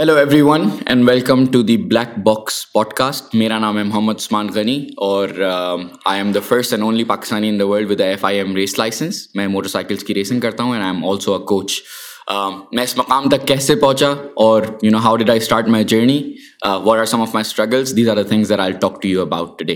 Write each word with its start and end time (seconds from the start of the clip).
Hello 0.00 0.14
every 0.14 0.40
one 0.40 0.68
and 0.86 1.08
welcome 1.08 1.44
to 1.46 1.60
the 1.62 1.76
black 1.82 2.18
box 2.18 2.54
pod 2.72 2.92
cost 2.94 3.34
میرا 3.34 3.58
نام 3.58 3.78
ہے 3.78 3.82
محمد 3.82 4.14
عثمان 4.14 4.48
غنی 4.54 4.76
اور 4.96 5.28
I 5.38 6.20
am 6.20 6.32
the 6.32 6.40
first 6.48 6.72
and 6.72 6.84
only 6.84 7.04
Pakistani 7.04 7.48
in 7.48 7.60
the 7.60 7.66
world 7.66 7.90
with 7.90 8.00
F 8.00 8.24
I 8.24 8.36
M 8.36 8.54
race 8.56 8.78
licence 8.78 9.26
میں 9.34 9.46
motor 9.48 9.68
cycles 9.68 10.04
کی 10.04 10.14
racing 10.14 10.40
کرتا 10.40 10.64
ہوں 10.64 10.72
and 10.72 10.84
I 10.84 10.94
am 10.94 11.04
also 11.04 11.34
a 11.34 11.38
coach 11.46 11.80
میں 12.72 12.82
اس 12.82 12.96
مقام 12.98 13.28
تک 13.28 13.46
کیسے 13.48 13.76
پہنچا 13.76 14.10
اور 14.36 14.62
you 14.82 14.90
know 14.90 14.98
how 14.98 15.16
did 15.16 15.30
I 15.30 15.40
start 15.40 15.68
my 15.68 15.84
journey 15.84 16.20
what 16.64 16.98
are 16.98 17.04
some 17.04 17.22
of 17.22 17.34
my 17.34 17.46
struggles 17.46 17.96
these 17.96 18.08
are 18.08 18.16
the 18.16 18.28
things 18.28 18.52
are 18.52 18.58
I 18.58 18.72
talk 18.80 19.00
to 19.02 19.08
you 19.08 19.22
about 19.22 19.58
to 19.58 19.64
day 19.64 19.74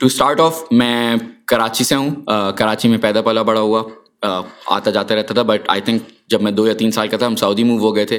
to 0.00 0.06
start 0.06 0.40
off 0.40 0.62
میں 0.70 1.16
کراچی 1.46 1.84
سے 1.84 1.94
ہوں 1.94 2.10
uh, 2.30 2.54
کراچی 2.56 2.88
میں 2.88 2.98
پیدا 2.98 3.22
پلا 3.22 3.42
بڑا 3.42 3.60
ہوا 3.60 3.82
آتا 4.24 4.90
جاتا 4.90 5.14
رہتا 5.14 5.34
تھا 5.34 5.42
بٹ 5.42 5.68
آئی 5.68 5.80
تھنک 5.80 6.02
جب 6.28 6.42
میں 6.42 6.52
دو 6.52 6.66
یا 6.66 6.74
تین 6.74 6.90
سال 6.90 7.08
کا 7.08 7.16
تھا 7.16 7.26
ہم 7.26 7.36
سعودی 7.36 7.64
موو 7.64 7.78
ہو 7.78 7.94
گئے 7.96 8.04
تھے 8.04 8.18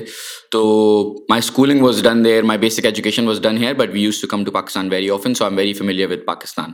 تو 0.52 0.64
my 1.30 1.40
schooling 1.40 1.82
was 1.82 2.04
done 2.04 2.24
there 2.26 2.44
my 2.44 2.60
basic 2.60 2.86
education 2.86 3.28
was 3.28 3.42
done 3.42 3.58
here 3.58 3.74
but 3.74 3.94
we 3.94 4.02
used 4.02 4.22
to 4.22 4.28
come 4.28 4.46
to 4.46 4.52
Pakistan 4.52 4.92
very 4.92 5.10
often 5.10 5.34
so 5.34 5.46
M 5.46 5.58
very 5.58 5.74
familiar 5.74 6.12
with 6.12 6.26
Pakistan 6.26 6.72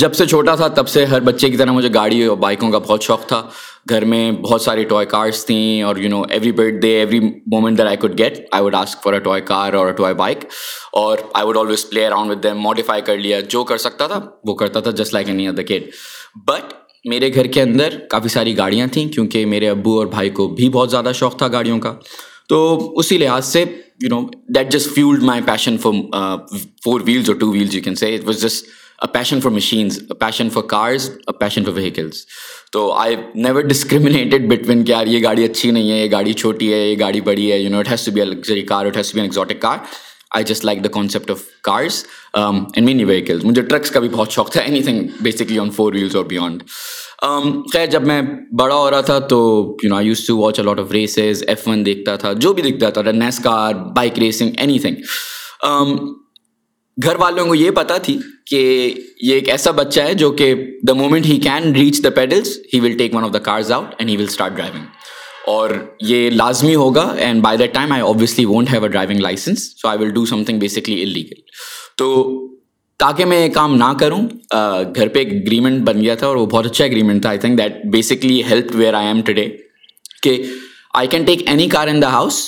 جب 0.00 0.14
سے 0.14 0.26
چھوٹا 0.26 0.54
تھا 0.54 0.66
تب 0.68 0.88
سے 0.88 1.04
ہر 1.04 1.20
بچے 1.20 1.48
کی 1.50 1.56
طرح 1.56 1.70
مجھے 1.70 1.88
گاڑی 1.94 2.22
اور 2.24 2.36
بائکوں 2.36 2.70
کا 2.70 2.78
بہت 2.78 3.02
شوق 3.02 3.26
تھا 3.28 3.42
گھر 3.90 4.04
میں 4.04 4.30
بہت 4.32 4.62
ساری 4.62 4.84
ٹوائے 4.84 5.06
کارس 5.06 5.44
تھیں 5.46 5.82
اور 5.82 5.96
you 5.96 6.08
know 6.08 6.22
every 6.22 6.52
birth 6.52 6.74
day 6.74 6.88
every 6.98 7.20
moment 7.20 7.78
there 7.78 7.86
I 7.86 7.96
could 7.96 8.18
get 8.18 8.38
I 8.50 8.62
would 8.62 8.74
ask 8.74 9.02
for 9.02 9.12
a 9.12 9.18
toy 9.18 9.40
car 9.42 9.72
اور 9.72 9.92
ٹوائے 9.92 10.14
بائک 10.14 10.44
اور 10.92 11.18
I 11.34 11.46
would 11.46 11.56
always 11.56 11.88
play 11.90 12.06
around 12.06 12.30
with 12.30 12.42
them 12.42 12.60
modify 12.60 13.02
کر 13.02 13.18
لیا 13.18 13.40
جو 13.48 13.64
کر 13.64 13.76
سکتا 13.78 14.06
تھا 14.06 14.20
وہ 14.44 14.54
کرتا 14.54 14.80
تھا 14.80 14.90
just 14.90 15.14
like 15.14 15.28
any 15.28 15.48
other 15.48 15.62
kid 15.62 15.90
but 16.46 16.74
میرے 17.06 17.32
گھر 17.34 17.46
کے 17.46 17.62
اندر 17.62 17.98
کافی 18.10 18.28
ساری 18.28 18.56
گاڑیاں 18.58 18.86
تھیں 18.86 19.08
کیونکہ 19.08 19.46
میرے 19.46 19.68
ابو 19.68 19.98
اور 19.98 20.06
بھائی 20.06 20.30
کو 20.30 20.46
بھی 20.48 20.68
بہت 20.68 20.90
زیادہ 20.90 21.10
شوق 21.14 21.36
تھا 21.38 21.48
گاڑیوں 21.48 21.78
کا 21.80 21.94
تو 22.48 22.58
اسی 22.98 23.18
لحاظ 23.18 23.44
سے 23.46 23.64
you 24.02 24.08
know 24.08 24.20
that 24.54 24.70
just 24.72 24.94
fuelled 24.94 25.22
my 25.22 25.42
passion 25.46 25.76
for 25.78 25.92
four 26.84 27.00
wheels 27.04 27.30
اور 27.30 27.36
two 27.36 27.50
wheels 27.52 27.74
you 27.74 27.82
can 27.84 27.94
say 27.94 28.14
it 28.14 28.24
was 28.26 28.40
just 28.42 28.66
a 29.02 29.12
passion 29.12 29.40
for 29.40 29.52
a 29.52 30.14
passion 30.18 30.50
for 30.50 30.62
cars 30.68 31.08
a 31.10 31.32
passion 31.38 31.64
for 31.64 31.72
vehicles 31.72 32.24
تو 32.72 32.90
آئی 32.92 33.16
نیور 33.34 33.62
ڈسکریمنیٹڈ 33.64 34.48
بٹوین 34.48 34.84
کہ 34.84 34.90
یار 34.90 35.06
یہ 35.06 35.22
گاڑی 35.22 35.44
اچھی 35.44 35.70
نہیں 35.70 35.90
ہے 35.90 35.96
یہ 35.96 36.10
گاڑی 36.12 36.32
چھوٹی 36.32 36.72
ہے 36.72 36.78
یہ 36.78 36.96
گاڑی 37.00 37.20
بڑی 37.20 37.50
ہے 37.52 37.58
you 37.58 37.70
know 37.70 37.78
it 37.78 37.90
has 37.90 38.04
to 38.06 38.12
be 38.12 38.24
luxury 38.24 38.62
car 38.64 38.86
it 38.86 38.96
has 38.96 39.12
be 39.14 39.20
exotic 39.20 39.60
car 39.60 39.78
I 40.30 40.44
just 40.44 40.64
like 40.64 40.82
the 40.84 40.88
concept 40.88 41.30
of 41.30 41.42
cars 41.62 42.04
and 42.34 42.84
many 42.86 43.04
vehicles 43.04 43.44
مجھے 43.44 43.62
ٹرکس 43.62 43.90
کا 43.90 44.00
بھی 44.00 44.08
بہت 44.08 44.32
شوق 44.32 44.50
تھا 44.52 44.60
any 44.60 44.82
thing 44.82 45.06
basically 45.20 45.58
on 45.58 45.70
four 45.70 45.92
wheels 45.92 46.16
اور 46.16 46.24
بیانڈ 46.24 46.62
خیر 47.72 47.86
جب 47.86 48.06
میں 48.06 48.20
بڑا 48.58 48.74
ہو 48.74 48.90
رہا 48.90 49.00
تھا 49.00 49.18
تو 49.18 49.38
you 49.84 49.88
know 49.88 49.96
I 49.96 50.06
use 50.06 50.26
to 50.26 50.36
watch 50.38 50.60
a lot 50.60 50.80
of 50.80 50.92
races 50.92 51.42
F 51.46 51.68
one 51.68 51.86
دیکھتا 51.86 52.16
تھا 52.16 52.32
جو 52.32 52.52
بھی 52.52 52.62
دیکھتا 52.62 52.90
تھا 52.90 53.10
nice 53.12 53.38
car 53.38 53.74
bike 53.96 54.18
racing 54.18 54.52
any 54.56 54.78
thing 54.78 54.96
گھر 56.98 57.16
والوں 57.16 57.46
کو 57.46 57.54
یہ 57.54 57.70
پتا 57.70 57.96
تھی 57.98 58.18
کہ 58.46 58.58
یہ 59.20 59.34
ایک 59.34 59.48
ایسا 59.48 59.70
بچہ 59.70 60.00
ہے 60.00 60.14
جو 60.14 60.30
کہ 60.32 60.54
the 60.88 60.92
moment 60.92 61.26
he 61.26 61.38
can 61.38 61.74
reach 61.74 62.02
the 62.04 62.10
pedals 62.10 62.58
he 62.74 62.80
will 62.80 62.96
take 62.98 63.14
one 63.14 63.24
of 63.24 63.32
the 63.34 63.38
cars 63.38 63.72
out 63.72 63.94
and 63.98 64.10
he 64.10 64.16
will 64.16 64.24
start 64.24 64.52
driving 64.56 64.84
اور 65.46 65.70
یہ 66.00 66.28
لازمی 66.30 66.74
ہوگا 66.74 67.02
and 67.18 67.42
by 67.42 67.58
that 67.58 67.74
time 67.74 67.92
I 67.92 68.02
obviously 68.02 68.44
won't 68.44 68.70
have 68.72 68.82
a 68.82 68.88
driving 68.88 69.20
licence 69.20 69.68
so 69.82 69.88
I 69.88 69.98
will 69.98 70.10
do 70.10 70.24
some 70.26 70.42
thing 70.44 70.58
basically 70.58 71.02
in 71.02 71.08
legal 71.08 71.40
تو 71.98 72.08
تاکہ 73.00 73.24
میں 73.24 73.38
یہ 73.38 73.52
کام 73.54 73.74
نہ 73.76 73.92
کروں 74.00 74.20
گھر 74.94 75.08
پہ 75.08 75.18
ایک 75.18 75.32
اگریمنٹ 75.32 75.82
بن 75.82 76.00
گیا 76.00 76.14
تھا 76.14 76.26
اور 76.26 76.36
وہ 76.36 76.46
بہت 76.46 76.66
اچھا 76.66 76.84
اگریمنٹ 76.84 77.22
تھا 77.22 77.28
I 77.28 77.38
think 77.38 77.58
that 77.58 77.84
basically 77.92 78.42
help 78.44 78.74
where 78.74 78.94
I 78.94 79.06
am 79.06 79.20
today 79.20 79.48
کہ 80.22 80.42
I 80.94 81.08
can 81.08 81.24
take 81.24 81.48
any 81.48 81.68
car 81.68 81.88
in 81.88 82.02
the 82.02 82.12
house 82.12 82.42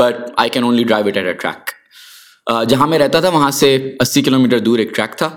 but 0.00 0.14
I 0.36 0.50
can 0.50 0.64
only 0.64 0.84
drive 0.84 1.06
it 1.06 1.16
at 1.16 1.26
a 1.26 1.32
track 1.32 2.68
جہاں 2.68 2.86
میں 2.86 2.98
رہتا 2.98 3.20
تھا 3.20 3.28
وہاں 3.28 3.50
سے 3.50 3.76
اسی 4.00 4.22
کلو 4.22 4.38
میٹر 4.38 4.58
دور 4.58 4.78
ایک 4.78 4.94
ٹریک 4.96 5.16
تھا 5.18 5.30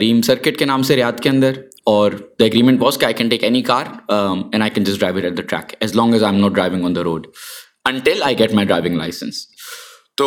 ریم 0.00 0.22
سرکٹ 0.22 0.58
کے 0.58 0.64
نام 0.64 0.82
سے 0.82 0.96
ریاض 0.96 1.20
کے 1.20 1.28
اندر 1.28 1.52
اور 1.84 2.12
دا 2.12 2.44
اگریمنٹ 2.44 2.82
واس 2.82 2.98
کہ 2.98 3.04
I 3.04 3.14
can 3.14 3.28
take 3.28 3.44
any 3.44 3.62
car 3.62 3.86
and 4.08 4.62
I 4.62 4.70
can 4.70 4.84
just 4.84 5.00
drive 5.00 5.24
at 5.24 5.36
the 5.36 5.42
track 5.42 5.74
as 5.80 5.96
long 5.96 6.12
as 6.12 6.24
I 6.24 6.34
am 6.34 6.40
not 6.40 6.52
driving 6.52 6.84
on 6.84 6.96
the 6.96 7.02
road 7.02 7.26
until 7.84 8.22
I 8.22 8.38
get 8.38 8.54
my 8.54 8.66
driving 8.66 8.96
licence 8.96 9.46
تو 10.16 10.26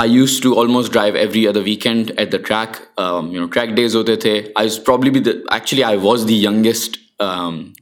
آئی 0.00 0.12
use 0.12 0.40
to 0.40 0.60
almost 0.60 0.92
drive 0.92 1.14
every 1.14 1.48
other 1.48 1.60
weekend 1.64 2.12
at 2.16 2.32
the 2.32 2.38
track 2.38 3.00
you 3.32 3.40
know 3.40 3.46
track 3.46 3.70
days 3.70 3.96
ہوتے 3.96 4.16
تھے 4.16 4.42
I 4.54 4.68
probably 4.86 5.10
be 5.10 5.30
actually 5.50 5.84
I 5.84 5.98
was 6.02 6.28
the 6.28 6.44
یگیسٹ 6.44 6.96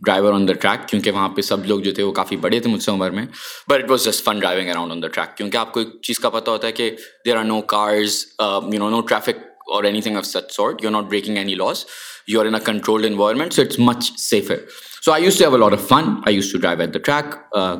driver 0.00 0.32
on 0.32 0.48
the 0.48 0.52
track 0.52 0.88
کیونکہ 0.88 1.10
وہاں 1.10 1.28
پہ 1.28 1.40
سب 1.40 1.66
لوگ 1.66 1.80
جو 1.80 1.92
تھے 1.92 2.02
وہ 2.02 2.12
کافی 2.12 2.36
بڑے 2.36 2.60
تھے 2.60 2.70
مجھ 2.70 2.82
سے 2.82 2.90
عمر 2.90 3.10
میں 3.10 3.26
but 3.68 3.84
it 3.84 3.90
was 3.90 4.04
just 4.04 4.24
fun 4.24 4.38
driving 4.38 4.70
around 4.70 4.92
on 4.92 5.02
the 5.02 5.08
track 5.08 5.36
کیونکہ 5.36 5.56
آپ 5.56 5.72
کو 5.72 5.80
ایک 5.80 5.88
چیز 6.02 6.18
کا 6.18 6.28
پتہ 6.28 6.50
ہوتا 6.50 6.66
ہے 6.66 6.72
کہ 6.72 6.90
there 7.26 7.36
are 7.36 7.44
no 7.44 7.60
cars 7.60 8.24
you 8.40 8.78
know 8.78 8.90
no 8.90 9.00
traffic 9.00 9.55
ینی 9.84 10.00
thing 10.00 10.16
of 10.16 10.26
such 10.26 10.52
sort 10.52 10.82
you 10.82 10.88
are 10.88 10.92
not 10.92 11.04
breaking 11.04 11.36
any 11.36 11.56
laws 11.58 11.84
you 12.28 12.40
are 12.40 12.44
in 12.44 12.54
a 12.54 12.58
control 12.58 13.04
environment 13.04 13.52
so 13.52 13.62
it's 13.62 13.78
much 13.78 14.10
safer 14.18 14.56
fun 15.88 16.04
I 16.26 16.34
use 16.34 16.52
to 16.52 16.58
drive 16.58 16.80
at 16.80 16.94
the 16.94 16.98
track 16.98 17.34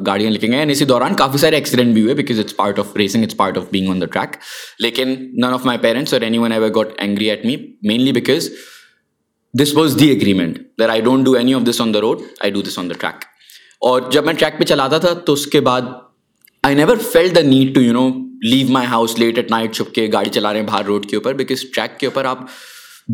گاڑیاں 0.07 0.31
لکھی 0.31 0.51
گئیں 0.53 0.71
اسی 0.71 0.85
دوران 0.85 1.15
کافی 1.15 1.39
سارے 1.39 1.57
accident 1.57 1.95
بھی 1.95 2.03
ہوئے 2.03 2.15
because 2.15 2.41
it's 2.41 2.57
part 2.57 2.79
of 3.59 3.67
bag 3.71 3.89
on 3.91 4.01
the 4.01 4.05
track 4.05 4.37
لیکن 4.79 5.15
none 5.33 5.45
of 5.45 5.67
my 5.67 5.79
parent 5.79 6.15
اور 6.15 6.21
mainly 7.83 8.13
because 8.13 8.51
this 9.63 9.75
was 9.75 9.99
the 10.01 10.09
agreement 10.09 10.59
there 10.79 10.89
I 10.89 11.01
don't 11.01 11.25
do 11.25 11.33
any 11.33 11.55
of 11.55 11.63
this 11.63 11.81
on 11.81 11.95
the 11.95 12.01
road 12.01 12.19
I 12.41 12.51
do 12.51 12.63
this 12.63 12.79
on 12.79 12.91
the 12.91 12.93
track 13.01 13.25
اور 13.81 14.03
جب 14.11 14.25
میں 14.25 14.35
track 14.35 14.59
پہ 14.59 14.65
چلاتا 14.65 14.99
تھا 14.99 15.13
تو 15.15 15.33
اس 15.33 15.47
کے 15.47 15.61
بعد 15.61 15.83
I 16.63 16.75
never 16.75 16.97
feel 17.13 17.35
the 17.35 17.41
need 17.41 17.75
to 17.75 17.81
you 17.81 17.93
know 17.93 18.26
leave 18.43 18.67
my 18.71 18.87
house 18.87 19.19
late 19.19 19.39
at 19.39 19.51
night 19.51 19.75
چھپ 19.75 19.95
کے 19.95 20.09
گاڑی 20.13 20.31
چلا 20.31 20.53
رہے 20.53 20.61
ہیں 20.61 20.67
باہر 20.67 20.85
روڈ 20.85 21.07
کے 21.07 21.17
اوپر 21.17 21.35
بیکاز 21.35 21.65
ٹریک 21.75 21.99
کے 22.01 22.07
اوپر 22.07 22.25
آپ 22.25 22.39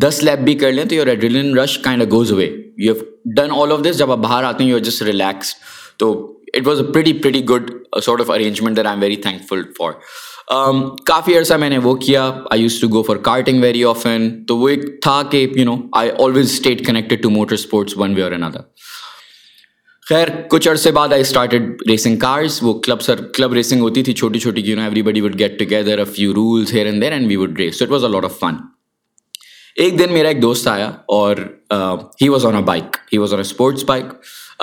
دس 0.00 0.23
لیپ 0.23 0.39
بھی 0.39 0.55
کر 0.55 0.73
لیں 0.73 0.85
تو 0.85 0.95
your 0.95 1.07
adrenaline 1.07 1.59
rush 1.59 1.79
kind 1.79 2.11
goes 2.13 2.33
away 2.33 2.45
you 2.79 2.93
have 2.95 3.05
done 3.37 3.51
all 3.57 3.73
of 3.73 3.85
this 3.85 3.99
جب 3.99 4.13
آپ 4.13 4.19
باہر 4.19 4.45
آتے 4.45 4.65
ہیں 4.65 4.71
یو 4.71 4.77
آر 4.77 4.83
جسٹ 4.83 5.03
ریلیکس 5.03 5.55
تو 5.99 6.13
it 6.55 6.67
was 6.67 6.81
a 6.81 6.93
pretty 6.93 7.13
pretty 7.13 7.45
good 7.49 7.71
sort 8.03 8.21
of 8.21 8.31
arrangement 8.31 8.77
there 8.77 8.85
I 8.85 8.95
am 8.95 9.03
very 9.03 9.17
thank 9.17 9.49
full 9.49 9.63
for 9.79 9.93
کافی 11.07 11.37
عرصہ 11.39 11.55
میں 11.55 11.69
نے 11.71 11.79
وہ 11.79 11.95
کیا 11.97 12.31
I 12.51 12.63
use 12.63 12.81
to 12.81 12.89
go 12.89 13.03
for 13.03 13.17
karting 13.25 13.63
very 13.63 13.85
often 13.85 14.29
تو 14.47 14.57
وہ 14.59 14.69
ایک 14.69 15.03
تھا 15.03 15.23
کہ 15.31 15.47
you 15.57 15.65
know 15.65 15.77
I 15.93 16.11
always 16.19 16.51
stayed 16.51 16.87
connected 16.87 17.23
to 17.23 17.31
motor 17.31 17.55
sports 17.55 17.97
one 17.97 18.15
way 18.15 18.23
اور 18.23 18.33
اندر 18.33 18.61
خیر 20.13 20.29
کچھ 20.49 20.69
عرصے 20.69 20.91
بعد 20.93 21.13
آئی 21.13 21.21
اسٹارٹیڈ 21.21 21.83
ریسنگ 21.89 22.17
کارس 22.17 22.59
وہ 22.63 22.73
کلب 22.81 23.03
سر 23.03 23.21
کلب 23.35 23.53
ریسنگ 23.53 23.81
ہوتی 23.81 24.03
تھی 24.03 24.13
چھوٹی 24.13 24.39
چھوٹی 24.39 24.63
کیوں 24.63 24.83
every 24.83 25.03
body 25.03 25.21
would 25.21 25.39
get 25.39 25.59
together 25.59 25.99
a 25.99 26.05
few 26.05 26.35
rules 26.35 26.73
here 26.75 26.87
and 26.87 27.03
there 27.03 27.13
and 27.13 27.27
we 27.29 27.37
would 27.37 27.61
race 27.61 27.81
it 27.83 27.91
was 27.91 28.05
a 28.05 28.11
lot 28.11 28.25
of 28.25 28.39
fun 28.39 28.57
ایک 29.77 29.99
دن 29.99 30.13
میرا 30.13 30.29
ایک 30.29 30.43
دوست 30.43 30.69
آیا 30.69 30.91
اور 31.09 31.37
he 32.23 32.29
was 32.29 32.47
on 32.47 32.57
a 32.57 32.63
bike 32.63 32.97
he 33.13 33.19
was 33.19 33.33
on 33.33 33.39
a 33.39 33.47
sports 33.47 33.85
bike 33.85 34.05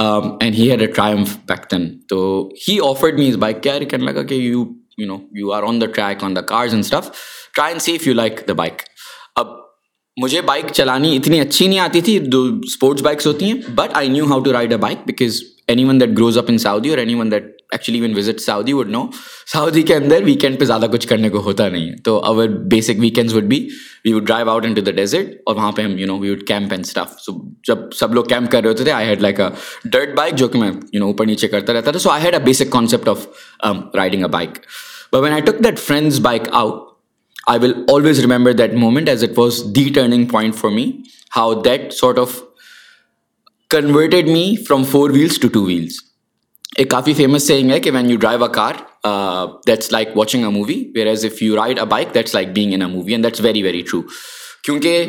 and 0.00 0.56
he 0.56 0.70
had 0.72 0.82
a 0.82 0.88
Triumph 0.88 1.36
back 1.48 1.72
then 1.72 1.90
تو 2.10 2.22
he 2.68 2.78
offered 2.84 3.20
me 3.20 3.28
his 3.30 3.38
bike 3.38 3.64
کیا 3.64 3.78
کہنے 3.80 4.06
لگا 4.06 4.24
کہ 4.24 4.36
you 4.36 4.64
you 4.98 5.08
know 5.08 5.18
you 5.32 5.52
are 5.54 5.64
on 5.64 5.82
the 5.82 5.86
track 5.86 6.24
on 6.24 6.36
the 6.36 6.42
cars 6.42 6.74
and 6.74 6.86
stuff 6.86 7.10
try 7.56 7.72
and 7.72 7.82
see 7.82 7.96
if 7.96 8.08
you 8.08 8.14
like 8.14 8.48
the 8.48 8.54
bike 8.54 8.82
مجھے 10.20 10.42
bike 10.42 10.72
چلانی 10.74 11.16
اتنی 11.16 11.40
اچھی 11.40 11.68
نہیں 11.68 11.80
آتی 11.80 12.02
تھی 12.02 12.18
دو 12.28 12.44
اسپورٹس 12.64 13.02
بائکس 13.02 13.28
ہوتی 13.28 13.46
ہیں 13.46 13.62
but 13.76 13.94
I 13.94 14.10
knew 14.10 14.26
how 14.26 14.40
to 14.40 14.54
ride 14.54 14.72
a 14.72 14.78
bike 14.78 15.06
because 15.06 15.42
any 15.68 15.86
one 15.86 16.00
that 16.00 16.10
grows 16.10 16.38
up 16.38 16.46
in 16.50 16.58
Saudi 16.58 16.90
اور 16.90 16.98
any 16.98 17.16
one 17.16 17.32
that 17.32 17.56
actually 17.72 18.00
when 18.02 18.18
visit 18.18 18.40
Saudi 18.42 18.74
would 18.74 18.90
know 18.90 19.06
Saudi 19.54 19.82
کے 19.82 19.96
اندر 19.96 20.24
ویکینڈ 20.24 20.60
پہ 20.60 20.66
زیادہ 20.66 20.86
کچھ 20.94 21.08
کرنے 21.08 21.30
کو 21.30 21.42
ہوتا 21.42 21.68
نہیں 21.70 21.90
ہے 21.90 21.96
تو 22.04 22.18
over 22.26 22.48
basic 22.72 23.00
weekends 23.00 23.36
would 23.36 23.44
be 23.44 23.60
we 24.06 24.14
would 24.14 24.26
drive 24.28 24.50
out 24.50 24.66
in 24.66 24.74
to 24.74 24.82
the 24.82 24.92
desert 24.92 25.36
اور 25.46 25.56
وہاں 25.56 25.72
پہ 25.72 25.82
ہم 25.82 25.98
you 25.98 26.08
know 26.08 26.18
we 26.18 26.30
would 26.30 26.46
camp 26.48 26.72
and 26.72 26.86
stuff 26.86 27.20
so 27.20 27.34
جب 27.68 27.92
سب 28.00 28.14
لوگ 28.14 28.24
کیمپ 28.24 28.52
کر 28.52 28.62
رہے 28.62 28.70
ہوتے 28.70 28.84
تھے 28.84 28.92
I 28.92 29.08
had 29.08 29.22
like 29.22 29.40
a 29.40 29.50
dirt 29.90 30.16
bike 30.16 30.36
جو 30.36 30.48
کہ 30.48 30.60
میں 30.60 30.72
یو 30.94 31.00
نو 31.00 31.08
اوپر 31.08 31.26
نیچے 31.26 31.48
کرتا 31.48 31.74
رہتا 31.74 31.92
تھا 31.92 32.00
so 32.00 32.10
I 32.10 32.24
had 32.24 32.34
a 32.34 32.40
basic 32.40 32.72
concept 32.72 33.10
of 33.10 33.28
riding 33.96 34.24
a 34.24 34.30
bike 34.30 34.58
but 35.14 35.20
when 35.20 35.34
I 35.34 35.42
took 35.42 35.64
that 35.64 35.80
friend's 35.80 36.20
bike 36.20 36.50
out 36.52 36.89
I 37.50 37.60
will 37.60 37.74
always 37.94 38.20
remember 38.20 38.52
that 38.54 38.74
moment 38.76 39.10
as 39.10 39.24
it 39.24 39.38
was 39.38 39.64
the 39.76 39.88
turning 39.96 40.26
point 40.26 40.56
for 40.56 40.72
me 40.72 40.92
how 41.32 41.54
that 41.62 41.94
sort 41.94 42.20
of 42.20 42.40
converted 43.72 44.30
me 44.30 44.46
from 44.68 44.84
four 44.84 45.10
wheels 45.10 45.40
to 45.40 45.48
two 45.48 45.64
wheels 45.66 45.98
ایک 46.78 46.90
کافی 46.90 47.14
famous 47.14 47.48
saying 47.48 47.72
ہے 47.72 47.80
کہ 47.80 47.92
when 47.92 48.10
you 48.12 48.18
drive 48.18 48.44
a 48.44 48.52
car 48.54 48.74
that's 49.68 49.92
like 49.92 50.18
watching 50.18 50.44
a 50.44 50.50
movie 50.50 50.84
where 50.96 51.08
as 51.08 51.26
if 51.26 51.42
you 51.44 51.56
ride 51.56 51.80
a 51.80 51.86
bike 51.86 52.14
that's 52.14 52.36
like 52.36 52.54
being 52.54 52.74
in 52.74 52.82
a 52.82 52.88
movie 52.88 53.14
and 53.14 53.24
that's 53.24 53.42
very 53.42 53.64
very 53.64 53.82
true 53.82 54.02
کیونکہ 54.64 55.06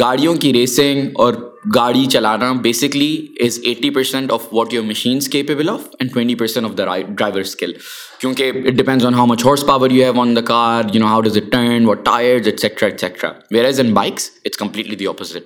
گاڑیوں 0.00 0.34
کی 0.34 0.52
racing 0.52 1.08
اور 1.14 1.34
گاڑی 1.74 2.04
چلانا 2.06 2.52
basically 2.62 3.26
is 3.44 3.58
eighty 3.64 3.90
percent 3.90 4.32
of 4.32 4.46
what 4.52 4.74
your 4.74 4.84
machine's 4.84 5.28
capable 5.28 5.68
of 5.68 5.88
and 5.98 6.12
twenty 6.12 6.34
percent 6.34 6.66
of 6.66 6.76
the 6.78 6.84
driver 6.84 7.40
skill 7.40 7.72
کیونکہ 8.22 8.50
it 8.56 8.72
depends 8.72 9.04
on 9.06 9.14
how 9.14 9.26
much 9.26 9.44
horse 9.44 9.64
power 9.66 9.90
you 9.90 10.02
have 10.02 10.20
on 10.20 10.34
the 10.36 10.40
car 10.46 10.94
you 10.94 11.00
know 11.00 11.06
how 11.06 11.20
does 11.20 11.36
it 11.36 11.50
turn 11.52 11.86
what 11.86 12.04
tyre 12.04 13.64
as 13.64 13.80
in 13.80 13.92
bikes 13.94 14.30
it's 14.44 14.56
completely 14.56 14.96
the 14.96 15.06
opposite 15.06 15.45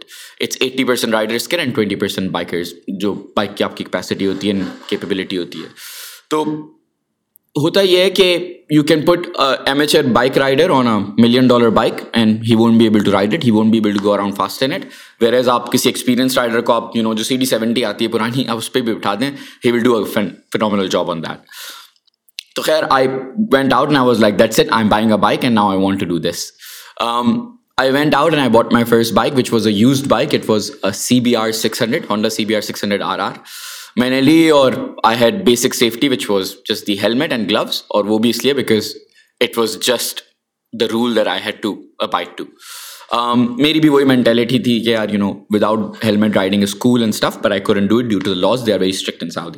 it's 0.41 0.57
eighty 0.61 0.85
percent 0.85 1.15
riders 1.15 1.49
کے 1.49 1.57
and 1.57 1.75
twenty 1.75 1.95
percent 1.97 2.31
bikers 2.31 2.73
جو 3.01 3.15
bike 3.37 3.57
کی 3.57 3.65
آپ 3.65 3.77
کی 3.77 3.85
capacity 3.85 4.27
ہوتی 4.27 4.51
ہے 4.51 4.65
capability 4.89 5.39
ہوتی 5.39 5.63
ہے 5.63 5.69
تو 6.31 6.45
ہوتا 7.57 7.81
یہ 7.81 7.99
ہے 7.99 8.11
کہ 8.11 8.27
you 8.71 8.83
can 8.83 9.05
put 9.05 9.27
M 9.67 9.81
H 9.81 9.95
air 9.97 10.05
bike 10.13 10.39
rider 10.39 10.71
on 10.71 10.89
a 10.89 10.99
million 11.19 11.47
dollar 11.47 11.71
bike 11.73 12.03
and 12.13 12.43
he 12.43 12.55
won't 12.55 12.79
be 12.79 12.85
able 12.85 13.05
to 13.05 13.13
ride 13.13 13.35
it 13.35 13.45
he 13.45 13.51
won't 13.51 13.71
be 13.71 13.79
able 13.79 13.97
to 13.97 14.05
go 14.05 14.13
around 14.13 14.37
fast 14.37 14.63
and 14.63 14.75
it 14.75 15.33
is 15.33 15.49
آپ 15.49 15.73
کسی 15.73 15.89
experience 15.89 16.39
rider 16.39 16.61
کو 16.61 16.73
آپ 16.73 16.97
you 16.97 17.03
know 17.03 17.15
جو 17.15 17.25
C 17.25 17.37
D 17.37 17.45
seventy 17.45 17.85
آتی 17.85 18.05
ہے 18.05 18.11
پرانی 18.11 18.47
آپ 18.49 18.57
اس 18.57 18.73
پہ 18.73 18.81
بھی 18.81 18.93
اٹھا 18.93 19.15
دیں 19.15 19.31
he 19.65 19.73
will 19.73 19.83
do 19.83 19.97
a 19.97 20.05
phenomenal 20.53 20.89
job 20.89 21.11
on 21.11 21.23
that 21.23 21.76
تو 22.57 22.63
خیر 22.63 22.83
I 22.91 23.09
went 23.53 23.73
out 23.73 23.97
I 23.97 24.07
was 24.07 24.21
like 24.21 24.39
that's 24.39 24.61
it 24.61 24.67
I 24.71 24.83
am 24.83 24.89
buying 24.89 25.11
a 25.11 25.17
bike 25.19 25.45
and 25.45 25.55
now 25.55 25.71
I 25.71 25.79
want 25.79 26.01
to 26.01 26.07
do 26.07 26.19
this 26.19 26.45
I 27.79 27.91
went 27.91 28.15
out 28.15 28.33
and 28.33 28.41
I 28.41 28.51
bought 28.51 28.73
my 28.73 28.85
first 28.85 29.13
bike 29.13 29.35
which 29.37 29.53
was 29.53 29.67
a 29.67 29.73
used 29.73 30.07
bike 30.09 30.35
it 30.35 30.51
was 30.51 30.71
C 30.95 31.21
B 31.21 31.37
R 31.37 31.53
six 31.53 31.83
hundred 31.83 32.05
Honda 32.11 32.29
C 32.29 32.45
B 32.45 32.57
R 32.57 32.61
six 32.61 32.85
hundred 32.85 33.03
R 33.03 33.19
R 33.19 33.33
میں 33.97 34.09
نے 34.11 34.21
لی 34.21 34.49
اور 34.51 34.73
I 35.05 35.17
had 35.21 35.45
basic 35.45 35.75
safety 35.75 36.09
which 36.09 36.31
was 36.31 36.55
just 36.71 36.87
the 36.87 36.99
helmet 37.01 37.33
and 37.33 37.51
gloves 37.51 37.83
اور 37.89 38.05
وہ 38.05 38.19
بھی 38.19 38.31
اس 38.31 38.45
لیے 38.45 38.55
because 38.55 38.95
it 39.41 39.59
was 39.59 39.79
just 39.81 40.21
the 40.73 40.87
rule 40.93 41.17
there 41.17 41.27
I 41.27 41.41
had 41.45 41.63
to 41.63 41.75
abide 41.99 42.37
to 42.37 42.45
میری 43.59 43.81
بھی 43.81 43.89
وہی 43.89 44.05
مینٹیلٹی 44.05 44.59
تھی 44.59 44.81
کہ 44.85 44.97
are 44.97 45.09
you 45.09 45.19
know 45.19 45.33
with 45.51 45.63
out 45.63 46.05
helmet 46.05 46.37
riding 46.37 46.63
school 46.63 47.01
and 47.01 47.15
stuff 47.15 47.39
but 47.39 47.51
I 47.51 47.61
couldn't 47.61 47.87
do 47.87 47.99
it 47.99 48.05
due 48.05 48.19
to 48.19 48.35
the 48.35 48.41
laws 48.41 48.67
they 48.67 48.73
are 48.73 48.81
very 48.81 48.91
strict 48.91 49.23
in 49.23 49.31
ساؤ 49.31 49.49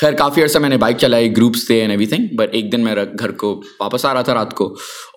خیر 0.00 0.12
کافی 0.12 0.42
عرصہ 0.42 0.58
میں 0.58 0.68
نے 0.68 0.76
بائک 0.76 0.98
چلائی 0.98 1.36
گروپس 1.36 1.66
تھے 1.66 1.80
اینڈ 1.80 1.90
ایوری 1.90 2.06
تھنگ 2.06 2.36
بٹ 2.36 2.54
ایک 2.54 2.70
دن 2.72 2.84
میں 2.84 2.94
گھر 3.18 3.30
کو 3.32 3.54
واپس 3.80 4.04
آ 4.04 4.12
رہا 4.14 4.22
تھا 4.22 4.34
رات 4.34 4.54
کو 4.54 4.74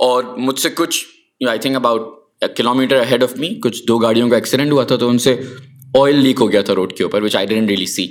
اور 0.00 0.24
مجھ 0.38 0.60
سے 0.60 0.70
کچھ 0.76 1.04
I 1.50 1.60
think 1.60 1.76
about 1.76 2.10
kilo 2.58 2.74
metre 2.74 3.04
head 3.12 3.24
of 3.24 3.36
me 3.38 3.50
کچھ 3.64 3.84
دو 3.88 3.98
گاڑیوں 3.98 4.30
کا 4.30 4.36
ایکسیڈنٹ 4.36 4.72
ہوا 4.72 4.84
تھا 4.84 4.96
تو 4.96 5.10
ان 5.10 5.18
سے 5.18 5.36
آئل 6.00 6.16
لیک 6.18 6.42
ہو 6.42 6.52
گیا 6.52 6.62
تھا 6.62 6.76
روڈ 6.76 6.94
کے 6.94 7.04
اوپر 7.04 7.22
وچ 7.22 7.36
آئی 7.36 7.48
ڈنٹ 7.48 7.70
ریلی 7.70 7.86
سی 7.86 8.08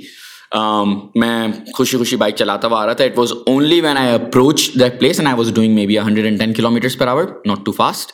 میں 1.15 1.47
خوشی 1.75 1.97
خوشی 1.97 2.17
بائک 2.17 2.37
چلاتا 2.37 2.69
ہوا 2.69 2.81
آ 2.83 2.87
رہا 2.87 2.93
تھا 2.93 3.05
it 3.05 3.19
was 3.19 3.33
only 3.47 3.81
when 3.81 3.97
I 3.97 4.13
approach 4.13 4.71
that 4.81 4.99
place 5.01 5.19
and 5.19 5.29
I 5.29 5.39
was 5.39 5.53
doing 5.55 5.75
me 5.75 5.87
be 5.87 5.99
hundred 5.99 6.25
and 6.25 6.41
ten 6.41 6.53
kilo 6.53 6.71
mattress 6.71 6.99
per 6.99 7.07
hour 7.07 7.25
not 7.47 7.65
too 7.67 7.73
fast 7.73 8.13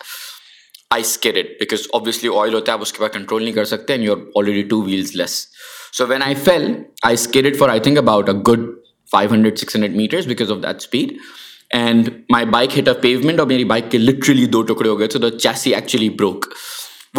I 0.91 1.03
skate 1.03 1.37
it 1.37 1.59
because 1.61 1.87
obviously 1.93 2.31
oil 2.39 2.55
ہوتا 2.55 2.73
ہے 2.73 2.77
آپ 2.77 2.83
اس 2.83 2.93
کے 2.93 3.01
بعد 3.01 3.15
کنٹرول 3.15 3.43
نہیں 3.43 3.55
کر 3.55 3.65
سکتے 3.65 3.93
and 3.93 4.05
you 4.05 4.13
are 4.13 4.27
already 4.35 4.63
two 4.63 4.83
wheels 4.83 5.15
less 5.17 5.47
so 5.99 6.07
when 6.07 6.23
I 6.23 6.35
fell 6.45 6.73
I 7.03 7.15
skid 7.15 7.57
for 7.59 7.69
I 7.69 7.81
think 7.81 7.99
about 7.99 8.29
a 8.29 8.35
good 8.49 8.65
five 9.09 9.31
hundred 9.33 9.59
six 9.59 9.77
hundred 9.77 9.97
metres 9.97 10.27
because 10.27 10.51
of 10.53 10.63
that 10.63 10.77
speed 10.77 11.13
and 11.71 12.09
my 12.31 12.47
bike 12.47 12.79
hit 12.79 12.89
a 12.89 12.95
pavement 13.01 13.41
اور 13.41 13.47
میری 13.49 13.65
bike 13.65 13.91
کے 13.91 13.99
literally 13.99 14.45
دو 14.47 14.63
ٹکڑے 14.63 14.89
ہو 14.89 14.99
گئے 14.99 15.07
تھے 15.07 15.19
the 15.19 15.31
chassis 15.39 15.75
actually 15.75 16.09
Brook 16.11 16.47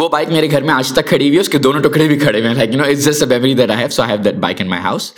وہ 0.00 0.08
bike 0.08 0.28
میرے 0.28 0.50
گھر 0.50 0.62
میں 0.62 0.74
آج 0.74 0.92
تک 0.92 1.06
کھڑی 1.06 1.26
ہوئی 1.26 1.36
ہے 1.36 1.40
اس 1.40 1.48
کے 1.48 1.58
دونوں 1.58 1.80
ٹکڑے 1.82 2.06
بھی 2.08 2.18
کھڑے 2.18 2.38
ہوئے 2.38 2.48
ہیں 2.48 2.56
لائک 2.56 2.74
یو 2.74 2.80
نو 2.80 2.92
جس 2.92 3.22
ا 3.22 3.32
I 3.32 3.76
have 3.76 3.88
so 3.88 4.02
I 4.02 4.12
have 4.12 4.22
that 4.22 4.34
bike 4.34 4.60
in 4.60 4.68
my 4.68 4.82
house 4.82 5.12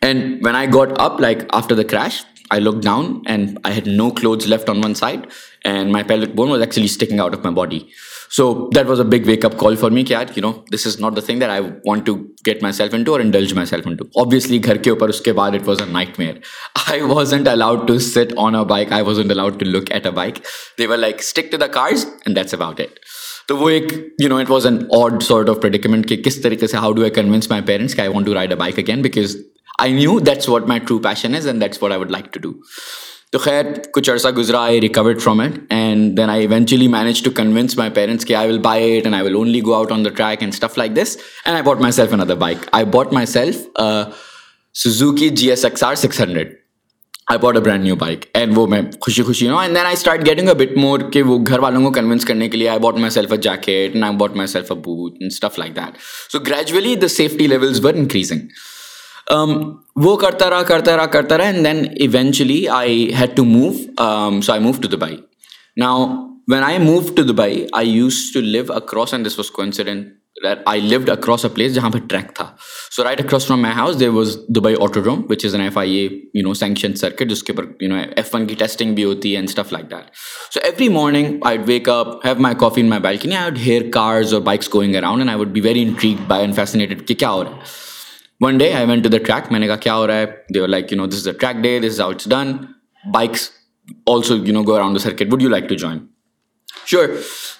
and 0.02 0.46
when 0.46 0.54
I 0.54 0.68
got 0.74 0.98
up 0.98 1.20
like 1.20 1.38
after 1.48 1.74
the 1.74 1.82
crash 1.82 2.22
I 2.50 2.62
look 2.62 2.82
down 2.84 3.12
and 3.26 3.58
I 3.62 3.74
had 3.74 3.88
no 3.88 4.10
clothes 4.10 4.46
left 4.46 4.70
on 4.70 4.84
one 4.84 4.94
side 4.94 5.26
and 5.64 5.92
my 5.92 6.04
pelvic 6.04 6.34
bone 6.34 6.50
was 6.50 6.60
actually 6.60 6.84
sticking 6.84 7.20
out 7.20 7.34
of 7.34 7.44
my 7.44 7.54
body 7.54 7.78
so 8.30 8.52
that 8.74 8.86
was 8.86 9.00
a 9.00 9.06
big 9.06 9.26
wake 9.26 9.44
up 9.44 9.58
call 9.58 9.76
for 9.76 9.90
me 9.90 10.04
یار 10.08 10.26
you 10.36 10.42
know 10.42 10.52
this 10.72 10.86
is 10.86 11.00
not 11.00 11.16
the 11.16 11.20
thing 11.20 11.40
that 11.40 11.50
I 11.50 11.62
want 11.86 12.06
to 12.06 12.14
get 12.46 12.62
my 12.62 12.72
self 12.72 12.94
into 12.94 13.12
اور 13.12 13.20
indulge 13.20 13.54
my 13.54 13.66
self 13.66 13.86
into 13.86 14.04
obviously 14.20 14.62
گھر 14.64 14.76
کے 14.76 14.90
اوپر 14.90 15.08
اس 15.08 15.20
کے 15.20 15.32
بعد 15.32 15.50
it 15.50 15.68
was 15.68 15.80
a 15.80 15.90
night 15.92 16.18
mayor 16.18 16.34
I 16.90 17.00
was 17.02 17.34
allowed 17.34 17.86
to 17.88 17.98
sit 17.98 18.32
on 18.36 18.54
a 18.54 18.62
bike 18.62 18.92
I 18.92 19.02
wasn't 19.02 19.30
allowed 19.30 19.58
to 19.60 19.66
look 19.66 19.92
at 19.92 20.06
a 20.06 20.10
bike 20.10 20.38
they 20.78 20.86
were 20.86 20.98
like 20.98 21.18
stick 21.18 21.50
to 21.52 21.56
the 21.56 21.66
cars 21.66 22.06
and 22.06 22.36
that's 22.36 22.54
about 22.54 22.80
it 22.80 22.98
تو 23.48 23.56
وہ 23.56 23.70
ایک 23.70 23.92
you 24.22 24.28
know 24.28 24.36
it 24.36 24.50
was 24.50 24.66
an 24.66 24.78
odd 24.98 25.22
sort 25.22 25.48
of 25.48 25.60
predicament 25.60 26.08
کہ 26.08 26.16
کس 26.16 26.40
طریقے 26.42 26.66
سے 26.66 26.76
how 26.76 26.92
do 26.92 27.02
I 27.02 27.10
convince 27.10 27.50
my 27.50 27.62
parents 27.62 27.94
کہ 27.94 28.00
I 28.00 28.10
want 28.10 28.26
to 28.26 28.34
ride 28.34 28.52
a 28.52 28.56
bike 28.56 28.78
again 28.78 29.02
because 29.02 29.36
I 29.78 29.92
knew 29.92 30.18
that's 30.18 30.48
what 30.48 30.66
my 30.68 30.80
true 30.80 30.98
passion 30.98 31.34
is 31.34 31.46
and 31.46 31.60
that's 31.60 31.82
what 31.82 31.92
I 31.92 31.98
would 31.98 32.10
like 32.10 32.32
to 32.32 32.40
do 32.40 32.52
تو 33.32 33.38
خیر 33.38 33.64
کچھ 33.92 34.10
عرصہ 34.10 34.28
گزرا 34.28 34.60
I 34.60 34.80
recovered 34.80 35.20
from 35.20 35.40
it 35.40 35.58
and 35.70 36.16
then 36.16 36.30
I 36.30 36.40
eventually 36.40 36.86
manage 36.88 37.22
to 37.24 37.30
convince 37.30 37.76
my 37.78 37.90
parents 37.90 38.24
کہ 38.26 38.34
I 38.34 38.48
will 38.48 38.58
buy 38.58 38.96
it 38.96 39.04
and 39.04 39.14
I 39.14 39.24
will 39.24 39.34
only 39.34 39.60
go 39.62 39.74
out 39.74 39.92
on 39.92 40.04
the 40.04 40.08
track 40.08 40.42
and 40.42 40.54
stuff 40.54 40.78
like 40.78 40.96
this 40.96 41.16
and 41.44 41.54
I 41.54 41.62
bought 41.62 41.80
my 41.80 41.92
self 41.92 42.10
N 42.10 42.20
other 42.20 42.34
bike 42.36 42.66
I 42.72 42.84
bought 42.94 43.12
my 43.12 43.26
self 43.26 43.60
so 44.74 45.12
کی 45.12 45.28
G 45.28 45.50
S 45.50 45.64
X 45.64 45.82
R 45.82 45.94
six 45.94 46.20
hundred 46.20 46.54
I 47.26 47.38
bought 47.42 47.56
a 47.56 47.62
brand 47.62 47.84
new 47.84 47.96
bike 47.96 48.24
and 48.34 48.52
وہ 48.56 48.66
میں 48.66 48.80
خوشی 49.00 49.22
خوشی 49.22 49.48
ہوں 49.48 49.60
and 49.60 49.76
then 49.76 49.84
I 49.84 49.92
start 49.92 50.26
getting 50.26 50.48
a 50.48 50.54
bit 50.54 50.76
more 50.76 51.00
کہ 51.12 51.22
وہ 51.22 51.38
گھر 51.46 51.58
والوں 51.58 51.82
کو 51.82 51.92
کنوینس 51.92 52.24
کرنے 52.24 52.48
کے 52.48 52.56
لیے 52.56 52.68
I 52.68 52.78
bought 52.82 52.96
my 52.96 53.10
self 53.10 53.32
a 53.32 53.38
jacket 53.38 53.68
and 53.68 54.04
I 54.04 54.16
bought 54.20 54.36
my 54.36 54.46
self 54.46 54.72
a 54.72 54.78
boot 54.78 55.12
and 55.12 55.32
stuff 55.32 55.58
like 55.58 55.76
that 55.76 55.98
so 56.32 56.38
gradually 56.38 56.94
the 56.94 57.08
safety 57.08 57.46
levels 57.46 57.84
were 57.84 57.94
increasing 57.94 58.40
Um, 59.26 59.50
وہ 59.96 60.16
کرتا 60.16 60.48
رہا 60.50 60.62
کرتا 60.62 60.96
رہا 60.96 61.06
کرتا 61.06 61.36
رہا 61.38 61.44
and 61.44 61.64
then 61.64 61.84
eventually 61.96 62.66
I 62.68 63.12
had 63.14 63.36
to 63.36 63.44
move 63.44 63.70
so 64.42 64.52
I 64.52 64.62
move 64.62 64.72
to 64.82 64.88
Dubai 64.88 65.16
now 65.76 66.06
when 66.48 66.62
I 66.62 66.78
move 66.78 67.00
to 67.16 67.22
Dubai 67.22 67.64
I 67.72 67.90
use 67.90 68.22
to 68.34 68.40
live 68.40 68.72
across 68.72 69.14
and 69.14 69.26
this 69.26 69.38
was 69.38 69.50
was 69.58 69.90
I 70.66 70.80
lived 70.80 71.10
across 71.10 71.44
a 71.44 71.50
place 71.54 71.74
جہاں 71.74 71.90
پہ 71.90 71.98
track 72.08 72.34
تھا 72.34 72.46
so 72.96 73.04
right 73.04 73.20
across 73.20 73.46
from 73.46 73.62
my 73.62 73.74
house 73.74 73.98
there 74.00 74.08
was 74.08 74.36
Dubai 74.56 74.74
auto 74.80 75.04
room 75.04 75.22
which 75.30 75.44
is 75.44 75.54
an 75.54 75.62
F 75.64 75.78
I 75.78 75.94
A 75.94 76.04
you 76.34 76.46
know 76.46 76.54
sanction 76.54 76.94
circuit 76.94 77.30
جس 77.30 77.42
کے 77.42 77.52
اوپر 77.52 77.66
you 77.80 77.88
know 77.88 78.00
F 78.16 78.34
one 78.34 78.46
کی 78.46 78.54
testing 78.54 78.94
بھی 78.94 79.04
ہوتی 79.04 79.32
ہے 79.32 79.36
and 79.36 79.48
stuff 79.48 79.72
like 79.72 79.90
that 79.90 80.16
so 80.54 80.60
every 80.62 80.88
morning 80.94 81.38
I 81.42 81.58
would 81.58 81.68
wake 81.68 81.88
have 82.24 82.34
my 82.38 82.56
coffee 82.60 82.80
in 82.80 82.88
my 82.88 83.02
balcony 83.02 83.36
I 83.36 83.50
would 83.50 83.58
hear 83.66 83.90
cars 83.92 84.34
اور 84.34 84.42
bikes 84.42 84.74
going 84.74 84.96
around 84.96 85.20
and 85.20 85.30
I 85.30 85.40
would 85.40 85.52
be 85.52 85.60
very 85.60 85.82
intrigued 85.82 86.26
by 86.28 86.42
and 86.42 86.56
fascinated 86.56 87.06
کہ 87.08 87.14
کیا 87.14 87.30
ہو 87.30 87.44
رہا 87.44 87.56
ہے 87.56 87.88
one 88.40 88.58
day 88.58 88.72
I 88.72 88.86
went 88.86 89.04
to 89.04 89.08
the 89.08 89.18
track 89.18 89.50
میں 89.52 89.60
نے 89.60 89.66
کہا 89.66 89.76
کیا 89.76 89.96
ہو 89.96 90.06
رہا 90.06 90.20
ہے 90.20 90.66
like 90.66 90.92
you 90.92 90.98
know 90.98 91.06
this 91.06 91.24
the 91.24 91.32
track 91.40 91.62
day 91.62 91.78
this 91.80 92.00
outs 92.00 92.28
done 92.28 92.52
bikes 93.04 93.48
also 94.06 94.36
you 94.36 94.52
know 94.52 94.62
go 94.62 94.74
around 94.74 94.96
the 94.96 95.02
circuit 95.02 95.32
would 95.32 95.42
you 95.42 95.48
like 95.48 95.68
to 95.68 95.74
join 95.74 95.98
sure 96.86 97.08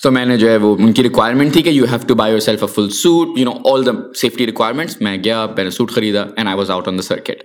سو 0.03 0.11
میں 0.11 0.25
نے 0.27 0.37
جو 0.37 0.51
ہے 0.51 0.57
وہ 0.57 0.77
ان 0.79 0.93
کی 0.93 1.03
ریکوائرمنٹ 1.03 1.53
تھی 1.53 1.63
کہ 1.63 1.69
you 1.69 1.85
have 1.91 2.07
to 2.09 2.15
buy 2.15 2.33
your 2.33 2.41
self 2.41 2.63
a 2.63 2.69
full 2.75 2.89
suit 2.91 3.39
you 3.39 3.45
know 3.45 3.53
all 3.73 3.87
the 3.87 3.93
safety 4.15 4.47
requirements 4.47 5.01
میں 5.01 5.17
گیا 5.25 5.47
میں 5.57 5.65
نے 5.65 5.71
سوٹ 5.71 5.91
خریدا 5.91 6.23
and 6.37 6.49
I 6.49 6.59
was 6.59 6.71
out 6.71 6.89
on 6.89 6.99
the 6.99 7.03
circuit 7.03 7.43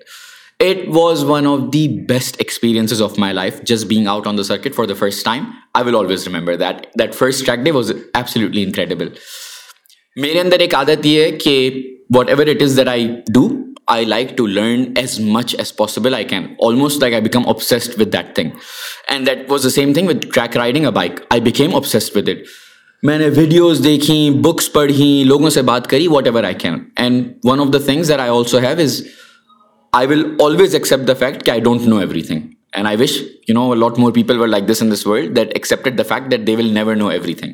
it 0.60 0.78
was 0.88 1.24
one 1.24 1.48
of 1.48 1.60
the 1.74 1.88
best 2.10 2.36
experience 2.40 3.02
of 3.02 3.18
my 3.20 3.34
life 3.34 3.62
just 3.64 3.88
being 3.88 4.08
out 4.08 4.28
on 4.28 4.38
the 4.38 4.44
circuit 4.44 4.76
for 4.76 4.86
the 4.86 4.94
first 4.94 5.26
time 5.26 5.44
I 5.74 5.86
will 5.86 5.96
always 5.96 6.28
remember 6.28 6.56
that 6.56 6.86
that 7.00 7.16
first 7.16 7.46
track 7.46 7.60
day 7.60 7.72
was 7.72 7.92
absolutely 8.14 8.64
incredible 8.64 9.10
میرے 10.18 10.40
اندر 10.40 10.60
ایک 10.60 10.76
عادت 10.76 11.06
یہ 11.06 11.24
ہے 11.24 11.32
کہ 11.32 11.72
what 12.10 12.30
ever 12.30 12.48
it 12.48 12.62
is 12.62 12.78
that 12.78 12.88
I 12.88 13.08
do 13.34 13.48
I 13.88 14.06
like 14.06 14.38
to 14.38 14.46
learn 14.48 14.84
as 14.96 15.20
much 15.20 15.56
as 15.58 15.76
possible 15.76 16.14
I 16.14 16.24
can 16.24 16.46
almost 16.66 17.02
like 17.02 17.14
I 17.14 17.22
become 17.22 17.48
obsessed 17.50 18.00
with 18.02 18.14
that 18.14 18.36
thing 18.36 18.50
and 19.08 19.28
that 19.28 19.52
was 19.52 19.64
the 19.64 19.70
same 19.70 19.94
thing 19.94 20.08
with 20.08 20.26
track 20.34 20.58
riding 20.58 20.86
a 20.86 20.92
bike 20.92 21.20
I 21.30 21.42
became 21.42 21.76
obsessed 21.76 22.18
with 22.18 22.30
it 22.30 22.38
میں 23.04 23.18
نے 23.18 23.28
videos 23.36 23.84
دیکھیں 23.84 24.30
books 24.44 24.72
پڑھیں 24.74 25.24
لوگوں 25.26 25.50
سے 25.50 25.62
بات 25.62 25.88
کری 25.88 26.08
what 26.08 26.28
ever 26.28 26.44
I 26.44 26.56
can 26.56 26.78
and 26.96 27.28
one 27.44 27.60
of 27.60 27.74
the 27.74 27.80
things 27.86 28.10
that 28.10 28.20
I 28.20 28.30
also 28.30 28.60
have 28.60 28.80
is 28.80 29.02
I 29.94 30.08
will 30.08 30.24
always 30.44 30.74
accept 30.76 31.08
the 31.08 31.14
fact 31.14 31.46
کہ 31.46 31.52
I 31.52 31.60
don't 31.60 31.82
know 31.82 31.98
every 31.98 32.22
thing 32.22 32.42
and 32.74 32.88
I 32.88 32.98
wish 32.98 33.22
you 33.48 33.54
know 33.54 33.74
lot 33.74 34.00
more 34.00 34.12
people 34.12 34.38
were 34.38 34.48
like 34.48 34.70
this 34.70 34.82
in 34.82 34.92
this 34.92 35.06
world 35.08 35.36
that 35.36 35.52
accepted 35.54 35.98
the 35.98 36.04
fact 36.04 36.32
that 36.32 36.48
they 36.48 36.56
will 36.56 36.74
never 36.74 36.96
know 36.96 37.08
every 37.08 37.34
thing 37.34 37.54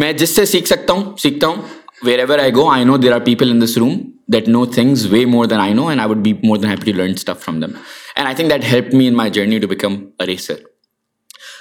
میں 0.00 0.12
جس 0.12 0.30
سے 0.30 0.44
سیکھ 0.44 0.68
سکتا 0.68 0.92
ہوں 0.92 1.16
سیکھتا 1.16 1.46
ہوں 1.46 1.56
where 2.02 2.18
ever 2.18 2.38
I 2.38 2.54
go 2.54 2.68
I 2.70 2.84
know 2.84 2.96
there 2.96 3.12
are 3.12 3.20
people 3.20 3.50
in 3.50 3.62
this 3.62 3.76
room 3.78 3.98
that 4.32 4.48
know 4.48 4.64
things 4.66 5.06
way 5.10 5.24
more 5.26 5.46
than 5.46 5.60
I 5.60 5.74
know 5.74 5.86
and 5.88 6.00
I 6.00 6.10
would 6.10 6.18
be 6.18 6.32
more 6.42 6.56
than 6.56 6.70
happy 6.70 6.92
to 6.92 6.98
learn 6.98 7.10
stuff 7.10 7.44
from 7.44 7.60
them 7.60 7.70
and 8.16 8.26
I 8.26 8.34
think 8.34 8.50
that 8.50 8.64
help 8.64 8.94
me 8.94 9.06
in 9.08 9.14
my 9.14 9.30
journey 9.30 9.58
to 9.58 9.68
become 9.68 9.96
a 10.18 10.26
racer 10.26 10.54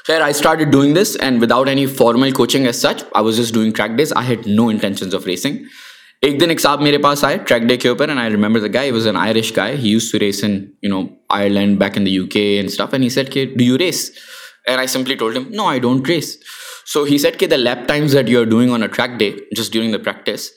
خیر 0.07 0.21
I 0.21 0.31
start 0.31 0.59
doing 0.61 0.95
this 0.95 1.15
and 1.19 1.43
without 1.43 1.67
any 1.67 1.85
formal 1.85 2.31
coaching 2.31 2.65
as 2.65 2.81
such 2.81 3.03
I 3.11 3.25
was 3.25 3.37
just 3.37 3.53
doing 3.53 3.71
track 3.71 3.91
days 3.91 4.13
I 4.15 4.27
had 4.27 4.47
no 4.47 4.67
intentions 4.67 5.15
of 5.15 5.27
racing 5.27 5.57
ایک 6.21 6.39
دن 6.39 6.49
ایک 6.49 6.59
صاحب 6.61 6.81
میرے 6.81 6.97
پاس 6.97 7.23
آئے 7.23 7.37
track 7.37 7.63
day 7.63 7.77
کے 7.77 7.89
اوپر 7.89 8.09
and 8.09 8.19
I 8.19 8.29
remember 8.29 8.59
the 8.59 8.67
guy 8.73 8.91
was 8.91 9.07
an 9.07 9.17
Irish 9.17 9.55
guy 9.57 9.75
he 9.75 9.89
used 9.89 10.11
to 10.11 10.19
race 10.19 10.43
in 10.43 10.59
you 10.83 10.89
know 10.89 11.01
Ireland 11.29 11.77
back 11.79 11.97
in 11.97 12.05
the 12.05 12.11
U 12.11 12.25
K 12.27 12.43
and 12.55 12.69
stuff 12.69 12.89
and 12.91 13.03
he 13.03 13.09
said 13.09 13.31
کہ 13.31 13.45
do 13.45 13.63
you 13.63 13.77
race 13.77 14.11
track 14.67 15.21
day 19.19 19.31
just 19.55 19.73
during 19.73 19.91
the 19.91 19.97
practice 19.97 20.49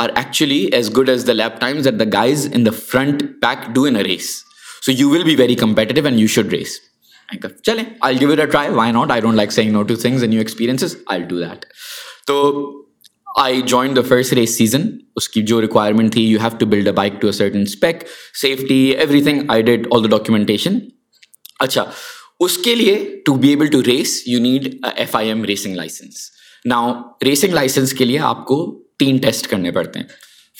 are 0.00 0.08
actually 0.14 0.68
as 0.72 0.96
good 0.96 1.08
as 1.08 1.26
the 1.26 1.32
lap 1.32 1.60
times 1.60 1.84
that 1.84 1.94
the 1.94 2.04
guys 2.12 2.48
in 2.54 2.70
front 2.70 3.22
pack 3.42 3.74
do 3.74 3.82
in 3.82 3.96
a 3.96 4.02
race 4.02 4.30
so 4.86 4.92
you 4.92 5.10
will 5.10 5.22
be 5.22 5.36
very 5.36 5.54
competitive 5.54 6.04
and 6.04 6.20
you 6.20 6.26
should 6.26 6.52
race 6.52 6.80
چلیں 7.62 7.84
I 8.00 8.20
give 8.20 8.34
try 8.34 8.68
why 8.70 8.92
not 8.92 9.10
I 9.10 9.20
don't 9.20 9.36
like 9.36 9.52
تو 12.26 12.78
I 13.36 13.62
join 13.62 13.96
the 13.96 14.00
first 14.00 14.32
race 14.32 14.56
season 14.58 14.82
اس 15.16 15.28
کی 15.28 15.42
جو 15.42 15.60
requirement 15.60 16.12
تھی 16.12 16.22
you 16.22 16.38
have 16.40 16.50
to 16.58 16.66
build 16.66 16.82
a 16.82 16.86
a 16.86 16.92
bike 16.92 17.12
to 17.20 17.32
certain 17.32 17.62
spec 17.62 17.96
safety 18.40 18.74
every 18.74 19.22
thing 19.22 19.40
I 19.48 19.62
did 19.62 19.86
all 19.90 20.04
the 20.04 20.08
documentation 20.08 20.78
اچھا 21.58 21.84
اس 22.40 22.56
کے 22.58 22.74
لیے 22.74 22.94
to 23.26 23.34
be 23.34 23.48
able 23.48 23.66
to 23.66 23.82
race 23.86 24.22
you 24.26 24.40
need 24.40 24.74
F 24.96 25.16
I 25.16 25.28
M 25.28 25.44
racing 25.44 25.76
licence 25.76 26.30
now 26.64 26.92
racing 27.24 27.54
licence 27.54 27.92
کے 27.92 28.04
لیے 28.04 28.18
آپ 28.24 28.44
کو 28.46 28.58
تین 28.98 29.16
test 29.18 29.46
کرنے 29.46 29.70
پڑتے 29.70 30.00
ہیں 30.00 30.06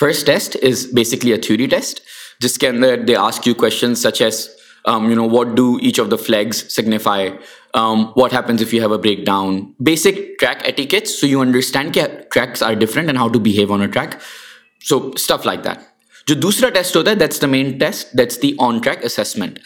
first 0.00 0.26
test 0.26 0.56
is 0.62 0.86
basically 0.94 1.32
a 1.32 1.36
theory 1.38 1.66
test 1.66 2.00
جس 2.40 2.58
کے 2.58 2.68
اندر 2.68 3.02
they 3.04 3.16
ask 3.16 3.48
you 3.48 3.54
question 3.54 3.94
such 3.94 4.22
as 4.22 4.46
you 4.84 5.14
know 5.14 5.28
what 5.30 5.56
do 5.56 5.74
each 5.82 6.00
of 6.00 6.10
the 6.10 6.16
flags 6.16 6.64
signify 6.70 7.28
what 8.16 8.32
happens 8.34 8.62
if 8.62 8.74
you 8.74 8.80
have 8.80 8.92
a 8.92 8.98
break 8.98 9.24
down 9.26 9.60
basic 9.80 10.18
track 10.40 10.64
etiquette 10.64 11.08
so 11.08 11.26
you 11.26 11.40
understand 11.40 11.94
کہ 11.94 12.06
tracks 12.30 12.62
are 12.62 12.72
different 12.74 13.06
and 13.06 13.18
how 13.18 13.28
to 13.28 13.38
behave 13.40 13.72
on 13.72 13.80
a 13.80 13.86
track 13.88 14.14
so 14.88 14.98
stuff 15.14 15.46
like 15.46 15.64
that 15.64 15.90
جو 16.26 16.34
دوسرا 16.34 16.68
test 16.68 16.96
ہوتا 16.96 17.10
ہے 17.10 17.16
that's 17.16 17.40
the 17.42 17.46
main 17.46 17.78
test 17.78 18.16
that's 18.18 18.42
the 18.42 18.52
on 18.58 18.78
track 18.78 19.04
assessment 19.04 19.58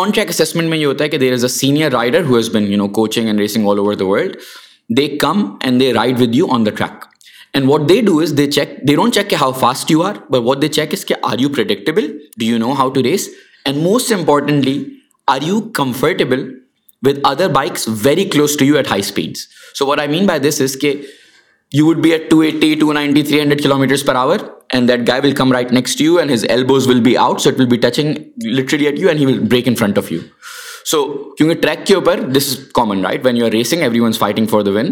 on 0.00 0.10
track 0.10 0.28
assessment 0.28 0.68
میں 0.68 0.78
یہ 0.78 0.86
ہوتا 0.86 1.04
ہے 1.04 1.08
کہ 1.08 1.18
there 1.18 1.32
is 1.32 1.44
a 1.44 1.48
senior 1.48 1.90
rider 1.92 2.24
who 2.24 2.36
has 2.36 2.48
been 2.50 2.66
you 2.72 2.76
know 2.76 2.88
coaching 2.90 3.26
and 3.26 3.40
racing 3.40 3.68
all 3.68 3.78
over 3.78 3.94
the 3.94 4.04
world 4.04 4.36
they 4.90 5.06
come 5.20 5.44
and 5.60 5.80
they 5.80 5.92
ride 5.94 6.20
with 6.20 6.34
you 6.34 6.46
on 6.50 6.66
the 6.66 6.70
track 6.70 7.04
and 7.54 7.68
what 7.68 7.88
they 7.88 8.00
do 8.00 8.18
is 8.20 8.36
they 8.38 8.50
check 8.50 8.70
they 8.88 8.94
don't 8.94 9.14
check 9.14 9.28
کہ 9.30 9.36
how 9.36 9.52
fast 9.52 9.90
you 9.90 10.02
are 10.02 10.14
but 10.30 10.40
what 10.44 10.62
they 10.62 10.68
check 10.68 10.94
is 10.94 11.04
کہ 11.04 11.14
are 11.22 11.38
you 11.38 11.48
predictable 11.48 12.06
do 12.36 12.44
you 12.44 12.58
know 12.58 12.72
how 12.72 12.90
to 12.90 13.02
race 13.02 13.28
and 13.64 13.82
most 13.82 14.12
importantly 14.12 14.82
are 15.28 15.42
you 15.42 15.60
comfortable 15.74 16.48
with 17.02 17.18
other 17.24 17.48
bikes 17.48 17.88
very 18.02 18.24
close 18.24 18.56
to 18.56 18.64
you 18.64 18.76
at 18.76 18.90
high 18.90 19.00
speeds 19.00 19.46
so 19.78 19.86
what 19.86 19.98
I 19.98 20.08
mean 20.08 20.26
by 20.26 20.40
this 20.40 20.60
is 20.60 20.76
کہ 20.76 20.94
you 21.72 21.86
would 21.86 21.98
be 21.98 22.10
at 22.12 22.30
two 22.30 22.40
eighty 22.40 22.74
to 22.74 22.92
ninety 22.92 23.22
three 23.22 23.40
hundred 23.40 23.62
kilo 23.62 23.78
metre 23.78 24.06
per 24.06 24.14
hour 24.14 24.38
and 24.68 24.88
that 24.88 25.08
guy 25.08 25.20
will 25.24 25.32
come 25.32 25.52
right 25.52 25.72
next 25.72 26.00
you 26.00 26.16
and 26.16 26.32
his 26.32 26.44
elbow 26.48 26.64
will 26.70 27.00
be 27.00 27.16
out 27.16 27.40
so 27.40 27.50
it 27.50 27.60
will 27.60 27.66
be 27.66 27.76
touch 27.76 28.00
انگ 28.00 28.14
لٹ 28.44 28.74
at 28.74 28.98
you 28.98 29.08
and 29.08 29.20
he 29.20 29.26
will 29.26 29.38
brake 29.38 29.68
in 29.68 29.74
front 29.74 29.98
of 29.98 30.12
you 30.12 30.20
so 30.84 31.04
کیونکہ 31.38 31.60
track 31.60 31.86
کے 31.86 31.94
اوپر 31.94 32.20
this 32.20 32.48
is 32.48 32.58
common 32.74 33.04
right 33.04 33.26
when 33.26 33.36
you 33.36 33.44
are 33.44 33.50
racing 33.50 33.82
every 33.82 34.00
once 34.00 34.18
fighting 34.18 34.46
for 34.46 34.60
the 34.60 34.70
when 34.70 34.90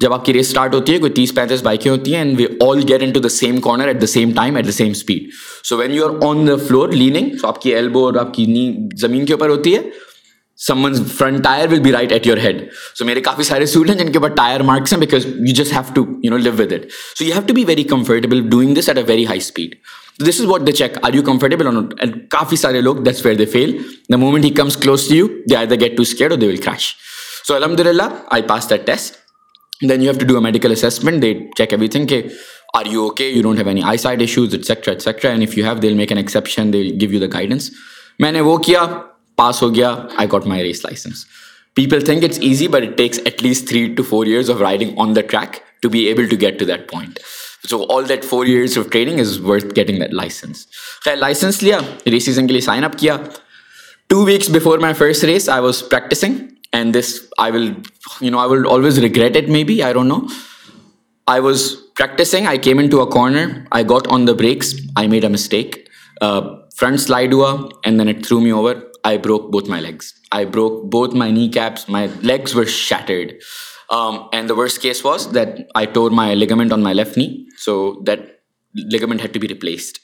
جب 0.00 0.12
آپ 0.12 0.24
کی 0.24 0.32
race 0.32 0.46
start 0.48 0.74
ہوتی 0.74 0.92
ہے 0.92 0.98
کوئی 0.98 1.12
تیس 1.12 1.34
پینتیس 1.34 1.62
بائکیں 1.62 1.90
ہوتی 1.90 2.14
ہیں 2.14 2.22
and 2.22 2.40
we 2.40 2.46
all 2.60 2.80
get 2.88 3.02
in 3.02 3.12
to 3.12 3.20
the 3.20 3.28
same 3.28 3.60
corner 3.60 3.86
at 3.86 4.00
the 4.02 4.06
same 4.06 4.30
time 4.36 4.56
at 4.56 4.66
the 4.66 4.72
same 4.72 4.90
speed 4.90 5.28
so 5.64 5.76
when 5.76 5.92
you 5.92 6.04
are 6.04 6.26
on 6.26 6.46
the 6.48 6.56
floor 6.68 6.88
leaning 6.88 7.36
so 7.40 7.46
آپ 7.48 7.60
کی 7.62 7.74
ایلبو 7.74 8.04
اور 8.04 8.14
آپ 8.14 8.34
کی 8.34 8.46
نی 8.46 8.72
زمین 8.96 9.26
کے 9.26 9.32
اوپر 9.32 9.48
ہوتی 9.48 9.74
ہے 9.74 9.82
front 10.58 11.42
tyre 11.44 11.68
will 11.68 11.80
be 11.80 11.92
right 11.92 12.12
at 12.12 12.26
your 12.26 12.38
head 12.38 12.62
so 12.98 13.04
میرے 13.04 13.20
کافی 13.20 13.42
سارے 13.42 13.66
ہیں 13.88 13.94
جن 13.94 14.12
کے 14.12 14.18
پاس 14.18 14.32
ٹائر 14.36 14.60
مارکس 14.60 14.92
ہیں 22.64 23.46
فیلنٹ 23.46 24.44
he 24.44 24.50
comes 24.50 24.76
close 24.76 25.08
to 25.08 25.14
you 25.14 25.26
the 25.50 25.56
I 25.56 25.66
will 26.46 26.56
crash 26.56 26.94
so 27.46 27.54
الحمد 27.54 27.80
للہ 27.80 28.08
I 28.26 28.42
pass 28.42 28.68
test 28.86 29.14
then 29.82 30.02
you 30.02 30.10
have 30.10 30.20
to 30.20 30.26
do 30.26 30.34
a 30.34 30.42
medical 30.42 30.72
assessment 30.72 31.22
they 31.22 31.32
they 31.32 31.46
check 31.58 31.72
every 31.72 31.88
thing 31.88 32.06
کہ 32.06 32.22
are 32.74 32.86
you 32.86 32.92
you 32.92 32.94
you 32.94 32.98
you 32.98 33.02
okay 33.02 33.30
don't 33.42 33.58
have 33.58 33.64
have 33.64 33.68
any 33.68 33.82
I 33.84 33.98
side 33.98 34.20
issues 34.20 34.54
and 35.24 35.42
if 35.42 35.82
they'll 35.82 35.94
make 35.94 36.12
N 36.12 36.72
give 37.00 37.20
the 37.20 37.26
guidance 37.32 37.70
میں 38.18 38.32
نے 38.32 38.40
وہ 38.40 38.56
کیا 38.58 38.86
pass 39.38 39.62
ہو 39.62 39.74
گیا 39.74 39.94
I 40.16 40.28
got 40.32 40.46
my 40.46 40.62
race 40.62 40.84
licence 40.84 41.24
people 41.76 42.04
think 42.04 42.24
it's 42.24 42.38
easy 42.42 42.68
but 42.68 42.82
it 42.82 42.96
takes 42.98 43.20
at 43.24 43.42
least 43.42 43.68
three 43.68 43.86
to 43.94 44.02
four 44.02 44.26
years 44.26 44.50
of 44.50 44.60
riding 44.60 44.98
on 44.98 45.16
the 45.16 45.20
track 45.20 45.56
to 45.82 45.88
be 45.88 46.00
able 46.00 46.26
to 46.26 46.36
to 46.36 46.40
get 46.40 46.60
that 46.66 46.90
point 46.90 47.18
so 47.70 47.84
all 47.90 48.08
that 48.08 48.24
four 48.24 48.46
years 48.46 48.78
of 48.78 48.88
training 48.90 49.20
is 49.20 49.38
worth 49.40 49.66
getting 49.76 49.98
that 49.98 50.12
licence 50.12 50.66
خیر 51.04 51.16
licence 51.16 51.62
لیا 51.62 51.78
ریسیزن 52.06 52.46
کے 52.46 52.52
لیے 52.52 52.60
sign 52.60 52.84
up 52.84 52.98
کیا 52.98 53.16
two 54.10 54.24
weeks 54.24 54.50
before 54.50 54.78
my 54.78 54.94
first 54.94 55.24
race 55.24 55.48
I 55.48 55.62
was 55.62 55.82
practising 55.88 56.34
and 56.72 56.96
this 56.96 57.14
I 57.38 57.52
will 57.52 57.68
you 58.22 58.30
know 58.30 58.38
I 58.38 58.50
will 58.50 58.66
always 58.70 58.98
regret 58.98 59.36
it 59.36 59.48
me 59.48 59.64
be 59.64 59.80
I 59.82 59.92
don't 59.92 60.08
know 60.08 60.18
I 61.26 61.40
was 61.40 61.70
practising 61.96 62.46
I 62.46 62.58
came 62.58 62.78
in 62.78 62.88
to 62.88 63.00
a 63.00 63.10
corner 63.12 63.50
I 63.70 63.84
got 63.90 64.08
on 64.10 64.26
the 64.28 64.32
brakes 64.32 64.74
I 64.96 65.08
made 65.08 65.24
a 65.24 65.30
mistake 65.30 65.76
front 66.80 67.00
slide 67.00 67.32
ہوا 67.34 67.52
and 67.82 68.00
then 68.00 68.08
it 68.08 68.24
threw 68.26 68.40
me 68.40 68.50
over 68.50 68.74
I 69.04 69.18
broke 69.18 69.50
both 69.50 69.70
my 69.70 69.82
legs 69.82 70.12
I 70.30 70.46
broke 70.46 70.84
both 70.84 71.14
my 71.16 71.32
نی 71.32 71.48
keeps 71.48 71.88
my 71.88 72.08
legs 72.22 72.54
were 72.56 72.64
shattered 72.64 73.32
and 74.32 74.48
the 74.48 74.54
worst 74.54 74.82
case 74.82 75.04
was 75.06 75.26
that 75.34 75.48
I 75.74 75.86
tore 75.92 76.10
my 76.10 76.34
ligament 76.34 76.72
on 76.72 76.82
my 76.82 76.96
left 76.96 77.18
knee 77.18 77.28
so 77.64 77.74
that 78.06 78.20
ligament 78.74 79.20
had 79.20 79.34
to 79.34 79.40
be 79.40 79.48
replaced 79.48 79.98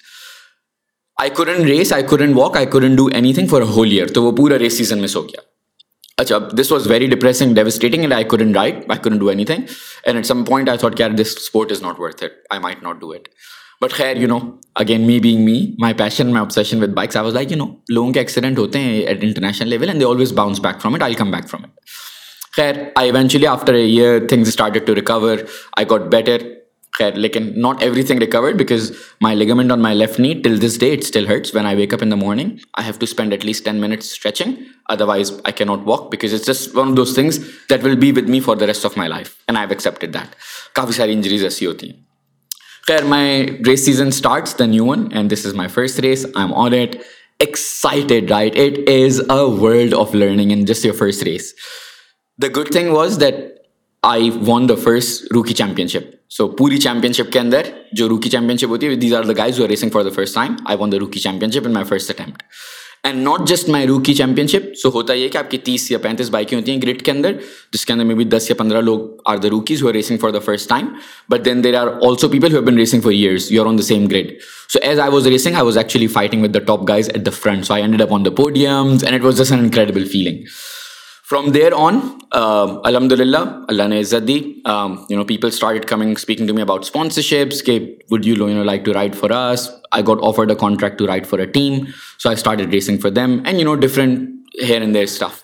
I 1.19 1.31
couldn't 1.31 1.65
race 1.65 1.93
I 1.93 2.03
couldn't 2.03 2.33
walk 2.33 2.57
I 2.57 2.67
couldn't 2.67 2.97
do 2.97 3.07
any 3.13 3.33
thing 3.35 3.47
for 3.47 3.63
whole 3.69 3.91
year 3.91 4.07
تو 4.07 4.23
وہ 4.23 4.33
پورا 4.33 4.59
race 4.59 4.77
season 4.79 4.99
میں 4.99 5.09
سو 5.09 5.23
گیا 5.23 5.41
اچھا 6.19 6.39
this 6.61 6.73
was 6.73 6.87
very 6.91 7.07
depressing 7.07 7.55
devastating 7.55 8.01
and 8.01 8.15
I 8.15 8.25
couldn't 8.25 8.55
ride 8.55 8.75
I 8.89 8.99
couldn't 9.03 9.19
do 9.19 9.29
any 9.29 9.45
thing 9.45 9.63
and 10.05 10.17
at 10.17 10.27
some 10.27 10.45
point 10.45 10.69
I 10.69 10.79
thought 10.79 10.97
care 10.97 11.11
this 11.11 11.37
sport 11.37 11.73
is 11.73 11.83
not 11.83 12.01
worth 12.01 12.25
it 12.25 12.33
I 12.51 12.61
might 12.61 12.83
not 12.83 13.01
do 13.01 13.13
it 13.13 13.29
but 13.81 13.93
خیر 13.93 14.17
you 14.17 14.29
know 14.29 14.39
again 14.75 15.07
me 15.07 15.19
being 15.21 15.45
me 15.45 15.61
my 15.79 15.95
passion 15.95 16.27
my 16.27 16.41
obsession 16.41 16.83
with 16.83 16.95
bikes 16.95 17.17
I 17.17 17.25
was 17.25 17.35
like 17.35 17.53
you 17.53 17.59
know 17.59 17.67
لوگوں 17.89 18.13
کے 18.13 18.21
accident 18.21 18.59
ہوتے 18.59 18.79
ہیں 18.79 19.01
at 19.01 19.25
international 19.25 19.69
level 19.69 19.89
and 19.89 20.01
they 20.01 20.07
always 20.07 20.33
bounce 20.33 20.61
back 20.61 20.81
from 20.81 20.95
it 20.95 21.03
I 21.03 21.15
come 21.15 21.31
back 21.31 21.49
from 21.51 21.65
it 21.65 22.55
خیر 22.57 22.75
I 22.95 23.11
eventually 23.11 23.47
after 23.47 23.75
a 23.75 23.83
year 23.83 24.27
things 24.29 24.49
started 24.49 24.87
to 24.87 24.95
recover 24.95 25.39
I 25.77 25.87
got 25.91 26.11
better 26.11 26.49
خیر 26.93 27.15
لیکن 27.15 27.49
not 27.57 27.83
every 27.83 28.03
thing 28.03 28.19
recovered 28.19 28.61
because 28.63 28.91
my 29.21 29.37
ligament 29.37 29.73
on 29.73 29.83
my 29.83 29.97
left 29.97 30.19
knee 30.21 30.33
till 30.35 30.61
this 30.63 30.79
day 30.81 30.93
it 30.93 30.99
still 30.99 31.27
hurts 31.27 31.55
when 31.55 31.67
I 31.67 31.77
wake 31.77 31.95
up 31.95 32.03
in 32.03 32.19
morning 32.19 32.51
I 32.73 32.85
have 32.85 32.95
to 32.99 33.05
spend 33.05 33.33
at 33.33 33.45
least 33.45 33.65
ten 33.65 33.81
minutes 33.81 34.13
stretching 34.13 35.03
wise 35.03 35.33
I 35.45 35.53
can 35.53 35.65
not 35.65 35.87
walk 35.87 36.11
because 36.11 36.35
it's 36.35 36.47
just 36.47 36.77
one 36.77 36.91
of 36.91 36.97
those 36.97 37.15
things 37.15 37.41
that 37.71 37.85
will 37.85 37.97
be 37.97 38.13
with 38.13 38.29
me 38.29 38.41
for 38.41 38.57
the 38.57 38.63
rest 38.63 38.85
of 38.85 38.99
my 38.99 39.11
life 39.11 39.35
and 39.47 39.59
I 39.59 39.67
have 39.67 39.73
accepted 39.73 40.15
that 40.15 40.35
کافی 40.75 40.93
ساری 40.93 41.13
injuries 41.13 41.45
ایسی 41.45 41.67
ہوتی 41.67 41.91
ہیں 41.91 42.10
خیر 42.87 43.05
my 43.05 43.47
race 43.67 43.85
season 43.85 44.07
starts 44.07 44.59
the 44.59 44.67
new 44.67 44.87
one 44.87 45.07
and 45.13 45.33
this 45.33 45.47
is 45.47 45.55
my 45.55 45.69
first 45.69 46.01
race 46.01 46.25
I 46.25 46.47
am 46.47 46.55
all 46.55 46.73
at 46.73 46.97
excited 47.39 48.31
right 48.31 48.59
it 48.59 48.79
is 48.89 49.21
a 49.21 49.41
world 49.61 49.95
of 49.95 50.15
learning 50.15 50.53
in 50.53 50.65
just 50.65 50.85
your 50.85 50.95
first 50.95 51.23
race 51.23 51.55
the 52.39 52.47
good 52.57 52.73
thing 52.73 52.91
was 52.91 53.21
that 53.21 53.35
I 54.03 54.31
won 54.47 54.69
the 54.69 54.75
first 54.75 55.33
rookie 55.33 55.55
champion 55.55 55.89
ship 55.89 56.15
so 56.29 56.49
پوری 56.49 56.79
champion 56.79 57.13
شپ 57.13 57.33
کے 57.33 57.39
اندر 57.39 57.63
جو 57.93 58.09
روکی 58.09 58.31
champion 58.31 58.57
شپ 58.57 58.69
ہوتی 58.69 58.89
ہے 58.89 58.95
these 58.95 59.15
are 59.15 59.25
the 59.25 59.33
guys 59.37 59.59
you 59.59 59.69
racing 59.69 59.91
for 59.91 60.03
the 60.03 60.11
first 60.15 60.35
time 60.35 60.55
I 60.65 60.79
won 60.79 60.93
the 60.93 60.99
rookie 60.99 61.21
champion 61.21 61.51
ship 61.51 61.67
in 61.67 61.73
my 61.73 61.87
first 61.87 62.11
attempt 62.11 62.43
and 63.05 63.23
not 63.23 63.49
just 63.49 63.69
my 63.69 63.87
رو 63.87 63.99
کی 64.01 64.15
champion 64.15 64.47
شپ 64.47 64.77
so 64.77 64.89
ہوتا 64.89 65.13
یہ 65.13 65.29
کہ 65.29 65.39
آپ 65.39 65.51
کی 65.51 65.59
تیس 65.59 65.91
یا 65.91 65.99
پینتیس 65.99 66.31
بائکیں 66.31 66.57
ہوتی 66.59 66.73
ہیں 66.73 66.83
گریڈ 66.83 67.03
کے 67.03 67.11
اندر 67.11 67.33
جس 67.73 67.87
کے 67.87 67.93
اندر 67.93 68.05
میں 68.05 68.15
بھی 68.15 68.25
دس 68.25 68.51
یا 68.51 68.57
پندرہ 68.59 68.81
لوگ 68.81 69.01
are 69.25 69.37
the 69.37 69.51
rookies 69.51 69.83
who 69.83 69.93
racing 69.93 70.19
for 70.19 70.31
the 70.31 70.39
first 70.39 70.69
time 70.69 70.87
but 71.31 71.45
then 71.45 71.65
there 71.65 71.75
are 71.75 71.87
also 72.03 72.29
people 72.29 72.61
been 72.61 72.79
racing 72.79 73.01
for 73.01 73.13
years 73.13 73.51
you 73.53 73.63
are 73.63 73.67
on 73.67 73.79
the 73.79 73.83
same 73.83 74.07
grade 74.07 74.33
so 74.69 74.79
as 74.83 75.01
I 75.01 75.13
was 75.13 75.27
racing 75.27 75.55
I 75.55 75.65
was 75.65 75.79
actually 75.79 76.07
fighting 76.07 76.43
with 76.43 76.55
the 76.55 76.59
top 76.59 76.89
guys 76.89 77.11
at 77.15 77.27
the 77.27 77.33
front 77.33 77.67
so 77.67 77.75
I 77.75 77.83
end 77.83 78.03
up 78.03 78.15
on 78.15 78.25
podiums 78.35 79.05
and 79.05 79.15
it 79.15 79.25
was 79.25 79.39
just 79.39 79.53
an 79.53 79.61
incredible 79.61 80.05
feeling 80.05 80.45
from 81.31 81.51
there 81.51 81.73
on 81.77 81.99
الحمد 82.33 83.13
للہ 83.13 83.39
اللہ 83.69 83.89
نے 83.89 83.99
عزت 84.01 84.27
دی 84.29 84.35
you 84.35 85.17
know 85.17 85.25
people 85.25 85.49
start 85.49 85.85
coming 85.89 86.13
speaking 86.13 86.47
to 86.47 86.55
me 86.55 86.63
about 86.63 86.85
sponsorships 86.85 87.63
کے 87.63 87.79
would 88.11 88.27
you 88.27 88.35
you 88.37 88.49
know 88.49 88.65
like 88.65 88.85
to 88.85 88.95
right 88.95 89.15
for 89.15 89.31
us 89.31 89.69
I 89.91 90.07
got 90.07 90.19
offer 90.23 90.45
the 90.45 90.55
contract 90.55 90.99
to 90.99 91.07
right 91.07 91.27
for 91.27 91.39
a 91.39 91.47
team 91.47 91.79
so 92.19 92.29
I 92.29 92.37
start 92.37 92.61
racing 92.73 92.99
for 92.99 93.11
them 93.11 93.39
and 93.45 93.61
you 93.61 93.65
know 93.65 93.75
different 93.75 94.29
here 94.65 94.81
and 94.81 94.95
there 94.95 95.03
staff 95.03 95.41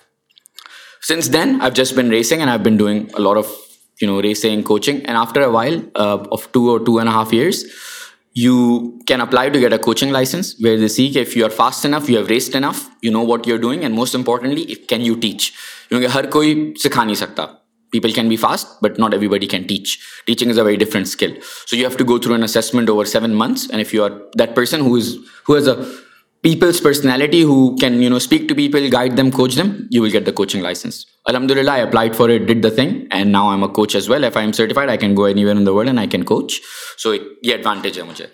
since 1.07 1.33
then 1.33 1.57
I 1.61 1.71
just 1.75 1.97
been 1.97 2.09
racing 2.09 2.39
and 2.39 2.49
I 2.49 2.59
been 2.59 2.77
doing 2.77 3.19
lot 3.19 3.35
of 3.35 3.53
you 3.99 4.09
know 4.11 4.21
racing 4.21 4.61
coaching 4.61 4.97
and 4.97 5.17
after 5.17 5.41
a 5.41 5.47
while 5.47 5.79
of 5.95 6.51
two 6.51 6.69
or 6.69 6.79
two 6.79 6.97
and 6.97 7.09
half 7.09 7.27
years 7.31 7.63
you 8.35 8.79
can 9.07 9.21
apply 9.21 9.49
to 9.49 9.59
get 9.59 9.71
a 9.71 9.77
coaching 9.77 10.11
licence 10.11 10.53
where 10.59 10.77
they 10.77 10.87
see 10.87 11.07
کہ 11.07 11.19
if 11.19 11.37
you 11.37 11.45
are 11.45 11.49
fast 11.49 11.85
enough 11.85 12.09
you 12.09 12.17
have 12.17 12.27
raced 12.29 12.55
enough 12.55 12.83
you 13.03 13.11
know 13.11 13.25
what 13.25 13.47
you 13.47 13.55
are 13.55 13.59
doing 13.59 13.81
and 13.81 13.95
most 13.95 14.15
importantly 14.15 14.65
can 14.87 15.01
you 15.01 15.15
teach 15.21 15.51
کیونکہ 15.89 16.07
ہر 16.07 16.25
کوئی 16.29 16.73
سکھا 16.83 17.03
نہیں 17.03 17.15
سکتا 17.15 17.45
people 17.93 18.11
can 18.11 18.29
be 18.29 18.35
fast 18.35 18.83
but 18.83 18.99
not 18.99 19.13
every 19.13 19.27
body 19.27 19.47
can 19.47 19.63
teach 19.63 19.97
teaching 20.25 20.51
is 20.51 20.59
a 20.59 20.65
very 20.65 20.83
different 20.85 21.07
skill 21.07 21.31
so 21.69 21.75
you 21.75 21.87
have 21.87 21.97
to 21.97 22.05
go 22.05 22.17
through 22.17 22.33
an 22.33 22.43
assessment 22.43 22.89
over 22.89 23.05
seven 23.05 23.37
months 23.37 23.67
and 23.69 23.85
if 23.85 23.93
you 23.93 24.03
are 24.03 24.09
that 24.39 24.55
person 24.55 24.81
who 24.81 24.97
who 25.49 25.55
is 25.55 25.67
as 25.67 25.69
a 25.69 25.75
people's 26.43 26.81
personality 26.83 27.43
who 27.43 27.75
can 27.75 28.01
you 28.03 28.09
know 28.09 28.15
speak 28.15 28.49
to 28.49 28.55
people 28.55 28.87
guide 28.93 29.17
them 29.17 29.31
coach 29.31 29.55
them 29.57 29.71
you 29.91 30.01
will 30.01 30.13
get 30.13 30.25
the 30.25 30.31
coaching 30.31 30.63
licence 30.63 31.05
الحمد 31.25 31.51
للہ 31.51 31.71
I 31.71 31.81
applied 31.81 32.15
for 32.15 32.29
it 32.29 32.41
did 32.41 32.63
the 32.63 32.69
thing 32.75 32.99
and 33.09 33.31
now 33.31 33.49
M 33.49 33.63
a 33.63 33.69
coach 33.73 33.95
as 33.95 34.09
well 34.09 34.23
F 34.23 34.37
I 34.37 34.45
M 34.45 34.51
certified 34.51 34.89
I 34.89 34.97
can 34.97 35.17
go 35.17 35.23
in 35.23 35.65
the 35.65 35.71
world 35.71 35.87
and 35.87 35.99
I 35.99 36.09
can 36.09 36.23
coach 36.23 36.59
so 36.97 37.13
یہ 37.13 37.51
advantage 37.51 37.99
ہے 37.99 38.03
مجھے 38.03 38.25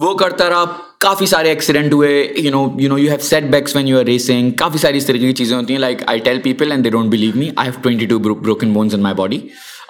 وہ 0.00 0.14
کرتا 0.14 0.48
رہا 0.50 0.64
کافی 1.04 1.26
سارے 1.26 1.48
accident 1.48 1.92
ہوئے 1.92 2.10
you 2.36 2.50
know 2.50 2.66
you 2.80 2.88
know 2.88 2.98
you 2.98 3.08
have 3.10 3.18
set 3.22 3.44
backs 3.44 3.74
when 3.76 3.88
you 3.88 3.98
are 3.98 4.04
racing 4.04 4.50
کافی 4.50 4.78
ساری 4.78 4.98
اس 4.98 5.06
طریقے 5.06 5.26
کی 5.26 5.32
چیزیں 5.32 5.56
ہوتی 5.56 5.72
ہیں 5.72 5.80
like 5.80 6.02
I 6.06 6.18
tell 6.18 6.40
people 6.42 6.70
and 6.70 6.84
they 6.84 6.90
don't 6.90 7.10
believe 7.10 7.32
me 7.34 7.48
I 7.56 7.68
have 7.68 7.80
twenty 7.82 8.06
two 8.06 8.18
broken 8.18 8.72
bones 8.72 8.94
in 8.94 9.02
my 9.02 9.14
body 9.14 9.40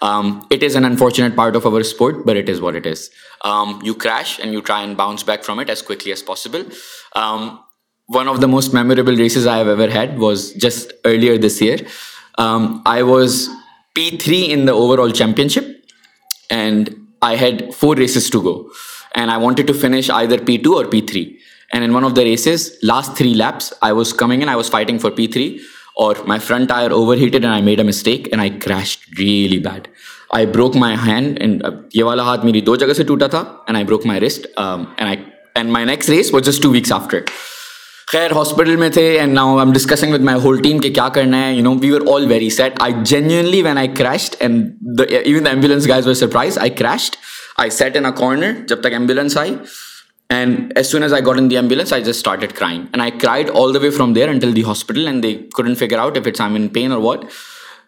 it 0.01 0.65
is 0.65 0.77
an 0.77 0.85
unfortunate 0.85 1.37
part 1.37 1.57
of 1.57 1.67
our 1.67 1.81
sport 1.81 2.17
but 2.27 2.37
it 2.37 2.51
is 2.51 2.61
what 2.61 2.77
it 2.77 2.87
is 2.87 3.09
you 3.83 3.95
crash 3.95 4.39
and 4.41 4.55
you 4.55 4.61
try 4.61 4.85
and 4.85 4.97
bounce 4.97 5.25
back 5.27 5.45
from 5.45 5.59
it 5.59 5.71
as 5.71 5.83
quickly 5.83 6.13
as 6.13 6.25
possible 6.25 6.63
one 8.09 8.29
of 8.29 8.43
the 8.43 8.47
most 8.47 8.75
memorable 8.75 9.17
races 9.17 9.49
I 9.49 9.65
ever 9.65 9.89
had 9.89 10.19
was 10.19 10.51
just 10.57 10.93
earlier 11.05 11.37
this 11.37 11.61
year 11.63 11.83
I 12.85 13.03
was 13.03 13.49
P 13.95 14.11
three 14.21 14.45
in 14.53 14.67
the 14.67 14.73
over 14.73 14.99
all 14.99 15.11
champion 15.13 15.49
ship 15.49 15.71
and 16.51 16.91
I 17.21 17.39
had 17.41 17.63
four 17.79 17.97
races 17.97 18.31
to 18.31 18.41
go 18.41 18.63
and 19.15 19.31
I 19.31 19.43
wanted 19.43 19.67
to 19.67 19.73
finish 19.73 20.11
I 20.11 20.27
there 20.27 20.45
P 20.45 20.57
two 20.57 20.77
or 20.77 20.85
P 20.85 21.01
three 21.01 21.25
and 21.71 21.85
in 21.85 21.95
one 21.95 22.05
of 22.05 22.17
the 22.17 22.25
races 22.25 22.71
last 22.83 23.17
three 23.17 23.33
laps 23.35 23.73
I 23.81 23.95
was 23.95 24.13
coming 24.15 24.39
and 24.39 24.49
I 24.49 24.57
was 24.57 24.71
fighting 24.71 24.99
for 24.99 25.11
P 25.11 25.27
three 25.27 25.57
or 25.95 26.17
my 26.27 26.41
front 26.41 26.73
I 26.73 26.85
R 26.85 26.91
over 26.91 27.17
hated 27.17 27.35
and 27.35 27.47
I 27.47 27.63
made 27.63 27.79
a 27.79 27.87
mistake 27.87 28.29
and 28.29 28.41
I 28.41 28.51
crash 28.61 28.99
really 29.19 29.59
bad 29.59 29.89
I 30.31 30.47
broke 30.47 30.77
my 30.77 30.97
hand 31.07 31.41
یہ 31.95 32.05
والا 32.05 32.23
ہاتھ 32.23 32.45
میری 32.45 32.61
دو 32.61 32.77
جگہ 32.77 32.93
سے 32.93 33.05
ٹوٹا 33.05 33.27
تھا 33.27 33.39
and 33.39 33.77
I 33.77 33.85
broke 33.85 34.07
my 34.07 34.21
wrist 34.21 34.47
and 34.57 35.71
my 35.71 35.87
next 35.87 36.11
race 36.11 36.33
was 36.35 36.43
just 36.43 36.63
two 36.63 36.71
weeks 36.71 36.93
after 36.93 37.21
خیر 38.07 38.31
ہاسپٹل 38.31 38.77
میں 38.77 38.89
تھے 38.89 39.03
and 39.19 39.33
now 39.33 39.59
I 39.59 39.73
discussing 39.73 40.13
with 40.13 40.21
my 40.21 40.41
whole 40.41 40.63
team 40.63 40.79
کے 40.79 40.91
کیا 40.91 41.09
کرنا 41.09 41.47
ہے 41.47 41.53
you 41.55 41.63
know 41.63 41.75
we 41.83 41.93
are 41.95 42.01
all 42.15 42.27
very 42.27 42.51
set 42.51 42.73
I 42.81 42.95
genuinely 43.03 43.63
when 43.63 43.79
I 43.79 43.89
crash 43.89 44.31
and 44.39 45.01
even 45.01 45.45
the 45.45 45.51
ambulance 45.51 45.89
guys 45.89 46.13
surprise 46.13 46.59
I 46.59 46.71
crashed 46.71 47.17
I 47.59 47.71
sat 47.71 47.97
in 47.97 48.13
corner 48.17 48.53
جب 48.69 48.81
تک 48.81 48.93
ambulance 48.93 49.37
آئی 49.37 49.55
and 50.31 50.73
as 50.77 50.87
soon 50.87 51.03
as 51.03 51.13
I 51.13 51.27
got 51.27 51.39
in 51.39 51.51
the 51.51 51.57
ambulance 51.57 51.93
I 51.93 52.03
just 52.03 52.17
started 52.17 52.53
crying 52.53 52.81
and 52.81 53.01
I 53.01 53.11
cried 53.11 53.51
all 53.55 53.75
the 53.75 53.79
way 53.79 53.91
from 53.91 54.13
there 54.13 54.29
until 54.29 54.57
the 54.57 54.65
hospital 54.65 55.07
and 55.07 55.23
they 55.23 55.35
couldn't 55.55 55.75
figure 55.75 55.99
out 55.99 56.19
if 56.19 56.27
it's 56.27 56.41
I 56.41 56.57
in 56.57 56.69
pain 56.69 56.93
or 56.93 57.03
what 57.03 57.25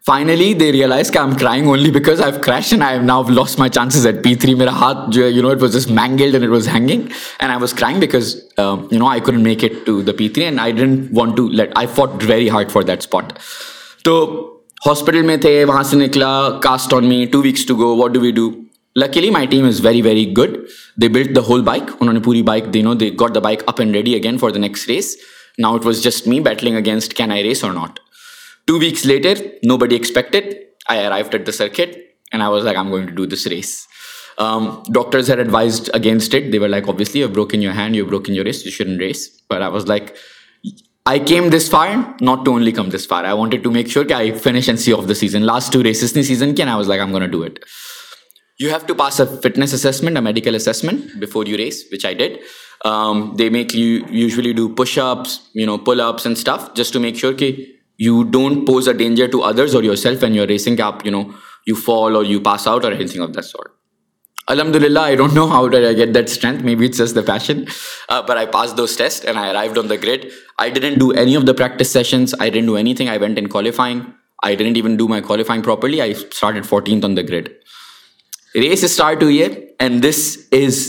finally 0.07 0.53
they 0.55 0.71
realise 0.73 1.11
کہ 1.11 1.19
I 1.19 1.29
am 1.29 1.37
crying 1.37 1.67
only 1.67 1.91
because 1.91 2.21
I 2.23 2.33
crash 2.43 2.73
and 2.73 2.83
I 2.83 2.97
have 2.97 3.05
now 3.05 3.23
lost 3.29 3.59
my 3.59 3.71
chances 3.71 4.07
at 4.07 4.23
P 4.25 4.35
three 4.35 4.55
میرا 4.55 4.71
ہاتھ 4.71 4.99
جو 5.09 5.23
ہے 5.23 5.31
you 5.31 5.37
you 5.37 5.43
know 5.43 5.49
know 5.49 5.53
it 5.53 5.57
it 5.57 5.63
it 5.63 5.63
was 5.63 5.75
was 5.75 5.75
was 5.75 5.85
just 5.85 5.97
mangled 5.97 6.35
and 6.35 6.45
and 6.45 6.69
hanging 6.69 7.03
I 7.41 7.51
I 9.01 9.21
crying 9.21 9.43
make 9.43 9.65
to 9.85 10.01
the 10.03 10.13
P 10.19 10.29
three 10.29 10.45
and 10.45 10.61
I 10.61 10.73
didn't 10.73 11.09
want 11.13 11.37
to 11.37 11.49
let 11.49 11.73
I 11.75 11.87
fought 11.95 12.25
very 12.27 12.51
hard 12.51 12.71
for 12.71 12.83
that 12.83 12.99
spot 12.99 13.33
تو 14.05 14.15
hospital 14.87 15.23
میں 15.23 15.37
تھے 15.37 15.65
وہاں 15.65 15.83
سے 15.83 15.97
نکلا 15.97 16.29
cast 16.63 16.95
on 16.95 17.09
me 17.09 17.25
two 17.33 17.43
weeks 17.43 17.67
to 17.67 17.77
go 17.77 17.95
what 17.97 18.13
do 18.13 18.21
we 18.21 18.31
do 18.31 18.51
luckily 18.97 19.31
my 19.31 19.47
team 19.47 19.67
is 19.67 19.85
very 19.85 20.03
very 20.03 20.27
good 20.39 20.57
they 21.03 21.09
build 21.09 21.35
the 21.37 21.41
whole 21.41 21.63
bike 21.63 21.91
انہوں 22.01 22.15
نے 22.15 22.21
پوری 22.21 22.43
bike 22.43 22.73
دینو 22.75 22.95
they 22.95 23.11
got 23.21 23.35
the 23.35 23.41
bike 23.41 23.63
up 23.67 23.81
and 23.81 23.97
ready 23.97 24.15
again 24.15 24.39
for 24.39 24.51
the 24.51 24.59
next 24.59 24.91
race 24.91 25.17
now 25.59 25.75
it 25.75 25.87
was 25.87 26.03
just 26.03 26.29
me 26.29 26.41
battling 26.41 26.77
against 26.77 27.15
can 27.15 27.33
I 27.33 27.43
race 27.43 27.65
or 27.65 27.73
not 27.73 27.99
two 28.67 28.79
weeks 28.79 29.05
later 29.07 29.43
know 29.65 29.77
body 29.77 29.95
expected 29.95 30.55
I 30.89 31.05
arrive 31.07 31.27
at 31.33 31.47
the 31.47 31.53
circuit 31.53 31.97
and 32.33 32.43
I 32.43 32.53
was 32.53 32.65
like 32.65 32.77
I'm 32.77 32.91
going 32.91 33.07
to 33.07 33.15
do 33.15 33.27
this 33.27 33.47
race 33.47 33.77
doctors 34.89 35.31
had 35.31 35.39
advised 35.39 35.91
against 35.93 36.35
it 36.35 36.53
they 36.53 36.59
were 36.59 36.69
like 36.69 36.89
you 37.15 37.29
Brook 37.29 37.55
in 37.55 37.63
your 37.63 37.73
hand 37.73 37.97
you 37.97 38.07
Brook 38.07 38.25
in 38.29 38.37
your 38.37 38.45
wrist 38.45 38.65
you 38.67 38.73
should 38.73 38.89
in 38.89 38.99
race 39.01 39.29
but 39.51 39.63
I 39.63 39.73
was 39.73 39.87
like 39.87 40.11
I 41.07 41.19
came 41.19 41.49
this 41.49 41.69
far 41.71 41.89
not 42.21 42.45
to 42.45 42.53
only 42.53 42.71
come 42.71 42.89
this 42.89 43.07
far 43.09 43.25
I 43.25 43.37
wanted 43.37 43.63
to 43.65 43.71
make 43.71 43.89
sure 43.89 44.05
کہ 44.05 44.13
I 44.13 44.31
see 44.77 44.93
off 44.93 45.09
the 45.09 45.15
season 45.15 45.43
last 45.43 45.73
two 45.73 45.83
races 45.85 46.17
نی 46.17 46.23
season 46.23 46.55
کی 46.55 46.63
end 46.63 46.71
I 46.71 46.77
was 46.77 46.89
like 46.89 47.01
I 47.01 47.27
do 47.27 47.43
it 47.43 47.59
You 48.59 48.71
have 48.71 48.87
to 48.87 48.95
pass 48.95 49.21
a 49.21 49.27
fitness 49.27 49.73
assessment, 49.73 50.17
a 50.17 50.23
medical 50.23 50.55
assessment 50.55 51.21
before 51.21 51.45
you 51.45 51.59
race, 51.59 51.91
which 51.91 52.05
I 52.05 52.15
did. 52.15 52.41
Um, 52.85 53.35
they 53.37 53.51
make 53.51 53.75
you 53.75 54.07
usually 54.09 54.53
do 54.55 54.75
push-ups, 54.75 55.51
pull-ups 55.85 56.27
and 56.27 56.39
stuff, 56.39 56.75
just 56.75 56.93
to 56.95 57.01
make 57.01 57.17
sure 57.17 57.33
that 57.33 57.67
you 57.99 58.25
don't 58.25 58.67
pose 58.67 58.87
a 58.87 58.95
danger 58.95 59.29
to 59.29 59.43
others 59.43 59.75
or 59.75 59.83
yourself 59.83 60.23
when 60.23 60.35
you're 60.35 60.47
racing. 60.47 60.79
You 61.67 61.75
fall 61.75 62.17
or 62.17 62.25
you 62.25 62.41
pass 62.41 62.67
out 62.67 62.85
or 62.85 62.93
anything 62.93 63.21
of 63.21 63.33
that 63.35 63.45
sort. 63.45 63.77
Alhamdulillah, 64.49 65.01
I 65.01 65.17
don't 65.17 65.35
know 65.35 65.49
how 65.49 65.69
did 65.69 65.85
I 65.85 65.93
get 65.93 66.13
that 66.13 66.29
strength. 66.29 66.63
Maybe 66.63 66.87
it's 66.87 66.99
just 66.99 67.17
the 67.17 67.23
passion. 67.25 67.67
Uh, 68.09 68.23
but 68.23 68.39
I 68.39 68.47
passed 68.47 68.77
those 68.77 68.95
tests 68.95 69.25
and 69.25 69.37
I 69.37 69.53
arrived 69.53 69.77
on 69.77 69.89
the 69.89 69.97
grid. 69.97 70.31
I 70.59 70.71
didn't 70.71 71.01
do 71.01 71.11
any 71.13 71.35
of 71.35 71.47
the 71.47 71.55
practice 71.55 71.91
sessions. 71.91 72.33
I 72.39 72.49
didn't 72.51 72.67
do 72.67 72.77
anything. 72.77 73.09
I 73.09 73.17
went 73.17 73.39
in 73.39 73.49
qualifying. 73.49 74.15
I 74.45 74.55
didn't 74.55 74.77
even 74.77 74.97
do 74.97 75.09
my 75.09 75.21
qualifying 75.21 75.63
properly. 75.63 76.01
I 76.01 76.13
started 76.13 76.63
14th 76.63 77.03
on 77.03 77.17
the 77.17 77.25
grid. 77.25 77.57
Race 78.57 78.85
start 78.85 79.23
ہوئی 79.23 79.43
ہے 79.43 79.49
and 79.79 80.03
this 80.03 80.37
is 80.53 80.87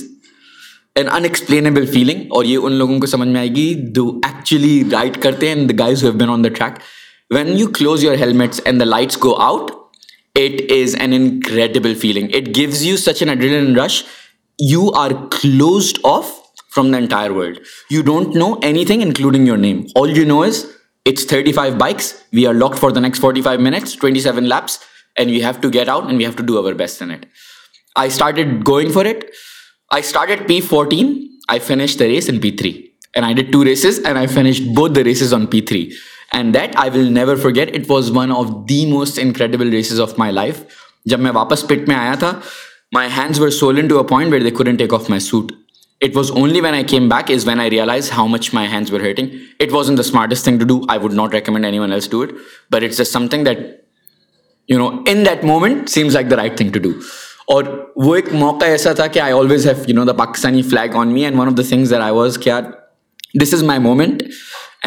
N 0.95 1.07
انکسپلینیبل 1.11 1.85
feeling 1.85 2.21
اور 2.29 2.45
یہ 2.45 2.57
ان 2.57 2.73
لوگوں 2.73 2.99
کو 2.99 3.05
سمجھ 3.05 3.27
میں 3.27 3.39
آئے 3.39 3.49
گی 3.49 3.73
دو 3.95 4.09
ایکچولی 4.25 4.83
رائڈ 4.91 5.21
کرتے 5.21 5.49
ہیں 5.49 5.55
the 5.55 5.75
guys 5.79 6.05
on 6.05 6.43
the 6.43 6.49
track 6.49 6.79
when 7.31 7.47
you 7.59 7.67
close 7.67 8.03
your 8.03 8.15
helmets 8.15 8.61
and 8.65 8.79
the 8.79 8.85
lights 8.85 9.17
go 9.23 9.33
out 9.33 9.71
it 10.35 10.71
is 10.71 10.95
an 10.99 11.13
incredible 11.13 11.93
feeling 11.95 12.35
it 12.35 12.55
gives 12.55 12.83
you 12.83 12.97
such 12.97 13.23
an 13.23 13.29
and 13.29 13.79
rush 13.79 14.03
you 14.59 14.89
are 14.95 15.11
closed 15.41 15.99
off 16.03 16.31
from 16.75 16.91
the 16.91 16.97
entire 16.97 17.29
world 17.29 17.59
you 17.89 18.01
don't 18.01 18.35
know 18.35 18.53
any 18.61 18.85
thing 18.85 19.01
including 19.01 19.47
your 19.47 19.57
name 19.57 19.81
all 19.95 20.17
you 20.17 20.25
know 20.25 20.41
is 20.41 20.65
it's 21.05 21.27
thirty 21.27 21.51
five 21.51 21.75
bikes 21.75 22.13
we 22.33 22.47
are 22.47 22.53
lock 22.53 22.77
for 22.77 22.89
the 22.89 22.99
next 22.99 23.21
forty 23.21 23.41
five 23.41 23.61
minutes 23.61 23.95
twenty 23.95 24.19
seven 24.19 24.49
laps 24.49 24.77
and 25.15 25.31
you 25.31 25.41
have 25.41 25.61
to 25.61 25.69
get 25.73 25.89
out 25.89 26.05
and 26.05 26.17
we 26.17 26.25
have 26.25 26.33
to 26.37 26.43
do 26.43 26.57
our 26.57 26.73
best 26.73 27.01
it 27.01 27.25
I 27.97 28.09
started 28.09 28.53
going 28.67 28.91
for 28.91 29.05
it 29.05 29.23
I 29.91 30.03
started 30.03 30.47
P 30.47 30.59
fourteen 30.61 31.13
I 31.47 31.59
finish 31.59 31.99
the 31.99 32.05
race 32.05 32.29
in 32.29 32.39
P 32.39 32.51
three 32.51 32.71
and 33.13 33.25
I 33.25 33.33
did 33.33 33.51
two 33.53 33.63
races 33.65 33.99
and 34.03 34.17
I 34.17 34.27
finish 34.27 34.61
both 34.75 34.93
the 34.95 35.03
races 35.03 35.33
on 35.33 35.45
P 35.45 35.61
three 35.61 35.89
and 36.31 36.53
that 36.53 36.75
I 36.75 36.89
will 36.89 37.11
never 37.13 37.35
four 37.35 37.51
get 37.55 37.75
it 37.75 37.89
was 37.89 38.11
one 38.15 38.31
of 38.31 38.47
the 38.69 38.85
most 38.85 39.19
incredible 39.19 39.69
races 39.69 40.01
of 40.01 40.17
my 40.17 40.31
life 40.31 40.63
جب 41.05 41.19
میں 41.19 41.31
واپس 41.31 41.67
pit 41.67 41.87
میں 41.87 41.95
آیا 41.95 42.13
تھا 42.19 42.33
my 42.93 43.09
hands 43.17 43.39
were 43.39 43.49
swollen 43.49 43.87
to 43.87 44.03
point 44.03 44.33
where 44.33 44.43
they 44.43 44.51
couldn't 44.51 44.75
take 44.75 44.93
off 44.93 45.09
my 45.09 45.19
suit 45.19 45.51
it 46.01 46.15
was 46.15 46.31
only 46.31 46.61
when 46.61 46.73
I 46.73 46.83
came 46.83 47.09
back 47.09 47.31
is 47.31 47.47
when 47.47 47.59
I 47.59 47.69
realise 47.69 48.11
how 48.11 48.27
much 48.27 48.49
my 48.53 48.67
hands 48.67 48.91
were 48.93 49.01
hurting 49.01 49.27
it 49.59 49.73
was 49.73 49.89
in 49.89 49.97
the 49.97 50.01
smartest 50.01 50.43
thing 50.43 50.59
to 50.59 50.65
do 50.65 50.79
I 50.87 50.99
would 50.99 51.13
not 51.13 51.33
recommend 51.33 51.65
any 51.65 51.79
one 51.79 51.91
else 51.91 52.09
do 52.11 52.21
it 52.21 52.31
but 52.71 52.83
it's 52.83 53.07
some 53.07 53.27
thing 53.27 53.45
that 53.45 53.59
you 54.69 54.77
know 54.77 54.89
in 55.05 55.25
that 55.25 55.43
moment 55.43 55.89
seems 55.89 56.13
like 56.13 56.29
the 56.31 56.35
right 56.35 56.57
thing 56.57 56.71
to 56.71 56.79
do 56.79 56.91
اور 57.47 57.63
وہ 57.95 58.15
ایک 58.15 58.33
موقع 58.33 58.65
ایسا 58.65 58.93
تھا 58.93 59.07
کہ 59.07 59.19
I 59.19 59.33
always 59.33 59.67
have 59.67 59.83
you 59.87 59.95
know 59.95 60.03
the 60.05 60.13
Pakistani 60.13 60.61
flag 60.61 60.95
on 60.95 61.13
me 61.13 61.23
and 61.25 61.39
one 61.39 61.47
of 61.47 61.57
the 61.57 61.63
things 61.69 61.89
that 61.89 62.01
I 62.01 62.13
was 62.13 62.39
this 63.41 63.53
is 63.53 63.63
my 63.63 63.79
moment 63.79 64.23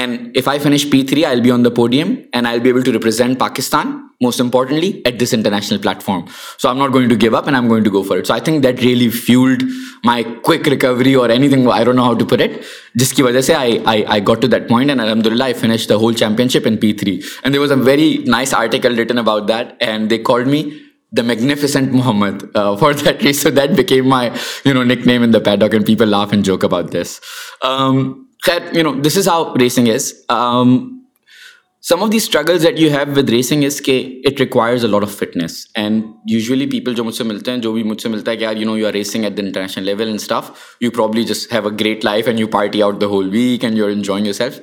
and 0.00 0.37
if 0.39 0.49
I 0.49 0.59
finish 0.59 0.91
P 0.91 1.03
three 1.03 1.25
I 1.25 1.41
be 1.41 1.51
on 1.51 1.65
the 1.65 1.71
podium 1.71 2.15
and 2.33 2.47
I 2.47 2.61
be 2.61 2.69
able 2.69 2.83
to 2.83 2.93
represent 2.93 3.39
Pakistan 3.39 3.91
most 4.21 4.41
importantly 4.41 4.91
at 5.05 5.21
this 5.21 5.35
international 5.35 5.79
platform 5.79 6.21
so 6.59 6.69
I 6.69 6.79
not 6.79 6.93
going 6.95 7.09
to 7.09 7.17
give 7.21 7.37
up 7.37 7.45
and 7.45 7.57
I 7.57 7.69
going 7.69 7.85
to 7.85 7.91
go 7.93 8.03
for 8.03 8.17
it 8.17 8.27
so 8.27 8.33
I 8.33 8.43
think 8.43 8.63
that 8.65 8.83
really 8.83 9.09
fuelled 9.09 9.63
my 10.05 10.25
quick 10.43 10.69
recovery 10.69 11.15
اور 11.15 11.31
any 11.31 11.49
thing 11.49 11.69
I 11.69 11.85
don't 11.85 11.97
know 11.97 12.03
how 12.03 12.15
to 12.15 12.25
put 12.25 12.43
it 12.43 12.51
جس 12.95 13.13
کی 13.13 13.23
وجہ 13.23 13.41
سے 13.41 13.55
I 13.55 13.79
I 13.85 14.05
I 14.07 14.21
to 14.41 14.47
that 14.47 14.69
point 14.69 14.91
and 14.91 15.01
الحمد 15.01 15.27
للہ 15.27 15.45
finish 15.61 15.89
the 15.89 15.95
whole 15.95 16.15
champion 16.15 16.49
ship 16.49 16.67
in 16.67 16.77
P 16.77 16.93
three 16.93 17.19
and 17.43 17.55
there 17.55 17.59
was 17.59 17.73
a 17.73 17.79
very 17.83 18.17
nice 18.27 18.55
article 18.55 18.95
written 18.95 19.19
about 19.19 19.49
that 19.49 19.75
and 19.79 20.11
they 20.11 20.19
called 20.19 20.47
me 20.47 20.63
the 21.13 21.23
magnificent 21.23 21.93
Muhammad 21.93 22.45
for 22.81 22.93
that 23.05 23.25
race 23.25 23.43
so 23.43 23.51
that 23.51 23.71
became 23.71 24.09
my 24.09 24.31
you 24.65 24.75
know 24.75 24.83
نک 24.83 25.07
نیم 25.07 25.23
in 25.23 25.33
the 25.33 25.39
paid 25.39 25.63
O 25.63 25.69
can 25.69 25.85
people 25.85 26.09
laugh 26.09 26.29
and 26.31 26.45
joke 26.45 26.65
about 26.65 26.93
this 26.93 27.21
خیر 28.47 28.77
you 28.77 28.83
know 28.83 28.95
this 29.01 29.19
is 29.19 29.29
our 29.29 29.55
racing 29.61 29.89
is 29.89 30.13
some 31.85 32.03
of 32.03 32.13
the 32.13 32.17
struggles 32.17 32.63
that 32.63 32.81
you 32.81 32.89
have 32.91 33.13
with 33.17 33.31
racing 33.31 33.65
is 33.65 33.81
کہ 33.83 34.23
it 34.27 34.41
requires 34.41 34.85
a 34.85 34.91
lot 34.91 35.03
of 35.03 35.15
fitness 35.19 35.67
and 35.75 36.03
usually 36.27 36.67
people 36.67 36.95
جو 36.95 37.05
مجھ 37.05 37.15
سے 37.15 37.25
ملتے 37.25 37.51
ہیں 37.51 37.59
جو 37.59 37.73
بھی 37.73 37.83
مجھ 37.83 38.01
سے 38.03 38.09
ملتا 38.09 38.31
ہے 38.31 38.37
کہ 38.37 38.45
یار 38.45 38.57
you 38.57 38.67
know 38.67 38.77
you 38.79 38.87
are 38.87 38.93
racing 38.93 39.25
at 39.25 39.37
the 39.37 39.43
international 39.43 39.85
level 39.85 40.07
and 40.07 40.21
stuff 40.21 40.51
you 40.81 40.91
probably 40.91 41.23
just 41.23 41.53
have 41.53 41.69
a 41.69 41.75
great 41.81 42.05
life 42.05 42.27
and 42.27 42.41
you 42.41 42.47
party 42.47 42.83
out 42.83 43.01
the 43.01 43.07
whole 43.07 43.29
week 43.29 43.65
and 43.65 43.79
you 43.79 43.85
are 43.85 43.91
enjoying 43.91 44.27
your 44.27 44.35
self 44.35 44.61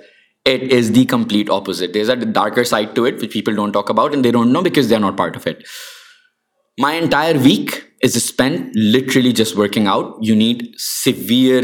it 0.46 0.74
is 0.74 0.96
the 0.96 1.06
complete 1.06 1.50
opposite 1.50 1.94
these 1.94 2.10
are 2.10 2.16
the 2.16 2.30
darker 2.32 2.64
side 2.64 2.88
to 2.94 3.04
it 3.04 3.22
which 3.22 3.34
people 3.34 3.56
don't 3.56 3.74
talk 3.74 3.92
about 3.92 4.12
and 4.12 4.24
they 4.24 4.32
don't 4.32 4.52
know 4.52 4.62
because 4.62 4.90
they're 4.90 5.00
not 5.00 5.18
part 5.18 5.36
of 5.36 5.48
it 5.48 5.64
My 6.80 6.94
entire 6.94 7.40
week 7.40 7.92
is 8.04 8.24
spent 8.24 8.76
literally 8.76 9.34
just 9.34 9.56
working 9.56 9.88
out. 9.88 10.16
You 10.22 10.36
need 10.36 10.76
severe 10.78 11.64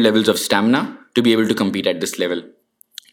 levels 0.00 0.28
of 0.28 0.38
stamina 0.38 0.98
to 1.14 1.20
be 1.20 1.32
able 1.32 1.46
to 1.46 1.54
compete 1.54 1.86
at 1.86 2.00
this 2.00 2.18
level. 2.18 2.42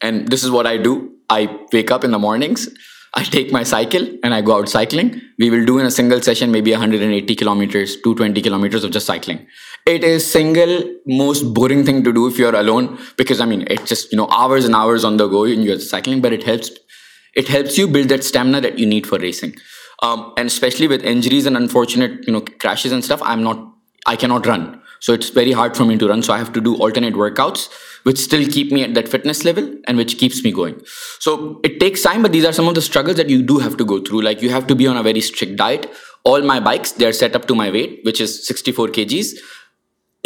And 0.02 0.30
this 0.30 0.46
is 0.46 0.52
what 0.52 0.66
I 0.66 0.78
do. 0.78 1.12
I 1.30 1.60
wake 1.74 1.92
up 1.92 2.06
in 2.06 2.12
the 2.12 2.20
mornings, 2.20 2.70
I 3.14 3.24
take 3.24 3.52
my 3.52 3.64
cycle 3.64 4.08
and 4.24 4.34
I 4.34 4.42
go 4.42 4.58
out 4.58 4.70
cycling. 4.70 5.22
We 5.38 5.50
will 5.50 5.66
do 5.66 5.80
in 5.80 5.86
a 5.86 5.92
single 5.92 6.22
session, 6.22 6.50
maybe 6.50 6.72
180 6.72 7.36
kilometers, 7.36 7.98
220 7.98 8.42
kilometers 8.42 8.86
of 8.86 8.92
just 8.92 9.06
cycling. 9.06 9.46
It 9.86 10.06
is 10.06 10.30
single 10.30 10.84
most 11.06 11.54
boring 11.54 11.84
thing 11.84 12.06
to 12.06 12.14
do 12.14 12.26
if 12.28 12.38
you're 12.38 12.56
alone, 12.56 12.98
because 13.18 13.42
I 13.42 13.46
mean, 13.46 13.68
it's 13.70 13.90
just, 13.90 14.16
hours 14.18 14.64
and 14.64 14.74
hours 14.74 15.04
on 15.04 15.18
the 15.18 15.28
go 15.28 15.44
and 15.44 15.62
you're 15.62 15.80
cycling, 15.80 16.22
but 16.22 16.32
it 16.32 16.44
helps 16.44 17.78
you 17.78 17.88
build 17.88 18.08
that 18.10 18.24
stamina 18.24 18.62
that 18.62 18.80
you 18.80 18.86
need 18.86 19.06
for 19.06 19.20
racing. 19.20 19.56
Um, 20.04 20.34
and 20.38 20.48
especially 20.48 20.88
with 20.88 21.04
injuries 21.04 21.46
and 21.46 21.56
unfortunate 21.56 22.60
crashes 22.60 22.92
and 22.92 23.04
stuff, 23.04 23.22
I 23.24 24.16
cannot 24.18 24.46
run. 24.46 24.82
So 25.00 25.14
it's 25.14 25.30
very 25.30 25.52
hard 25.52 25.76
for 25.76 25.86
me 25.86 25.98
to 25.98 26.08
run. 26.08 26.22
So 26.22 26.34
I 26.34 26.38
have 26.38 26.54
to 26.54 26.62
do 26.62 26.76
alternate 26.76 27.14
workouts, 27.14 27.70
which 28.04 28.18
still 28.18 28.46
keep 28.46 28.72
me 28.72 28.84
at 28.84 28.94
that 28.94 29.10
fitness 29.10 29.44
level 29.44 29.76
and 29.86 29.98
which 29.98 30.18
keeps 30.18 30.44
me 30.44 30.52
going. 30.52 30.82
So 31.20 31.60
it 31.64 31.80
takes 31.80 32.02
time, 32.02 32.22
but 32.22 32.32
these 32.32 32.46
are 32.46 32.54
some 32.54 32.68
of 32.68 32.76
the 32.76 32.82
struggles 32.82 33.18
that 33.18 33.30
you 33.30 33.42
do 33.44 33.60
have 33.60 33.76
to 33.78 33.86
go 33.86 34.00
through. 34.00 34.22
Like, 34.22 34.42
you 34.42 34.50
have 34.50 34.68
to 34.68 34.76
be 34.76 34.88
on 34.88 34.96
a 34.96 35.04
very 35.04 35.20
strict 35.20 35.58
diet. 35.58 35.92
All 36.24 36.42
my 36.42 36.62
bikes, 36.62 36.94
they're 36.94 37.12
set 37.12 37.36
up 37.36 37.48
to 37.48 37.56
my 37.56 37.70
weight, 37.70 38.00
which 38.04 38.22
is 38.22 38.46
64 38.48 38.88
kgs. 38.90 39.34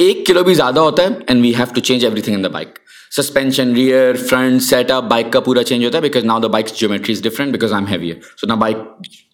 ایک 0.00 0.25
kilo 0.27 0.43
بھی 0.43 0.53
زیادہ 0.53 0.79
ہوتا 0.79 1.03
ہے 1.03 1.07
and 1.27 1.41
we 1.41 1.53
have 1.55 1.73
to 1.75 1.81
change 1.81 2.05
every 2.05 2.21
thing 2.21 2.35
in 2.35 2.43
the 2.43 2.47
bike 2.47 2.77
suspension 3.11 3.73
rear 3.75 4.15
front 4.29 4.61
set 4.61 4.91
up 4.91 5.03
bike 5.03 5.31
کا 5.33 5.39
پورا 5.39 5.63
change 5.63 5.85
ہوتا 5.85 5.97
ہے 5.97 6.01
because 6.01 6.25
now 6.25 6.39
the 6.39 6.47
bike 6.47 6.73
geometry 6.75 7.13
is 7.13 7.21
different 7.23 7.51
because 7.51 7.73
I 7.73 7.83
am 7.83 7.91
heavier 7.91 8.15
so 8.37 8.47
نا 8.47 8.55
bike 8.55 8.77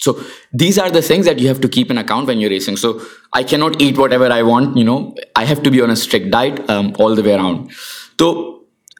so 0.00 0.13
these 0.59 0.79
are 0.79 0.89
the 0.89 0.99
things 1.07 1.25
that 1.25 1.41
you 1.41 1.47
have 1.47 1.61
to 1.61 1.67
keep 1.71 1.91
N 1.91 1.97
account 1.97 2.27
when 2.27 2.41
you 2.41 2.49
racing 2.49 2.75
so 2.75 2.91
I 3.31 3.45
can 3.45 3.57
not 3.57 3.75
eat 3.79 3.99
what 3.99 4.11
ever 4.11 4.31
I 4.31 4.43
want 4.43 4.77
you 4.77 4.83
know 4.83 4.97
I 5.35 5.47
have 5.47 5.63
to 5.63 5.71
be 5.71 5.81
on 5.81 5.89
a 5.89 5.93
strict 5.93 6.31
diet 6.31 6.59
all 6.69 7.17
the 7.17 7.21
way 7.25 7.33
around 7.33 7.65
تو 8.17 8.31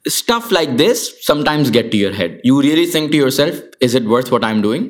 stuff 0.04 0.52
like 0.52 0.78
this 0.78 1.08
some 1.26 1.44
times 1.44 1.72
get 1.74 1.90
to 1.92 1.98
your 1.98 2.12
head 2.18 2.40
you 2.44 2.60
really 2.62 2.86
think 2.86 3.12
to 3.12 3.16
your 3.16 3.30
self 3.30 3.62
is 3.80 3.96
it 3.96 4.06
worth 4.06 4.32
what 4.32 4.44
I 4.44 4.54
am 4.54 4.62
doing 4.62 4.88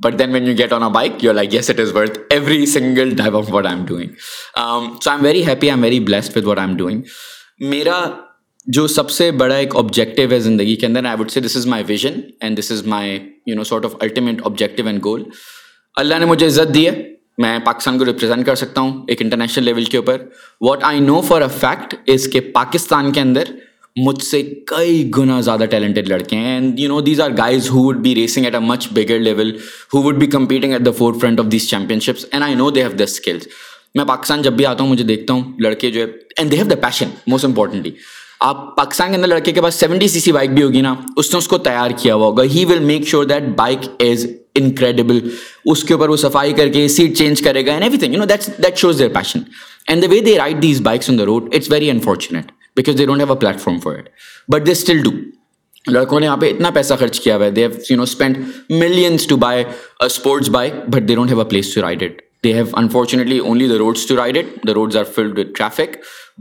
But 0.00 0.16
then 0.18 0.32
when 0.32 0.46
you 0.46 0.54
get 0.54 0.72
on 0.72 0.82
a 0.82 0.90
bike, 0.90 1.22
you're 1.22 1.34
like, 1.34 1.52
yes, 1.52 1.68
it 1.68 1.80
is 1.80 1.92
worth 1.92 2.18
every 2.30 2.66
single 2.66 3.10
dive 3.10 3.34
of 3.34 3.50
what 3.50 3.66
I'm 3.66 3.84
doing. 3.84 4.16
Um, 4.54 4.98
so 5.00 5.10
I'm 5.10 5.22
very 5.22 5.42
happy. 5.42 5.70
I'm 5.70 5.80
very 5.80 5.98
blessed 6.00 6.34
with 6.34 6.46
what 6.46 6.58
I'm 6.58 6.76
doing. 6.76 7.02
میرا 7.60 7.98
جو 8.66 8.86
سب 8.86 9.10
سے 9.10 9.30
بڑا 9.40 9.54
ایک 9.54 9.76
objective 9.76 10.30
ہے 10.30 10.38
زندگی 10.40 10.74
کے 10.76 10.86
اندر 10.86 11.04
I 11.04 11.16
would 11.20 11.30
say 11.30 11.40
this 11.40 11.56
is 11.56 11.66
my 11.66 11.84
vision 11.88 12.20
and 12.40 12.58
this 12.58 12.70
is 12.72 12.86
my 12.86 13.18
you 13.46 13.54
know 13.56 13.64
sort 13.64 13.84
of 13.84 13.94
ultimate 14.00 14.42
objective 14.46 14.86
and 14.86 15.04
goal 15.04 15.22
اللہ 15.96 16.18
نے 16.18 16.24
مجھے 16.24 16.46
عزت 16.46 16.74
دی 16.74 16.86
ہے 16.88 16.92
میں 17.38 17.58
پاکستان 17.64 17.98
کو 17.98 18.04
ریپرزینٹ 18.04 18.46
کر 18.46 18.54
سکتا 18.54 18.80
ہوں 18.80 19.04
ایک 19.08 19.22
انٹرنیشنل 19.22 19.64
لیول 19.64 19.84
کے 19.84 19.96
اوپر 19.96 20.22
what 20.60 20.84
I 20.84 21.00
know 21.00 21.20
for 21.20 21.42
a 21.42 21.48
fact 21.58 21.94
is 22.10 22.28
کہ 22.32 22.40
پاکستان 22.54 23.12
کے 23.12 23.20
اندر 23.20 23.52
مجھ 24.04 24.22
سے 24.24 24.42
کئی 24.66 25.10
گنا 25.16 25.40
زیادہ 25.40 25.64
ٹیلنٹڈ 25.70 26.08
لڑکے 26.08 26.36
ہیں 26.36 26.54
and 26.54 26.80
you 26.80 26.88
know 26.88 27.00
these 27.00 27.20
are 27.20 27.30
guys 27.38 27.70
who 27.70 27.84
would 27.84 27.96
be 28.02 28.14
racing 28.14 28.44
at 28.44 28.54
a 28.54 28.60
much 28.60 28.88
bigger 28.92 29.18
level 29.18 29.56
who 29.94 30.02
would 30.02 30.18
be 30.18 30.26
competing 30.26 30.72
at 30.72 30.86
the 30.86 30.90
four 30.98 31.14
front 31.20 31.40
of 31.40 31.46
these 31.52 31.68
champion 31.70 32.00
ships 32.00 32.24
and 32.30 32.44
I 32.44 32.54
know 32.54 32.70
they 32.70 32.82
have 32.82 32.96
the 32.98 33.04
skills 33.04 33.46
میں 33.94 34.04
پاکستان 34.04 34.42
جب 34.42 34.52
بھی 34.52 34.66
آتا 34.66 34.82
ہوں 34.82 34.90
مجھے 34.90 35.04
دیکھتا 35.04 35.34
ہوں 35.34 35.52
لڑکے 35.60 35.90
جو 35.90 36.00
ہے 36.00 36.06
and 36.36 36.50
they 36.50 36.56
have 36.56 36.66
the 36.66 36.76
passion 36.80 37.08
most 37.26 37.44
importantly 37.44 37.90
آپ 38.40 38.76
پاکستان 38.76 39.08
کے 39.10 39.16
اندر 39.16 39.28
لڑکے 39.28 39.52
کے 39.52 39.60
پاس 39.60 39.74
سیونٹی 39.74 40.08
سی 40.08 40.20
سی 40.20 40.32
بائک 40.32 40.50
بھی 40.50 40.62
ہوگی 40.62 40.80
نا 40.80 40.94
اس 41.16 41.32
نے 41.32 41.38
اس 41.38 41.48
کو 41.48 41.58
تیار 41.58 41.90
کیا 41.98 42.14
ہوا 42.14 42.26
ہوگا 42.26 42.42
he 42.52 42.64
will 42.64 42.78
make 42.80 43.06
sure 43.08 43.24
that 43.24 43.48
bike 43.56 43.88
is 44.00 44.26
incredible 44.54 45.18
اس 45.64 45.82
کے 45.84 45.94
اوپر 45.94 46.08
وہ 46.08 46.16
صفائی 46.16 46.52
کر 46.52 46.68
کے 46.68 46.86
سیٹ 46.88 47.16
چینج 47.18 47.42
کرے 47.42 47.64
گا 47.66 47.72
and 47.72 47.82
every 47.82 47.98
thing 47.98 48.14
you 48.14 48.20
know 48.20 48.26
that 48.26 48.76
shows 48.78 48.98
their 48.98 49.08
passion 49.14 49.40
and 49.88 50.02
the 50.02 50.08
way 50.10 50.20
they 50.20 50.38
ride 50.38 50.62
these 50.62 50.80
bikes 50.80 51.10
on 51.10 51.18
the 51.18 51.24
road 51.24 51.54
it's 51.54 51.70
very 51.70 51.90
unfortunate 51.90 52.52
because 52.78 52.98
they 52.98 53.06
don't 53.06 53.20
have 53.20 53.32
a 53.32 53.38
plate 53.38 53.60
form 53.60 53.78
for 53.78 53.94
it 53.94 54.08
but 54.48 54.66
they 54.66 54.72
still 54.72 55.02
do 55.02 55.10
لڑکوں 55.84 56.20
نے 56.20 56.26
یہاں 56.26 56.36
پہ 56.36 56.50
اتنا 56.50 56.70
پیسہ 56.70 56.94
خرچ 56.98 57.20
کیا 57.20 57.36
ہوا 57.36 57.44
ہے 57.44 57.50
they 57.50 57.54
they 57.56 57.62
have 57.62 57.70
have 57.70 57.90
you 57.90 57.96
know 57.96 58.02
spend 58.02 58.38
millions 58.70 59.26
to 59.26 59.36
buy 59.36 59.64
sports 60.00 60.48
but 60.48 61.02
don't 61.04 61.32
a 61.32 61.44
place 61.50 61.74
to 61.74 61.82
ride 61.82 62.02
it 62.02 62.20
they 62.44 62.52
have 62.54 62.64
unfortunately 62.76 63.38
only 63.40 63.68
the 63.68 63.78
roads 63.78 64.06
to 64.06 64.16
ride 64.16 64.38
it 64.38 64.66
the 64.68 64.74
roads 64.74 64.96
are 64.96 65.04
flood 65.14 65.38
with 65.38 65.52
traffic 65.54 65.96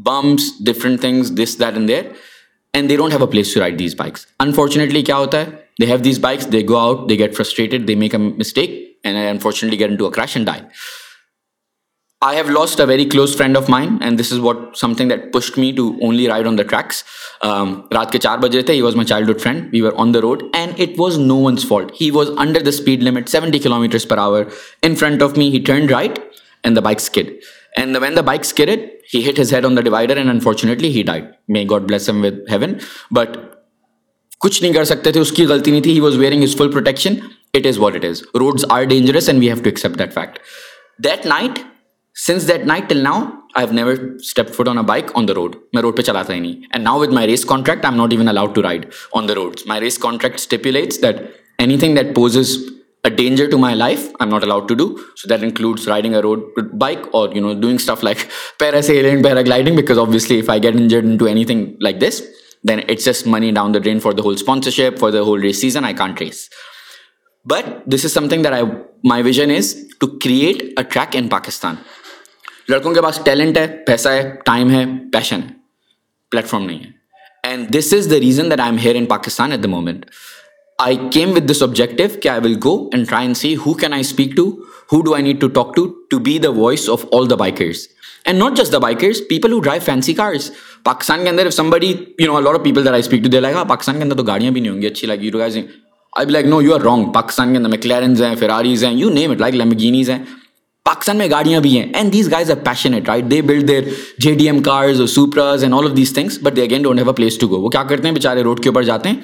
bumps 0.05 0.51
different 0.65 1.01
things 1.01 1.31
this 1.37 1.59
that 1.59 1.77
and 1.77 1.91
and 1.91 2.89
they 2.89 2.95
don't 2.95 3.13
have 3.13 3.23
a 3.23 3.31
place 3.31 3.53
to 3.53 3.59
ride 3.59 3.79
these 3.79 3.95
bikes 3.97 4.25
unfortunately 4.39 5.01
کیا 5.01 5.17
ہوتا 5.17 5.39
ہے 5.39 5.49
they 5.81 5.85
have 5.85 5.97
these 6.03 6.19
bikes 6.19 6.51
they 6.51 6.63
go 6.69 6.77
out 6.77 7.09
they 7.09 7.17
get 7.19 7.35
frustrated 7.35 7.87
they 7.87 7.95
make 7.95 8.15
a 8.15 8.21
mistake 8.21 8.79
and 9.03 9.17
I 9.17 9.27
unfortunately 9.27 9.79
get 9.79 9.97
to 9.99 10.09
crash 10.09 10.35
and 10.37 10.47
die 10.47 10.61
I 12.21 12.37
have 12.37 12.49
lost 12.49 12.79
a 12.81 12.83
very 12.83 13.03
close 13.05 13.35
friend 13.37 13.57
of 13.57 13.69
mind 13.69 14.03
and 14.03 14.19
this 14.19 14.31
is 14.33 14.39
what 14.39 14.57
some 14.77 14.93
thing 14.93 15.09
that 15.09 15.31
pushed 15.33 15.57
me 15.59 15.71
to 15.71 15.87
only 16.01 16.27
ride 16.27 16.47
on 16.47 16.57
the 16.57 16.63
tracks 16.63 17.03
رات 17.93 18.11
کے 18.11 18.19
چار 18.19 18.37
بجے 18.37 18.61
تھے 18.61 18.73
he 18.73 18.81
was 18.81 18.95
my 18.95 19.07
childhood 19.07 19.41
friend 19.41 19.67
we 19.73 19.81
are 19.81 19.91
on 19.97 20.13
the 20.13 20.21
road 20.21 20.43
and 20.53 20.81
it 20.81 20.99
was 20.99 21.17
no 21.19 21.35
one's 21.35 21.67
fault 21.67 21.91
he 22.01 22.09
was 22.11 22.31
under 22.37 22.61
the 22.61 22.67
speed 22.67 23.03
limit 23.03 23.29
seventy 23.29 23.59
kilo 23.59 23.79
mattress 23.79 24.07
per 24.07 24.17
hour 24.17 24.43
in 24.83 24.95
front 24.95 25.23
of 25.23 25.37
me 25.37 25.61
turn 25.65 25.89
right 25.89 26.19
and 26.63 26.77
the 26.77 26.79
bike 26.79 26.97
skid 26.97 27.29
and 27.75 27.97
when 28.01 28.17
the 28.17 28.19
bike 28.19 28.59
hit 29.15 29.39
his 29.39 29.53
head 29.53 29.65
on 29.65 29.77
the 29.77 29.85
divider 29.85 30.17
and 30.17 30.29
unfortunately 30.29 31.03
God 31.69 31.81
bless 31.81 32.09
but 33.11 33.37
کچھ 34.41 34.61
نہیں 34.63 34.73
کر 34.73 34.83
سکتے 34.83 35.11
تھے 35.11 35.19
اس 35.19 35.31
کی 35.31 35.45
غلطی 35.45 35.71
نہیں 35.71 35.81
تھی 35.81 35.93
he 35.93 35.99
was 35.99 36.17
wearing 36.17 36.43
is 36.43 36.57
full 36.57 36.71
protection 36.71 37.13
it 37.53 37.65
is 37.65 37.77
what 37.77 37.95
it 37.95 38.05
is 38.05 38.23
road 38.35 38.65
are 38.69 38.83
dangerous 38.83 39.29
and 39.29 39.41
we 39.41 39.47
have 39.47 39.57
to 39.57 39.69
accept 39.69 39.99
that 39.99 40.13
fact 40.13 40.39
that 41.03 41.25
night 41.25 41.59
since 42.17 42.47
that 42.47 42.65
night 42.65 42.89
till 42.89 42.97
now 42.97 43.21
I 43.53 43.65
have 43.65 43.73
never 43.73 43.93
step 44.15 44.53
foot 44.55 44.67
on 44.67 44.77
a 44.77 44.81
bike 44.81 45.11
on 45.13 45.27
the 45.27 45.33
road 45.33 45.55
میں 45.73 45.81
road 45.81 45.97
پہ 45.97 46.01
چلاتا 46.01 46.33
ہی 46.33 46.39
نہیں 46.39 46.53
and 46.71 46.83
now 46.83 46.99
with 46.99 47.09
my 47.09 47.27
race 47.27 47.45
contract 47.45 47.85
I 47.85 47.93
am 47.93 48.01
not 48.01 48.13
even 48.13 48.27
allowed 48.27 48.55
to 48.55 48.63
ride 48.63 48.85
on 49.13 49.27
the 49.27 49.35
road 49.35 49.59
my 49.65 49.81
race 49.81 49.97
contract 49.97 50.39
stipulates 50.39 51.01
that 51.01 51.21
any 51.57 51.77
thing 51.77 51.95
that 51.95 52.15
poses 52.15 52.37
is 52.37 52.57
a 53.03 53.09
danger 53.09 53.49
to 53.49 53.57
my 53.57 53.75
life 53.75 53.99
I 53.99 54.15
am 54.19 54.29
not 54.29 54.43
allowed 54.43 54.67
to 54.69 54.75
do 54.75 54.87
so 55.15 55.29
that 55.29 55.43
includes 55.43 55.87
riding 55.87 56.15
a 56.15 56.21
road 56.21 56.59
bike 56.73 57.07
or 57.11 57.35
you 57.35 57.41
know 57.41 57.53
doing 57.53 57.75
stuff 57.75 58.03
like 58.03 58.17
para 58.17 58.71
para 58.71 58.81
selling 58.81 59.23
gliding 59.45 59.79
if 59.79 60.49
I 60.49 60.67
injured 60.67 61.05
in 61.05 61.17
to 61.17 61.25
any 61.25 61.45
thing 61.45 61.65
like 61.81 62.01
this 62.01 62.21
then 62.69 62.79
it's 62.87 63.05
just 63.05 63.27
money 63.27 63.51
down 63.51 63.73
the 63.73 63.79
drain 63.79 63.99
for 63.99 64.11
the 64.11 64.19
whole 64.19 64.33
sponsorship 64.33 64.99
for 64.99 65.11
the 65.11 65.25
whole 65.25 65.41
race 65.41 65.61
season 65.61 65.85
I 65.85 65.93
can't 65.93 66.21
race 66.21 66.47
but 67.45 67.85
this 67.85 68.05
is 68.05 68.11
some 68.11 68.27
thing 68.27 68.43
that 68.43 68.53
I 68.53 68.63
my 69.03 69.23
vision 69.23 69.51
is 69.51 69.75
to 69.99 70.07
create 70.07 70.63
track 70.89 71.15
in 71.15 71.27
Pakistan 71.27 71.75
لڑکوں 72.69 72.93
کے 72.93 73.01
پاس 73.01 73.19
talent 73.25 73.57
ہے 73.57 73.67
پیسہ 73.87 74.09
ہے 74.09 74.29
time 74.45 74.69
ہے 74.69 74.83
پیشن 75.13 75.41
ہے 75.43 75.53
plate 76.31 76.45
form 76.45 76.65
نہیں 76.65 76.79
ہے 76.79 76.95
and 77.43 77.69
this 77.77 77.93
is 77.93 78.09
the 78.11 78.19
reason 78.19 78.49
that 78.51 78.59
I 78.59 78.71
am 78.71 78.79
here 78.79 78.95
in 78.95 79.05
Pakistan 79.05 79.51
at 79.51 79.63
the 79.63 79.69
moment 79.69 80.05
I 80.79 80.97
came 81.11 81.31
with 81.35 81.49
this 81.51 81.61
objective 81.63 82.03
کہ 82.21 82.29
I 82.29 82.39
will 82.43 82.55
go 82.65 82.77
and 82.93 83.07
try 83.09 83.25
and 83.25 83.37
see 83.37 83.55
who 83.65 83.73
can 83.73 83.93
I 83.93 84.01
speak 84.01 84.35
to 84.37 84.49
who 84.93 85.01
do 85.01 85.13
I 85.13 85.23
need 85.23 85.39
to 85.41 85.47
talk 85.51 85.75
to 85.75 85.85
to 86.09 86.19
be 86.19 86.37
the 86.39 86.49
voice 86.51 86.89
of 86.89 87.05
all 87.11 87.29
the 87.29 87.35
bikers 87.35 87.87
and 88.25 88.39
not 88.39 88.57
just 88.57 88.73
the 88.73 88.77
bikers 88.77 89.21
people 89.29 89.51
who 89.51 89.59
drive 89.59 89.81
fancy 89.85 90.13
cars 90.13 90.51
Pakistan 90.83 91.23
کے 91.23 91.29
اندر 91.29 91.47
you 92.19 92.33
know 92.33 92.49
of 92.49 92.63
people 92.63 92.87
I 92.87 92.99
speak 92.99 93.23
to 93.23 93.29
they 93.29 93.41
Pakistan 93.67 93.97
کے 93.97 94.03
اندر 94.03 94.17
تو 94.17 94.23
گاڑیاں 94.23 94.51
بھی 94.51 94.61
نہیں 94.61 94.71
ہوں 94.71 94.81
گی 94.81 94.87
اچھی 94.87 95.07
لگی 95.07 95.31
I 96.13 96.29
like 96.29 96.45
no 96.45 96.61
you 96.61 96.73
are 96.73 96.81
wrong 96.81 97.11
Pakistan 97.11 97.51
کے 97.51 97.57
اندر 97.57 97.69
میں 97.69 97.77
کلیئرنز 97.77 98.21
ہیں 98.21 98.35
فراریز 98.35 98.83
ہیں 98.83 98.93
you 98.93 99.09
name 99.09 99.31
it 99.31 99.41
like 99.41 99.55
Lamborghinis 99.55 100.09
ہیں 100.09 100.19
پاکستان 100.87 101.17
میں 101.17 101.29
گاڑیاں 101.29 101.59
بھی 101.61 101.77
ہیں 101.77 101.85
and 101.93 102.13
these 102.13 102.29
guys 102.31 102.51
are 102.51 102.55
patient 102.65 103.09
right 103.09 103.23
they 103.31 103.41
build 103.41 103.67
their 103.67 103.83
J 104.19 104.33
D 104.33 104.45
M 104.45 104.61
cars 104.63 105.01
اور 105.01 105.37
and 105.37 105.73
all 105.73 105.85
of 105.85 105.95
these 105.97 106.13
things 106.13 106.37
but 106.43 106.55
they 106.55 106.61
again 106.61 106.83
don't 106.83 106.99
have 106.99 107.07
a 107.07 107.15
place 107.15 107.37
to 107.37 107.47
go 107.47 107.59
وہ 107.61 107.69
کیا 107.69 107.83
کرتے 107.83 108.07
ہیں 108.07 108.15
بےچارے 108.15 108.43
روڈ 108.43 108.59
کے 108.63 108.69
اوپر 108.69 108.83
جاتے 108.83 109.09
ہیں 109.09 109.15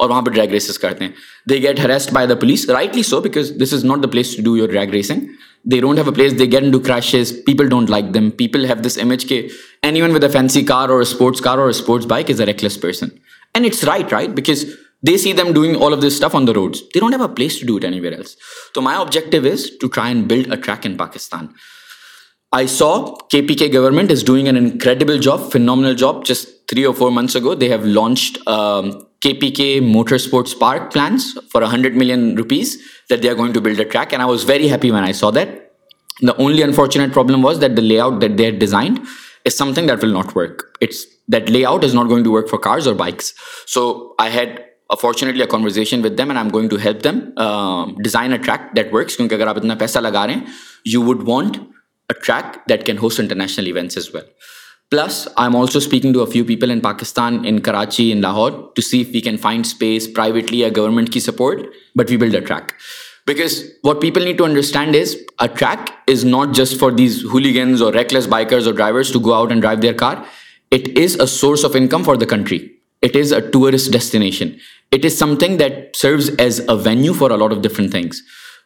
اور 0.00 0.08
وہاں 0.10 0.22
پہ 0.22 0.30
ڈریگ 0.30 0.52
ریسز 0.52 0.78
کرتے 0.78 1.04
ہیں 1.04 1.12
they 1.50 1.58
get 1.62 1.80
arrested 1.80 2.12
by 2.12 2.26
the 2.26 2.34
police 2.40 2.68
rightly 2.70 3.02
so 3.02 3.20
because 3.20 3.52
this 3.62 3.72
is 3.72 3.84
not 3.84 4.02
the 4.02 4.08
place 4.08 4.36
to 4.36 4.42
do 4.42 4.56
your 4.56 4.68
drag 4.68 4.90
racing 4.90 5.26
they 5.64 5.80
don't 5.80 5.98
have 5.98 6.08
a 6.08 6.14
place 6.14 6.38
they 6.38 6.50
get 6.52 6.70
do 6.72 6.78
crashes 6.80 7.32
people 7.46 7.68
don't 7.68 7.90
like 7.90 8.14
them 8.14 8.30
people 8.36 8.64
have 8.64 8.82
this 8.86 8.98
image 9.02 9.24
کے 9.26 9.40
any 9.82 10.02
one 10.02 10.14
with 10.14 10.24
a 10.24 10.30
fancy 10.30 10.62
car 10.64 10.88
اور 10.88 11.00
sports 11.00 11.40
sports 11.46 11.80
car 11.86 11.92
اور 11.94 12.08
bike 12.08 12.30
is 12.30 12.40
a 12.40 12.46
reckless 12.46 12.80
person 12.80 13.08
and 13.54 13.66
it's 13.66 13.84
right 13.84 14.12
right 14.12 14.30
because 14.30 14.64
They 15.02 15.18
see 15.18 15.32
them 15.32 15.52
doing 15.52 15.74
all 15.76 15.92
of 15.92 16.00
this 16.00 16.16
stuff 16.16 16.34
on 16.34 16.44
the 16.44 16.54
roads. 16.54 16.82
They 16.94 17.00
don't 17.00 17.12
have 17.12 17.20
a 17.20 17.28
place 17.28 17.58
to 17.58 17.66
do 17.66 17.76
it 17.76 17.84
anywhere 17.84 18.14
else. 18.14 18.36
So 18.74 18.80
my 18.80 19.00
objective 19.00 19.44
is 19.44 19.76
to 19.78 19.88
try 19.88 20.08
and 20.10 20.28
build 20.28 20.52
a 20.52 20.56
track 20.56 20.86
in 20.86 20.96
Pakistan. 20.96 21.54
I 22.52 22.66
saw 22.66 23.16
KPK 23.32 23.72
government 23.72 24.10
is 24.10 24.22
doing 24.22 24.46
an 24.46 24.56
incredible 24.56 25.18
job, 25.18 25.50
phenomenal 25.50 25.94
job. 25.94 26.24
Just 26.24 26.68
3 26.68 26.86
or 26.86 26.94
4 26.94 27.10
months 27.10 27.34
ago, 27.34 27.54
they 27.54 27.68
have 27.68 27.84
launched 27.84 28.38
KPK 28.44 29.78
um, 29.78 29.92
Motorsports 29.92 30.58
Park 30.58 30.92
plans 30.92 31.32
for 31.50 31.62
100 31.62 31.96
million 31.96 32.36
rupees 32.36 32.76
that 33.08 33.22
they 33.22 33.28
are 33.28 33.34
going 33.34 33.54
to 33.54 33.60
build 33.60 33.80
a 33.80 33.86
track. 33.86 34.12
And 34.12 34.20
I 34.20 34.26
was 34.26 34.44
very 34.44 34.68
happy 34.68 34.90
when 34.90 35.02
I 35.02 35.12
saw 35.12 35.30
that. 35.30 35.72
The 36.20 36.36
only 36.36 36.62
unfortunate 36.62 37.12
problem 37.12 37.42
was 37.42 37.58
that 37.60 37.74
the 37.74 37.82
layout 37.82 38.20
that 38.20 38.36
they 38.36 38.44
had 38.44 38.58
designed 38.58 39.00
is 39.44 39.56
something 39.56 39.86
that 39.86 40.02
will 40.02 40.12
not 40.12 40.34
work. 40.34 40.76
That 41.28 41.48
layout 41.48 41.84
is 41.84 41.94
not 41.94 42.08
going 42.08 42.22
to 42.24 42.30
work 42.30 42.48
for 42.48 42.58
cars 42.58 42.86
or 42.86 42.94
bikes. 42.94 43.32
So 43.66 44.14
I 44.18 44.28
had 44.28 44.64
with 44.92 46.20
and 46.20 46.36
am 46.36 46.48
going 46.52 46.68
to 46.68 46.76
help 46.84 47.06
design 47.98 48.32
that 48.76 48.92
works 48.94 49.16
کیونکہ 49.16 49.34
اگر 49.34 49.46
آپ 49.46 49.56
اتنا 49.56 49.74
پیسہ 49.74 49.98
لگا 49.98 50.26
رہے 50.26 50.34
ہیں 50.34 50.40
you 50.84 51.02
would 51.02 51.28
want 51.28 51.56
a track 52.10 52.86
can 52.86 52.98
host 52.98 53.20
international 53.20 53.66
events 53.66 53.96
as 53.96 54.08
well 54.14 54.24
plus 54.90 55.26
I 55.36 55.48
M 55.48 55.56
also 55.56 55.78
speaking 55.78 56.12
to 56.12 56.24
few 56.24 56.44
people 56.44 56.70
in 56.70 56.80
Pakistan 56.80 57.38
in 57.44 57.60
Karachi 57.60 58.10
in 58.12 58.20
Lahore 58.20 58.50
to 58.76 58.82
see 58.82 59.02
we 59.12 59.20
can 59.20 59.36
find 59.36 59.66
space 59.66 60.08
privately 60.14 60.58
یا 60.58 60.68
government 60.76 61.12
کی 61.12 61.20
support 61.20 61.62
but 61.98 62.10
we 62.10 62.16
build 62.16 62.36
a track 62.36 62.72
what 63.84 64.00
people 64.00 64.24
need 64.24 64.38
to 64.38 64.44
understand 64.44 64.96
is 64.96 65.16
a track 65.38 65.90
is 66.10 66.24
not 66.24 66.54
just 66.56 66.78
for 66.78 66.90
these 66.90 67.24
holy 67.24 67.60
or 67.82 67.92
reckless 67.92 68.26
bikers 68.26 68.66
or 68.66 68.74
drivers 68.74 69.12
to 69.12 69.20
go 69.20 69.32
out 69.32 69.50
and 69.50 69.62
drive 69.62 69.80
their 69.80 69.92
car 69.96 70.16
it 70.72 70.88
is 70.98 71.16
a 71.20 71.26
source 71.28 71.64
of 71.64 71.76
income 71.76 72.02
for 72.02 72.16
the 72.16 72.26
country 72.26 72.58
it 73.02 73.16
is 73.16 73.32
a 73.32 73.40
tourist 73.40 73.92
destination 73.92 74.48
it 74.92 75.04
is 75.04 75.18
some 75.18 75.34
thing 75.36 75.56
that 75.56 75.96
serves 75.96 76.30
as 76.38 76.60
a 76.60 76.74
venue 76.84 77.12
for 77.12 77.30
a 77.30 77.36
lot 77.36 77.52
of 77.52 77.58
different 77.58 77.90
things 77.90 78.20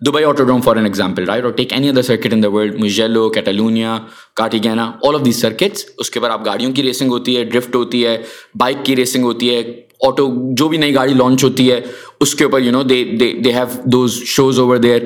Dubai 0.07 0.25
auto 0.25 0.45
circuit 2.03 2.33
in 2.33 2.42
the 2.42 2.49
world 2.49 2.79
Mugello 2.81 3.29
کیٹالونیا 3.31 3.97
all 5.03 5.14
of 5.14 5.25
these 5.25 5.40
circuits 5.40 5.85
اس 5.99 6.11
کے 6.11 6.19
اوپر 6.19 6.31
آپ 6.31 6.45
گاڑیوں 6.47 6.73
کی 6.73 6.83
racing 6.83 7.11
ہوتی 7.11 7.37
ہے 7.37 7.45
drift 7.45 7.75
ہوتی 7.75 8.05
ہے 8.07 8.16
بائک 8.55 8.85
کی 8.85 8.97
ریسنگ 8.97 9.25
ہوتی 9.25 9.55
ہے 9.55 9.62
آٹو 10.07 10.29
جو 10.59 10.69
بھی 10.69 10.79
نئی 10.79 10.95
گاڑی 10.95 11.14
لانچ 11.14 11.45
ہوتی 11.45 11.71
ہے 11.73 11.81
اس 12.21 12.35
کے 12.35 12.45
اوپر 12.45 12.61
you 12.61 12.73
know 12.73 12.83
they 12.83 13.03
they 13.14 13.53
have 13.53 13.81
those 13.85 14.23
shows 14.27 14.59
over 14.61 14.77
their 14.77 15.03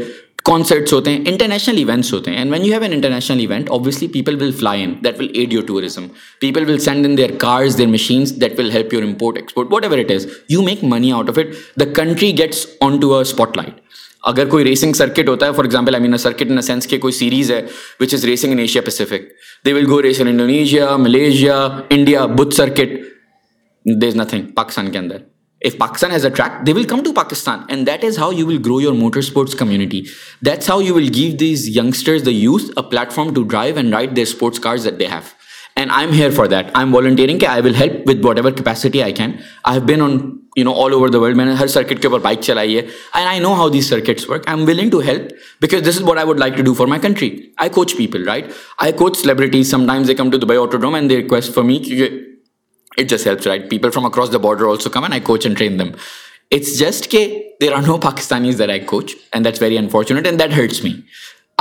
concerts 0.51 0.93
ہوتے 0.93 1.11
ہیں 1.11 1.25
انٹرنیشنل 1.29 1.77
ایونٹس 1.79 2.13
ہوتے 2.13 2.31
ہیں 2.31 2.39
and 2.39 2.53
when 2.53 2.65
you 2.65 2.73
have 2.73 2.83
an 2.83 2.93
international 2.93 3.41
event 3.41 3.69
people 4.13 4.37
will 4.41 4.53
fly 4.53 4.83
in 4.85 4.95
that 5.05 5.21
will 5.21 5.29
add 5.33 5.53
you 5.53 5.61
tourism 5.61 6.07
people 6.41 6.65
will 6.71 6.79
send 6.79 7.07
in 7.07 7.17
their 7.19 7.31
cars 7.39 7.79
their 7.79 7.87
machines 7.87 8.35
that 8.41 8.59
will 8.59 8.71
help 8.71 8.95
your 8.95 9.03
import 9.03 9.37
export 9.37 9.73
what 9.73 9.85
ever 9.85 9.99
it 9.99 10.11
is 10.11 10.27
you 10.49 10.63
make 10.63 10.85
money 10.85 11.13
out 11.13 11.29
of 11.29 11.39
it 11.39 11.55
the 11.81 11.85
country 11.95 12.33
gets 12.39 12.67
on 12.81 12.99
to 13.01 13.15
a 13.15 13.21
spot 13.21 13.57
light 13.57 13.81
اگر 14.25 14.49
کوئی 14.49 14.65
racing 14.65 14.93
circuit 14.93 15.29
ہوتا 15.29 15.47
ہے 15.47 15.53
for 15.53 15.65
example 15.65 15.95
I 15.95 16.03
mean 16.03 16.17
circuit 16.19 16.51
in 16.51 16.63
sense 16.63 16.87
کے 16.87 16.99
کوئی 16.99 17.13
series 17.13 17.53
ہے 17.53 17.63
which 18.01 18.15
is 18.15 18.25
racing 18.25 18.53
in 18.53 18.59
Asia 18.59 18.83
Pacific 18.83 19.33
they 19.67 19.73
will 19.73 19.87
go 19.87 20.03
race 20.03 20.21
Indonesia 20.21 20.97
Malaysia 20.97 21.67
India 21.91 22.27
Buddh 22.27 22.55
circuit 22.55 23.01
they 23.87 24.07
is 24.07 24.17
nothing 24.17 24.43
Pakistan 24.55 24.91
کے 24.91 24.99
اندر 24.99 25.30
if 25.65 25.77
Pakistan 25.79 26.11
has 26.11 26.27
attract 26.27 26.67
they 26.67 26.73
will 26.73 26.83
come 26.83 27.03
to 27.03 27.13
Pakistan 27.13 27.59
and 27.69 27.87
that 27.87 28.05
is 28.05 28.19
how 28.19 28.33
you 28.33 28.47
will 28.47 28.59
grow 28.65 28.81
your 28.81 28.93
motor 28.93 29.19
sports 29.19 29.55
community 29.55 30.03
that's 30.47 30.71
how 30.71 30.81
you 30.81 30.95
will 30.95 31.09
go 31.09 31.37
these 31.41 31.69
youngsters 31.69 32.25
the 32.25 32.29
use 32.29 32.71
a 32.77 32.81
plate 32.81 33.13
form 33.13 33.35
to 33.35 33.43
drive 33.43 33.77
and 33.77 33.95
ride 33.95 34.17
the 34.17 34.23
sports 34.23 34.61
cars 34.61 34.85
that 34.85 34.99
they've 35.01 35.19
and 35.77 35.91
I 35.95 36.07
am 36.07 36.15
here 36.15 36.31
for 36.31 36.47
that 36.47 36.67
um 36.75 36.95
volunteering 36.95 37.39
کہ 37.39 37.47
I 37.47 37.63
will 37.63 37.75
help 37.75 38.09
with 38.09 38.17
baud 38.17 38.39
ever 38.39 38.51
capacity 38.51 39.03
I 39.03 39.13
can 39.13 39.33
I 39.65 39.79
have 39.79 39.87
been 39.87 40.01
on 40.03 40.19
you 40.57 40.73
all 40.85 40.93
over 40.93 41.09
the 41.09 41.19
world 41.19 41.37
میں 41.37 41.45
نے 41.45 41.53
ہر 41.53 41.67
circuit 41.67 42.03
کے 42.03 42.09
اوپر 42.09 42.19
bike 42.19 42.41
چلائی 42.41 42.77
ہے 42.77 42.83
and 43.15 43.29
I 43.29 43.41
know 43.41 43.53
how 43.55 43.69
these 43.69 43.89
circuits 43.89 44.31
am 44.47 44.65
willing 44.69 44.91
to 44.91 45.01
help 45.01 45.33
because 45.63 45.83
this 45.83 45.97
is 45.97 46.03
what 46.03 46.19
I 46.19 46.29
would 46.29 46.39
like 46.39 46.57
to 46.57 46.63
do 46.63 46.75
for 46.75 46.87
my 46.87 47.01
country 47.03 47.31
I 47.57 47.71
coach 47.71 47.97
people 47.97 48.29
right 48.29 48.51
I 48.79 48.93
coach 48.93 49.19
celebrities 49.19 49.71
sometimes 49.71 50.11
a 50.11 50.15
come 50.15 50.31
to 50.31 50.39
the 50.39 50.45
by 50.45 50.61
auto 50.61 50.79
doom 50.79 50.95
and 50.95 51.11
they 51.11 51.17
request 51.17 51.55
for 51.55 51.65
me 51.65 51.79
کہ 51.79 52.09
it's 52.99 53.27
right 53.27 53.71
people 53.71 53.91
from 53.91 54.05
across 54.05 54.33
the 54.33 54.37
border 54.37 54.65
also 54.65 54.91
come 54.91 55.03
and 55.03 55.13
I 55.13 55.21
coach 55.21 55.47
and 55.47 55.59
train 55.59 55.79
them 55.79 55.89
it's 56.51 56.79
just 56.79 57.11
کہ 57.11 57.43
there 57.61 57.73
are 57.73 57.83
no 57.83 57.97
Pakistani 57.97 58.49
is 58.49 58.59
the 58.59 58.61
right 58.61 58.87
coach 58.87 59.15
and 59.33 59.47
this 59.47 59.63
very 59.63 59.79
unfortunate 59.79 60.27
and 60.27 60.41
that 60.41 60.59
hurts 60.59 60.85
me 60.85 60.93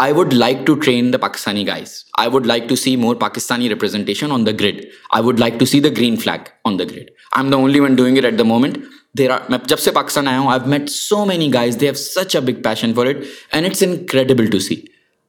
I 0.00 0.14
would 0.14 0.34
like 0.34 0.58
to 0.66 0.74
train 0.74 1.14
the 1.14 1.16
Pakistani 1.22 1.68
guys 1.68 1.90
I 2.18 2.30
would 2.30 2.46
like 2.46 2.70
to 2.70 2.76
see 2.76 2.96
more 2.96 3.16
Pakistani 3.16 3.70
representation 3.70 4.32
on 4.32 4.46
the 4.46 4.52
grid 4.60 4.86
I 5.10 5.24
would 5.24 5.40
like 5.40 5.60
to 5.60 5.66
see 5.66 5.80
the 5.80 5.98
green 5.98 6.16
flag 6.16 6.50
on 6.64 6.80
the 6.80 6.82
grid 6.82 7.12
I 7.32 7.44
M 7.44 7.52
the 7.52 7.58
only 7.58 7.80
one 7.80 7.96
doing 7.96 8.18
it 8.18 8.40
the 8.40 8.42
moment 8.42 8.78
there 9.18 9.32
میں 9.50 9.58
جب 9.68 9.80
سے 9.80 9.92
پاکستان 9.92 10.28
آیا 10.28 10.40
ہوں 10.40 10.52
I 10.52 10.60
met 10.66 10.90
so 10.90 11.26
many 11.26 11.54
guys 11.54 11.82
who 11.82 11.94
such 11.94 12.36
a 12.36 12.40
big 12.40 12.62
passion 12.64 12.94
for 12.94 13.06
it 13.06 13.18
and 13.52 13.66
it's 13.66 13.84
N 13.84 14.06
کڈیبل 14.06 14.46
to 14.46 14.60
C 14.60 14.76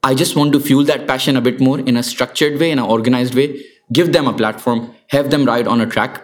I 0.03 0.16
just 0.16 0.37
want 0.37 0.53
to 0.53 0.59
fuel 0.59 0.88
that 0.88 1.09
passion 1.09 1.37
about 1.37 1.61
more 1.62 1.79
in 1.79 1.96
a 1.96 2.01
structured 2.01 2.61
way 2.61 2.73
organised 2.73 3.37
way 3.37 3.46
give 3.96 4.07
them 4.07 4.29
a 4.29 4.33
platform 4.37 4.79
have 5.12 5.25
them 5.33 5.46
ride 5.46 5.68
on 5.68 5.81
a 5.81 5.87
track 5.87 6.18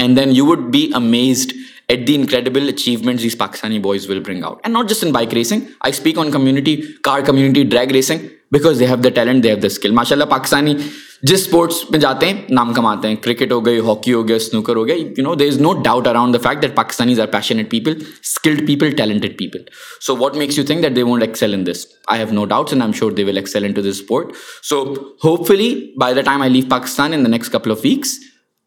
and 0.00 0.16
then 0.16 0.30
you 0.32 0.46
would 0.46 0.60
be 0.72 0.86
amazed 0.94 1.52
at 1.88 2.06
the 2.08 2.14
incredible 2.14 2.68
achievements 2.68 3.38
Pakistani 3.38 3.78
boys 3.78 4.08
will 4.10 4.20
bring 4.20 4.44
out 4.44 4.58
and 4.62 4.76
not 4.76 4.88
just 4.90 5.04
in 5.04 5.12
bike 5.12 5.34
racing 5.34 5.60
I 5.80 5.92
speak 5.92 6.18
on 6.18 6.30
community 6.30 6.76
car 7.02 7.20
community 7.20 7.62
drag 7.64 7.92
racing 7.92 8.26
because 8.52 8.80
they 8.80 8.86
have 8.86 8.96
the 8.96 9.08
talent 9.08 9.42
they 9.44 9.48
have 9.48 9.58
the 9.58 9.66
skill 9.66 9.90
ماشاء 9.90 10.16
اللہ 10.16 10.24
پاکستانی 10.24 10.74
جس 11.22 11.40
sports 11.40 11.76
میں 11.90 11.98
جاتے 11.98 12.26
ہیں 12.26 12.40
نام 12.50 12.72
کماتے 12.72 13.08
ہیں 13.08 13.16
cricket 13.16 13.52
ہو 13.52 13.64
گئی 13.66 13.78
ہاکی 13.78 14.12
ہو 14.12 14.26
گیا 14.28 14.36
اسنوکر 14.36 14.76
ہو 14.76 14.86
گیا 14.86 14.94
you 14.94 15.24
know 15.24 15.34
there 15.34 15.48
is 15.48 15.60
no 15.60 15.72
doubt 15.82 16.06
around 16.06 16.34
the 16.34 16.38
fact 16.42 16.62
that 16.62 16.74
Pakistanis 16.76 17.20
are 17.20 17.26
patient 17.26 17.70
people 17.70 17.94
skilled 17.98 18.66
people 18.66 18.90
talented 18.90 19.36
people 19.38 19.62
so 20.06 20.16
what 20.16 20.36
makes 20.36 20.58
you 20.58 20.64
think 20.66 20.82
that 20.82 20.96
they 20.96 21.02
won't 21.02 21.22
excel 21.22 21.54
in 21.54 21.66
this 21.66 21.86
I 22.06 22.20
have 22.20 22.34
no 22.34 22.44
doubts 22.44 22.72
and 22.72 22.82
I 22.82 22.88
am 22.88 22.98
sure 22.98 23.12
they 23.12 23.24
will 23.24 23.36
excel 23.36 23.64
in 23.64 23.72
to 23.72 23.82
this 23.82 24.00
sport 24.00 24.32
so 24.62 24.82
hope 25.24 25.46
fully 25.48 25.74
by 26.00 26.14
the 26.14 26.20
time 26.20 26.42
I 26.42 26.52
leave 26.52 26.68
Pakistan 26.70 27.12
in 27.12 27.24
the 27.24 27.30
next 27.30 27.52
couple 27.52 27.70
of 27.70 27.84
wax 27.84 28.18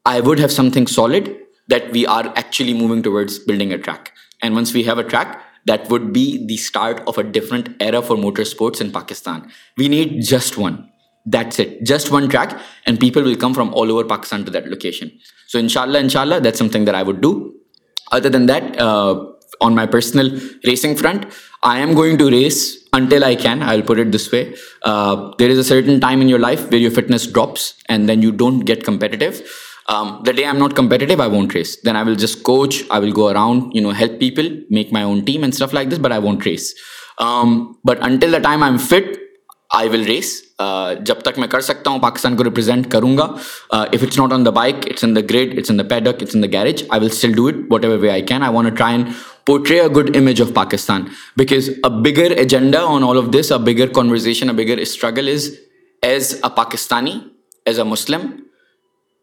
I 0.05 0.19
would 0.19 0.39
have 0.39 0.51
something 0.51 0.87
solid 0.87 1.35
that 1.67 1.91
we 1.91 2.05
are 2.05 2.31
actually 2.35 2.73
moving 2.73 3.01
towards 3.01 3.39
building 3.39 3.73
a 3.73 3.77
track. 3.77 4.13
And 4.41 4.53
once 4.53 4.73
we 4.73 4.83
have 4.83 4.99
a 4.99 5.03
track, 5.03 5.41
that 5.65 5.89
would 5.89 6.13
be 6.13 6.45
the 6.45 6.57
start 6.57 7.01
of 7.07 7.17
a 7.17 7.23
different 7.23 7.69
era 7.79 8.01
for 8.01 8.15
motorsports 8.15 8.81
in 8.81 8.91
Pakistan. 8.91 9.51
We 9.77 9.87
need 9.89 10.21
just 10.21 10.57
one. 10.57 10.91
That's 11.25 11.57
it. 11.57 11.83
Just 11.83 12.11
one 12.11 12.29
track, 12.29 12.59
and 12.85 12.99
people 12.99 13.23
will 13.23 13.35
come 13.35 13.55
from 13.55 13.73
all 13.73 13.91
over 13.91 14.03
Pakistan 14.03 14.45
to 14.45 14.51
that 14.51 14.67
location. 14.69 15.11
So 15.47 15.57
inshallah, 15.57 16.39
that's 16.41 16.59
something 16.59 16.85
that 16.85 16.93
I 16.93 17.01
would 17.01 17.19
do. 17.19 17.55
Other 18.11 18.29
than 18.29 18.45
that, 18.45 18.79
uh, 18.79 19.25
on 19.59 19.73
my 19.73 19.87
personal 19.87 20.39
racing 20.65 20.95
front, 20.95 21.25
I 21.63 21.79
am 21.79 21.95
going 21.95 22.19
to 22.19 22.29
race 22.29 22.77
until 22.93 23.23
I 23.23 23.35
can. 23.35 23.63
I'll 23.63 23.81
put 23.81 23.97
it 23.97 24.11
this 24.11 24.31
way. 24.31 24.55
Uh, 24.83 25.33
there 25.39 25.49
is 25.49 25.57
a 25.57 25.63
certain 25.63 25.99
time 25.99 26.21
in 26.21 26.29
your 26.29 26.37
life 26.39 26.69
where 26.69 26.79
your 26.79 26.91
fitness 26.91 27.25
drops 27.25 27.73
and 27.89 28.07
then 28.07 28.21
you 28.21 28.31
don't 28.31 28.59
get 28.59 28.83
competitive. 28.83 29.41
um, 29.87 30.25
the 30.25 30.31
day 30.31 30.45
am 30.45 30.57
not 30.57 30.73
competitive 30.73 31.21
I 31.21 31.31
won't 31.31 31.55
race 31.55 31.77
then 31.85 31.95
I 31.95 32.05
will 32.07 32.15
just 32.15 32.41
coach 32.41 32.83
I 32.89 33.01
will 33.01 33.11
go 33.15 33.27
around 33.27 33.75
you 33.75 33.81
know 33.81 33.91
help 33.99 34.19
people 34.19 34.55
make 34.69 34.93
my 34.93 35.05
own 35.05 35.19
team 35.19 35.41
and 35.41 35.53
stuff 35.53 35.73
like 35.73 35.91
this 35.91 35.99
but 36.01 36.11
I 36.11 36.21
won't 36.21 36.47
race 36.47 36.73
but 37.85 38.01
until 38.01 38.33
the 38.33 38.39
time 38.39 38.63
I 38.63 38.71
am 38.71 38.77
fit 38.77 39.17
I 39.69 39.89
will 39.89 40.03
race 40.03 40.41
جب 41.05 41.15
تک 41.15 41.39
میں 41.39 41.47
کر 41.47 41.59
سکتا 41.59 41.89
ہوں 41.89 41.99
پاکستان 41.99 42.35
کو 42.35 42.43
represent 42.43 42.91
کروں 42.91 43.17
گا 43.17 43.23
if 43.69 44.03
it's 44.03 44.19
not 44.19 44.33
on 44.33 44.45
the 44.45 44.49
bike 44.49 44.75
it's 44.75 45.03
in 45.03 45.15
the 45.15 45.21
grid 45.29 45.57
it's 45.59 45.71
in 45.71 45.79
the 45.79 45.83
paddock 45.83 46.21
it's 46.21 46.35
in 46.35 46.43
the 46.43 46.47
garage 46.47 46.83
I 46.89 47.01
will 47.01 47.09
still 47.11 47.33
do 47.33 47.47
it 47.47 47.55
what 47.69 47.85
ever 47.85 47.97
way 47.97 48.09
I 48.09 48.21
can 48.21 48.43
I 48.43 48.53
want 48.53 48.77
try 48.77 48.95
and 48.95 49.09
portray 49.45 49.79
a 49.79 49.87
good 49.87 50.15
image 50.17 50.41
of 50.41 50.53
Pakistan 50.53 51.03
because 51.37 51.69
a 51.69 51.89
bigger 52.01 52.31
agenda 52.31 52.83
on 52.85 53.03
all 53.03 53.17
of 53.17 53.33
this 53.39 53.51
a 53.51 53.57
bigger 53.57 53.87
conversation 53.87 54.49
a 54.49 54.53
bigger 54.53 54.77
struggle 54.77 55.29
is 55.33 55.49
as 56.03 56.33
a 56.33 56.49
Pakistani 56.55 57.19
as 57.65 57.79
a 57.79 57.85
Muslim 57.85 58.21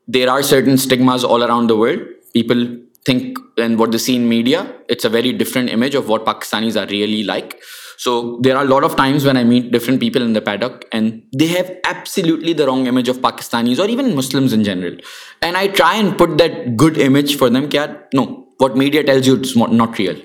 There 0.08 0.28
are 0.30 0.42
certain 0.42 0.78
stigmas 0.78 1.24
all 1.24 1.44
around 1.44 1.68
the 1.68 1.76
world. 1.76 2.00
People 2.32 2.78
think, 3.04 3.38
and 3.58 3.78
what 3.78 3.92
they 3.92 3.98
see 3.98 4.16
in 4.16 4.28
media, 4.28 4.74
it's 4.88 5.04
a 5.04 5.08
very 5.08 5.32
different 5.32 5.70
image 5.70 5.94
of 5.94 6.08
what 6.08 6.24
Pakistanis 6.24 6.80
are 6.80 6.88
really 6.90 7.24
like. 7.24 7.60
So 7.98 8.38
there 8.42 8.56
are 8.56 8.64
a 8.64 8.68
lot 8.68 8.82
of 8.82 8.96
times 8.96 9.24
when 9.24 9.36
I 9.36 9.44
meet 9.44 9.70
different 9.70 10.00
people 10.00 10.22
in 10.22 10.32
the 10.32 10.40
paddock 10.40 10.86
and 10.90 11.22
they 11.36 11.46
have 11.48 11.70
absolutely 11.84 12.52
the 12.52 12.66
wrong 12.66 12.86
image 12.86 13.08
of 13.08 13.18
Pakistanis 13.18 13.78
or 13.78 13.88
even 13.88 14.16
Muslims 14.16 14.52
in 14.52 14.64
general. 14.64 14.96
And 15.40 15.56
I 15.56 15.68
try 15.68 15.96
and 15.96 16.18
put 16.18 16.38
that 16.38 16.76
good 16.76 16.98
image 16.98 17.36
for 17.36 17.48
them. 17.48 17.68
No, 18.12 18.48
what 18.58 18.76
media 18.76 19.04
tells 19.04 19.26
you, 19.26 19.36
it's 19.36 19.54
not 19.56 19.98
real. 19.98 20.16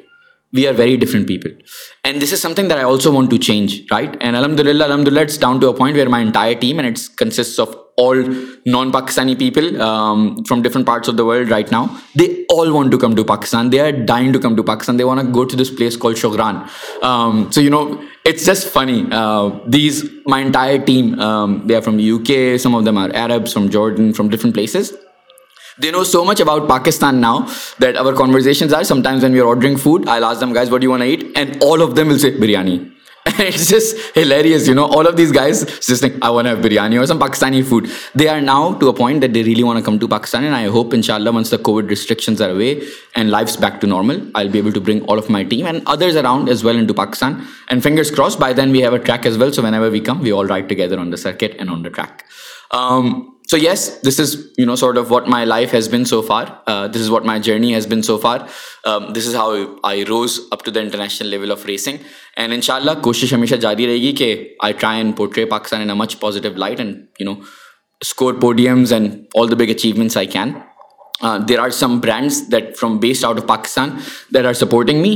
We 0.54 0.66
are 0.66 0.74
very 0.74 0.98
different 0.98 1.28
people. 1.28 1.52
And 2.04 2.22
this 2.22 2.32
is 2.32 2.42
something 2.42 2.68
that 2.70 2.80
I 2.80 2.84
also 2.84 3.12
want 3.12 3.30
to 3.32 3.38
change, 3.38 3.84
right? 3.92 4.16
And 4.22 4.36
alhamdulillah, 4.36 5.22
it's 5.22 5.38
down 5.38 5.60
to 5.60 5.68
a 5.68 5.74
point 5.74 5.98
where 5.98 6.10
my 6.10 6.22
entire 6.22 6.56
team, 6.56 6.80
and 6.80 6.88
it 6.88 7.00
consists 7.18 7.60
of 7.60 7.78
all 7.98 8.16
non-Pakistani 8.66 9.38
people 9.38 9.82
um, 9.82 10.44
from 10.46 10.62
different 10.62 10.86
parts 10.86 11.08
of 11.08 11.18
the 11.18 11.26
world 11.26 11.50
right 11.50 11.70
now. 11.72 12.00
They 12.16 12.46
all 12.50 12.72
want 12.72 12.92
to 12.92 12.98
come 12.98 13.16
to 13.16 13.26
Pakistan. 13.26 13.72
They 13.72 13.80
are 13.80 13.92
dying 13.92 14.34
to 14.34 14.40
come 14.40 14.56
to 14.56 14.64
Pakistan. 14.64 14.98
They 14.98 15.04
want 15.04 15.20
to 15.20 15.26
go 15.26 15.46
to 15.46 15.56
this 15.56 15.72
place 15.72 15.98
called 15.98 16.16
Shogran. 16.16 16.70
Um, 17.04 17.52
so, 17.52 17.60
you 17.60 17.72
know, 17.72 18.00
it's 18.24 18.46
just 18.46 18.68
funny. 18.68 19.08
Uh, 19.12 19.60
my 20.26 20.42
entire 20.42 20.78
team, 20.78 21.20
um, 21.20 21.66
they 21.66 21.76
are 21.76 21.82
from 21.82 21.98
the 21.98 22.12
UK. 22.12 22.60
Some 22.60 22.76
of 22.76 22.86
them 22.86 22.98
are 22.98 23.12
Arabs, 23.16 23.52
from 23.52 23.70
Jordan, 23.70 24.14
from 24.14 24.30
different 24.30 24.54
places. 24.54 24.94
They 25.80 25.92
know 25.92 26.04
so 26.04 26.26
much 26.26 26.40
about 26.40 26.68
Pakistan 26.68 27.20
now 27.22 27.48
that 27.80 27.96
our 27.96 28.14
conversations 28.14 28.74
are 28.74 28.84
sometimes 28.84 29.24
when 29.24 29.32
we 29.32 29.40
are 29.40 29.46
ordering 29.46 29.78
food, 29.78 30.08
I'll 30.08 30.26
ask 30.26 30.40
them, 30.40 30.54
guys, 30.54 30.70
what 30.72 30.82
do 30.82 30.86
you 30.86 30.90
want 30.92 31.02
to 31.02 31.08
eat? 31.08 31.32
And 31.36 31.62
all 31.64 31.82
of 31.82 31.96
them 31.96 32.08
will 32.10 32.20
say 32.20 32.32
biryani. 32.32 32.97
Biryani 36.62 36.98
اور 36.98 37.06
some 37.06 37.18
Pakistani 37.18 37.62
food 37.62 37.88
they 38.20 38.30
are 38.30 38.42
now 38.42 38.74
to 38.74 38.86
اوپائنٹ 38.86 39.24
really 39.24 39.64
one 39.64 39.78
اکم 39.78 39.98
to 39.98 40.08
Pakistan 40.08 40.44
and 40.44 40.56
I 40.56 40.68
hope 40.68 40.88
ان 40.94 41.02
شاء 41.02 41.16
اللہ 41.16 41.32
means 41.32 41.52
the 41.52 41.56
construction 41.62 42.34
O 42.44 42.58
N 42.58 42.80
and 43.16 43.30
life 43.30 43.60
back 43.60 43.82
to 43.82 43.88
normal 43.88 44.20
I 44.34 44.48
will 44.48 44.52
be 44.52 44.60
able 44.60 44.72
to 44.72 44.80
bring 44.80 45.00
all 45.08 45.18
of 45.18 45.30
my 45.30 45.46
team 45.46 45.66
and 45.66 45.80
others 45.86 46.16
around 46.16 46.50
as 46.50 46.66
well 46.66 46.78
in 46.78 46.88
Pakistan 46.88 47.34
and 47.68 47.84
fingers 47.84 48.12
cross 48.12 48.40
by 48.40 48.54
then 48.54 48.72
we've 48.72 48.92
a 48.92 48.98
track 48.98 49.26
as 49.26 49.38
well 49.38 49.52
so 49.52 49.62
when 49.62 49.74
وم 49.74 50.22
we 50.22 50.32
all 50.32 50.48
right 50.48 50.70
together 50.70 50.98
on 50.98 51.12
the 51.12 51.18
circuit 51.18 51.56
and 51.58 51.70
on 51.70 51.84
the track 51.84 52.24
so 53.52 53.58
yes 53.58 53.90
this 54.08 54.20
is 54.20 54.36
you 54.58 54.66
know 54.66 54.76
sort 54.76 54.98
of 54.98 55.12
what 55.12 55.28
my 55.28 55.46
life 55.46 55.74
has 55.74 55.90
been 55.90 56.06
so 56.06 56.22
far 56.22 56.46
this 56.68 57.02
is 57.02 57.10
what 57.10 57.26
my 57.26 57.40
journey 57.40 57.74
has 57.74 57.88
been 57.88 58.02
so 58.02 58.18
far 58.18 58.40
this 59.16 59.28
is 59.28 59.36
how 59.36 59.56
I 59.84 60.06
rose 60.06 60.40
up 60.52 60.64
to 60.66 60.72
the 60.72 60.80
international 60.80 61.28
level 61.28 61.52
of 61.52 61.66
racing 61.66 61.98
and 62.38 62.54
ان 62.54 62.62
شاء 62.62 62.76
اللہ 62.76 63.00
کوشش 63.02 63.34
ہمیشہ 63.34 63.56
جاری 63.56 63.88
رہے 63.88 64.02
گی 64.02 64.12
کہ 64.12 64.34
I 64.64 64.74
try 64.74 64.98
and 64.98 65.18
portray 65.18 65.46
Pakistan 65.46 65.82
in 65.82 65.90
a 65.90 65.96
much 65.96 66.20
positive 66.20 66.52
light 66.56 66.80
and 66.80 66.98
you 67.20 67.26
know 67.26 67.40
score 68.02 68.34
podiums 68.34 68.94
and 68.94 69.14
all 69.40 69.52
the 69.52 69.56
big 69.56 69.70
achievements 69.70 70.18
I 70.18 70.28
can 70.28 70.54
there 71.22 71.60
are 71.60 71.70
some 71.70 72.00
brands 72.00 72.52
that 72.52 72.78
from 72.78 72.98
based 72.98 73.26
out 73.26 73.38
of 73.38 73.48
Pakistan 73.48 73.90
that 74.34 74.46
are 74.46 74.54
supporting 74.54 75.02
می 75.02 75.16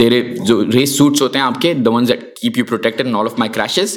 دیر 0.00 0.36
جو 0.44 0.64
race 0.72 0.98
suits 0.98 1.22
ہوتے 1.22 1.38
ہیں 1.38 1.46
آپ 1.46 1.60
کے 1.60 1.74
the 1.74 1.90
one 1.90 2.06
that 2.06 2.36
keep 2.36 2.58
you 2.58 2.64
protect 2.64 3.00
all 3.00 3.14
of 3.14 3.38
my 3.38 3.52
crashes 3.52 3.97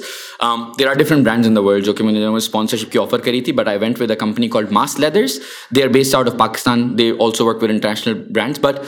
there 0.79 0.87
are 0.87 0.93
different 0.93 1.23
brands 1.23 1.47
ان 1.47 1.55
دلڈ 1.55 1.85
جو 1.85 1.93
کہ 1.93 2.03
میں 2.03 2.13
نے 2.13 2.25
sponsorship 2.25 2.91
کی 2.91 2.99
آفر 2.99 3.17
کری 3.17 3.41
تھی 3.41 3.53
but 3.53 3.67
I 3.67 3.77
went 3.77 4.01
with 4.01 4.11
a 4.11 4.15
company 4.15 4.47
called 4.47 4.71
mass 4.71 4.99
Leathers 4.99 5.39
they 5.75 5.83
are 5.83 5.87
based 5.87 6.15
out 6.15 6.27
of 6.27 6.37
Pakistan 6.37 6.97
they 6.97 7.11
also 7.19 7.45
work 7.45 7.63
with 7.63 7.69
international 7.69 8.13
brands 8.13 8.59
but 8.61 8.75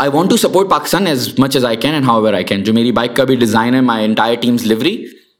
I 0.00 0.10
want 0.14 0.30
to 0.30 0.36
support 0.36 0.70
Pakistan 0.70 1.06
as 1.06 1.28
much 1.38 1.56
as 1.56 1.64
I 1.64 1.76
can 1.76 1.94
and 1.94 2.06
how 2.06 2.16
over 2.16 2.32
I 2.32 2.44
can 2.44 2.62
جو 2.62 2.74
میری 2.74 2.92
bike 2.92 3.16
کا 3.16 3.24
بھی 3.24 3.36
design 3.36 3.74
ہے 3.74 3.80
my 3.80 4.04
entire 4.04 4.34
team's 4.34 4.66
لیوری 4.66 5.04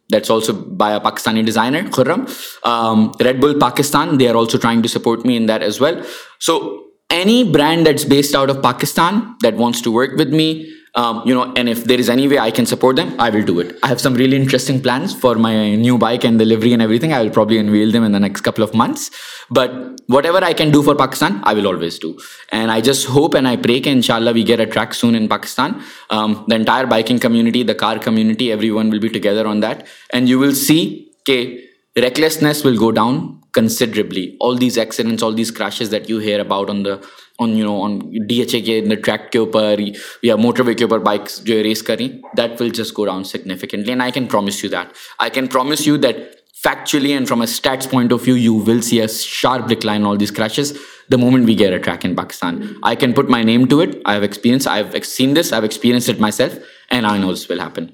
that's 0.09 0.31
also 0.31 0.53
by 0.53 0.93
a 0.93 1.01
Pakistani 1.01 1.45
designer, 1.45 1.85
Khurram. 1.85 2.29
Um, 2.65 3.13
Red 3.21 3.41
Bull 3.41 3.55
Pakistan, 3.59 4.19
they 4.19 4.29
are 4.29 4.37
also 4.37 4.59
trying 4.59 4.83
to 4.83 4.89
support 4.89 5.25
me 5.25 5.37
in 5.37 5.47
that 5.47 5.63
as 5.63 5.81
well. 5.81 6.03
So 6.39 6.85
any 7.11 7.51
brand 7.51 7.87
that's 7.87 8.05
based 8.05 8.35
out 8.35 8.51
of 8.51 8.63
Pakistan 8.63 9.37
that 9.41 9.55
wants 9.55 9.81
to 9.83 9.91
work 9.91 10.17
with 10.17 10.33
me, 10.33 10.73
um, 10.95 11.23
and 11.57 11.69
if 11.69 11.85
there 11.85 11.99
is 11.99 12.09
any 12.09 12.29
way 12.29 12.39
I 12.39 12.51
can 12.51 12.67
support 12.67 12.97
them, 12.97 13.15
I 13.19 13.31
will 13.31 13.45
do 13.45 13.61
it. 13.61 13.79
I 13.83 13.89
have 13.89 14.01
some 14.01 14.15
really 14.15 14.37
interesting 14.37 14.81
plans 14.83 15.15
for 15.15 15.35
my 15.35 15.75
new 15.75 15.99
bike 15.99 16.25
and 16.25 16.39
delivery 16.39 16.73
and 16.73 16.83
everything. 16.83 17.13
I 17.13 17.23
will 17.23 17.31
probably 17.31 17.59
unveil 17.59 17.93
them 17.93 18.05
in 18.05 18.13
the 18.13 18.21
next 18.21 18.41
couple 18.41 18.65
of 18.65 18.75
months. 18.75 19.11
But 19.51 20.01
whatever 20.07 20.39
I 20.39 20.53
can 20.55 20.71
do 20.71 20.83
for 20.83 20.95
Pakistan, 20.95 21.41
I 21.45 21.55
will 21.55 21.67
always 21.67 21.99
do. 21.99 22.19
And 22.51 22.71
I 22.71 22.81
just 22.81 23.07
hope 23.07 23.35
and 23.35 23.47
I 23.47 23.57
pray, 23.57 23.83
inshallah, 23.85 24.33
we 24.33 24.45
get 24.45 24.61
a 24.61 24.67
track 24.67 24.95
soon 24.95 25.15
in 25.15 25.29
Pakistan. 25.29 25.83
Um, 26.11 26.45
the 26.49 26.57
entire 26.57 26.87
biking 26.87 27.19
community, 27.19 27.63
the 27.63 27.75
car 27.75 27.99
community, 27.99 28.51
everyone 28.51 28.91
will 28.91 29.01
be 29.01 29.11
together 29.11 29.47
on 29.47 29.61
that. 29.61 29.87
And 30.13 30.29
you 30.29 30.39
will 30.39 30.55
see 30.55 31.13
that 31.27 31.63
recklessness 31.97 32.65
will 32.65 32.79
go 32.79 32.93
down 32.93 33.41
considerably. 33.53 34.37
All 34.41 34.57
these 34.57 34.79
accidents, 34.79 35.23
all 35.23 35.33
these 35.33 35.51
crashes 35.51 35.91
that 35.91 36.09
you 36.09 36.19
hear 36.19 36.41
about 36.41 36.71
on 36.71 36.83
the 36.83 37.07
on 37.39 37.51
on 37.51 37.57
you 37.59 37.67
know 37.67 38.25
D 38.29 38.39
H 38.41 38.55
A 38.55 38.61
کے 38.61 38.81
track 38.95 39.31
کے 39.33 39.39
اوپر 39.39 39.81
یا 40.23 40.37
motor 40.37 40.67
وے 40.67 40.75
کے 40.75 40.85
اوپر 40.85 40.99
bikes 40.99 41.41
جو 41.45 41.57
ہے 41.57 41.63
race 41.63 41.83
کریں 41.83 42.09
that 42.37 42.61
will 42.61 42.71
just 42.71 42.99
go 42.99 43.05
down 43.05 43.25
significantly 43.25 43.91
and 43.91 44.03
I 44.03 44.13
can 44.13 44.27
promise 44.27 44.65
you 44.65 44.71
that 44.71 44.93
I 45.19 45.31
can 45.31 45.47
promise 45.47 45.87
you 45.89 45.97
that 45.97 46.17
factually 46.63 47.13
and 47.13 47.29
from 47.29 47.41
a 47.41 47.45
stats 47.45 47.91
point 47.91 48.13
of 48.13 48.21
view 48.27 48.37
you 48.37 48.55
will 48.67 48.81
see 48.81 49.01
a 49.01 49.07
sharp 49.17 49.69
decline 49.69 50.07
all 50.07 50.21
these 50.21 50.33
crashes 50.33 50.73
the 51.13 51.17
moment 51.17 51.47
we 51.47 51.59
get 51.59 51.85
track 51.85 52.07
in 52.07 52.15
Pakistan 52.15 52.61
I 52.83 52.97
can 52.97 53.13
put 53.13 53.31
my 53.31 53.45
name 53.45 53.67
to 53.67 53.81
it 53.81 53.97
I 54.05 54.17
have 54.17 54.23
experience 54.23 54.69
I 54.69 54.83
have 54.85 55.03
seen 55.05 55.37
this 55.37 55.53
I 55.53 55.63
experience 55.63 56.09
it 56.11 56.21
my 56.21 56.33
self 56.33 56.59
and 56.91 57.07
I 57.07 57.21
know 57.21 57.33
this 57.33 57.51
will 57.51 57.61
happen 57.61 57.87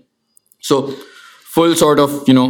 so 0.64 0.80
full 1.48 1.74
sort 1.74 2.00
of 2.00 2.10
you 2.28 2.34
know 2.34 2.46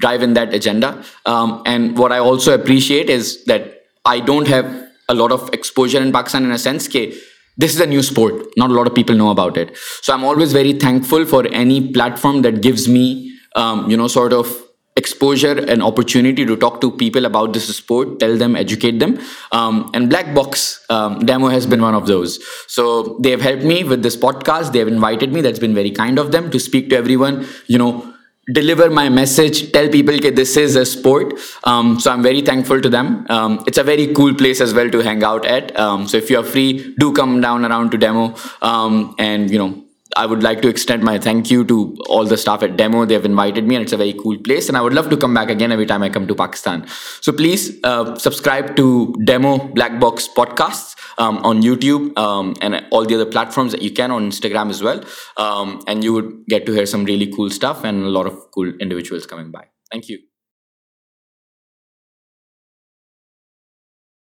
drive 0.00 0.20
in 0.22 0.36
that 0.36 0.52
agenda 0.52 0.92
and 1.64 1.98
what 1.98 2.12
I 2.12 2.28
also 2.28 2.52
appreciate 2.52 3.10
is 3.10 3.36
that 3.48 3.74
I 4.04 4.20
don't 4.26 4.48
have 4.48 4.62
a 5.08 5.14
lot 5.14 5.32
of 5.32 5.48
exposure 5.52 6.00
in 6.00 6.12
Pakistan 6.12 6.44
in 6.44 6.50
a 6.50 6.58
sense 6.58 6.88
that 6.88 7.14
this 7.58 7.74
is 7.74 7.80
a 7.80 7.86
new 7.86 8.02
sport. 8.02 8.46
Not 8.56 8.70
a 8.70 8.74
lot 8.74 8.86
of 8.86 8.94
people 8.94 9.14
know 9.16 9.30
about 9.30 9.56
it. 9.56 9.76
So 10.02 10.12
I'm 10.12 10.24
always 10.24 10.52
very 10.52 10.74
thankful 10.74 11.24
for 11.24 11.46
any 11.48 11.92
platform 11.92 12.42
that 12.42 12.60
gives 12.60 12.88
me, 12.88 13.32
um, 13.54 14.08
sort 14.08 14.32
of 14.32 14.62
exposure 14.96 15.58
and 15.58 15.82
opportunity 15.82 16.44
to 16.46 16.56
talk 16.56 16.80
to 16.80 16.90
people 16.90 17.26
about 17.26 17.52
this 17.52 17.74
sport, 17.76 18.18
tell 18.18 18.36
them, 18.36 18.56
educate 18.56 18.98
them. 18.98 19.18
Um, 19.52 19.90
and 19.92 20.08
Black 20.08 20.34
Box 20.34 20.84
um, 20.88 21.20
demo 21.20 21.48
has 21.48 21.66
been 21.66 21.82
one 21.82 21.94
of 21.94 22.06
those. 22.06 22.42
So 22.66 23.18
they 23.20 23.30
have 23.30 23.42
helped 23.42 23.62
me 23.62 23.84
with 23.84 24.02
this 24.02 24.16
podcast. 24.16 24.72
They 24.72 24.78
have 24.78 24.88
invited 24.88 25.32
me. 25.32 25.42
That's 25.42 25.58
been 25.58 25.74
very 25.74 25.90
kind 25.90 26.18
of 26.18 26.32
them 26.32 26.50
to 26.50 26.58
speak 26.58 26.88
to 26.90 26.96
everyone, 26.96 27.46
deliver 28.52 28.90
my 28.90 29.08
message, 29.08 29.72
tell 29.72 29.88
people 29.88 30.18
that 30.20 30.36
this 30.36 30.56
is 30.56 30.76
a 30.76 30.86
sport. 30.86 31.34
Um, 31.64 31.98
so 31.98 32.12
I'm 32.12 32.22
very 32.22 32.42
thankful 32.42 32.80
to 32.80 32.88
them. 32.88 33.26
Um, 33.28 33.64
it's 33.66 33.78
a 33.78 33.82
very 33.82 34.12
cool 34.14 34.34
place 34.34 34.60
as 34.60 34.72
well 34.72 34.90
to 34.90 34.98
hang 35.00 35.24
out 35.24 35.44
at. 35.46 35.78
Um, 35.78 36.06
so 36.06 36.16
if 36.16 36.30
you 36.30 36.38
are 36.38 36.44
free, 36.44 36.94
do 36.98 37.12
come 37.12 37.40
down 37.40 37.64
around 37.64 37.90
to 37.90 37.98
Demo. 37.98 38.34
And, 39.18 39.50
you 39.50 39.58
know, 39.58 39.82
I 40.16 40.24
would 40.24 40.42
like 40.42 40.62
to 40.62 40.68
extend 40.68 41.02
my 41.02 41.18
thank 41.18 41.50
you 41.50 41.62
to 41.66 41.94
all 42.08 42.24
the 42.24 42.38
staff 42.38 42.62
at 42.62 42.76
Demo. 42.78 43.04
They 43.04 43.12
have 43.12 43.26
invited 43.26 43.66
me 43.66 43.74
and 43.74 43.82
it's 43.82 43.92
a 43.92 43.98
very 43.98 44.14
cool 44.14 44.38
place. 44.38 44.68
And 44.68 44.76
I 44.76 44.80
would 44.80 44.94
love 44.94 45.10
to 45.10 45.16
come 45.16 45.34
back 45.34 45.50
again 45.50 45.72
every 45.72 45.84
time 45.84 46.02
I 46.02 46.08
come 46.08 46.26
to 46.26 46.34
Pakistan. 46.34 46.86
So 47.20 47.32
please 47.32 47.78
uh, 47.84 48.16
subscribe 48.16 48.76
to 48.76 49.14
Demo 49.24 49.58
Black 49.58 50.00
Box 50.00 50.26
Podcasts. 50.26 50.95
Um, 51.18 51.38
on 51.38 51.62
YouTube 51.62 52.16
um, 52.18 52.54
and 52.60 52.84
all 52.90 53.06
the 53.06 53.14
other 53.14 53.24
platforms 53.24 53.72
that 53.72 53.80
you 53.80 53.90
can, 53.90 54.10
on 54.10 54.30
Instagram 54.30 54.68
as 54.68 54.82
well. 54.82 55.02
Um, 55.38 55.82
and 55.86 56.04
you 56.04 56.12
would 56.12 56.44
get 56.46 56.66
to 56.66 56.72
hear 56.72 56.84
some 56.84 57.06
really 57.06 57.32
cool 57.34 57.48
stuff 57.48 57.84
and 57.84 58.04
a 58.04 58.08
lot 58.08 58.26
of 58.26 58.34
cool 58.54 58.70
individuals 58.80 59.24
coming 59.24 59.50
by. 59.50 59.64
Thank 59.90 60.10
you. 60.10 60.18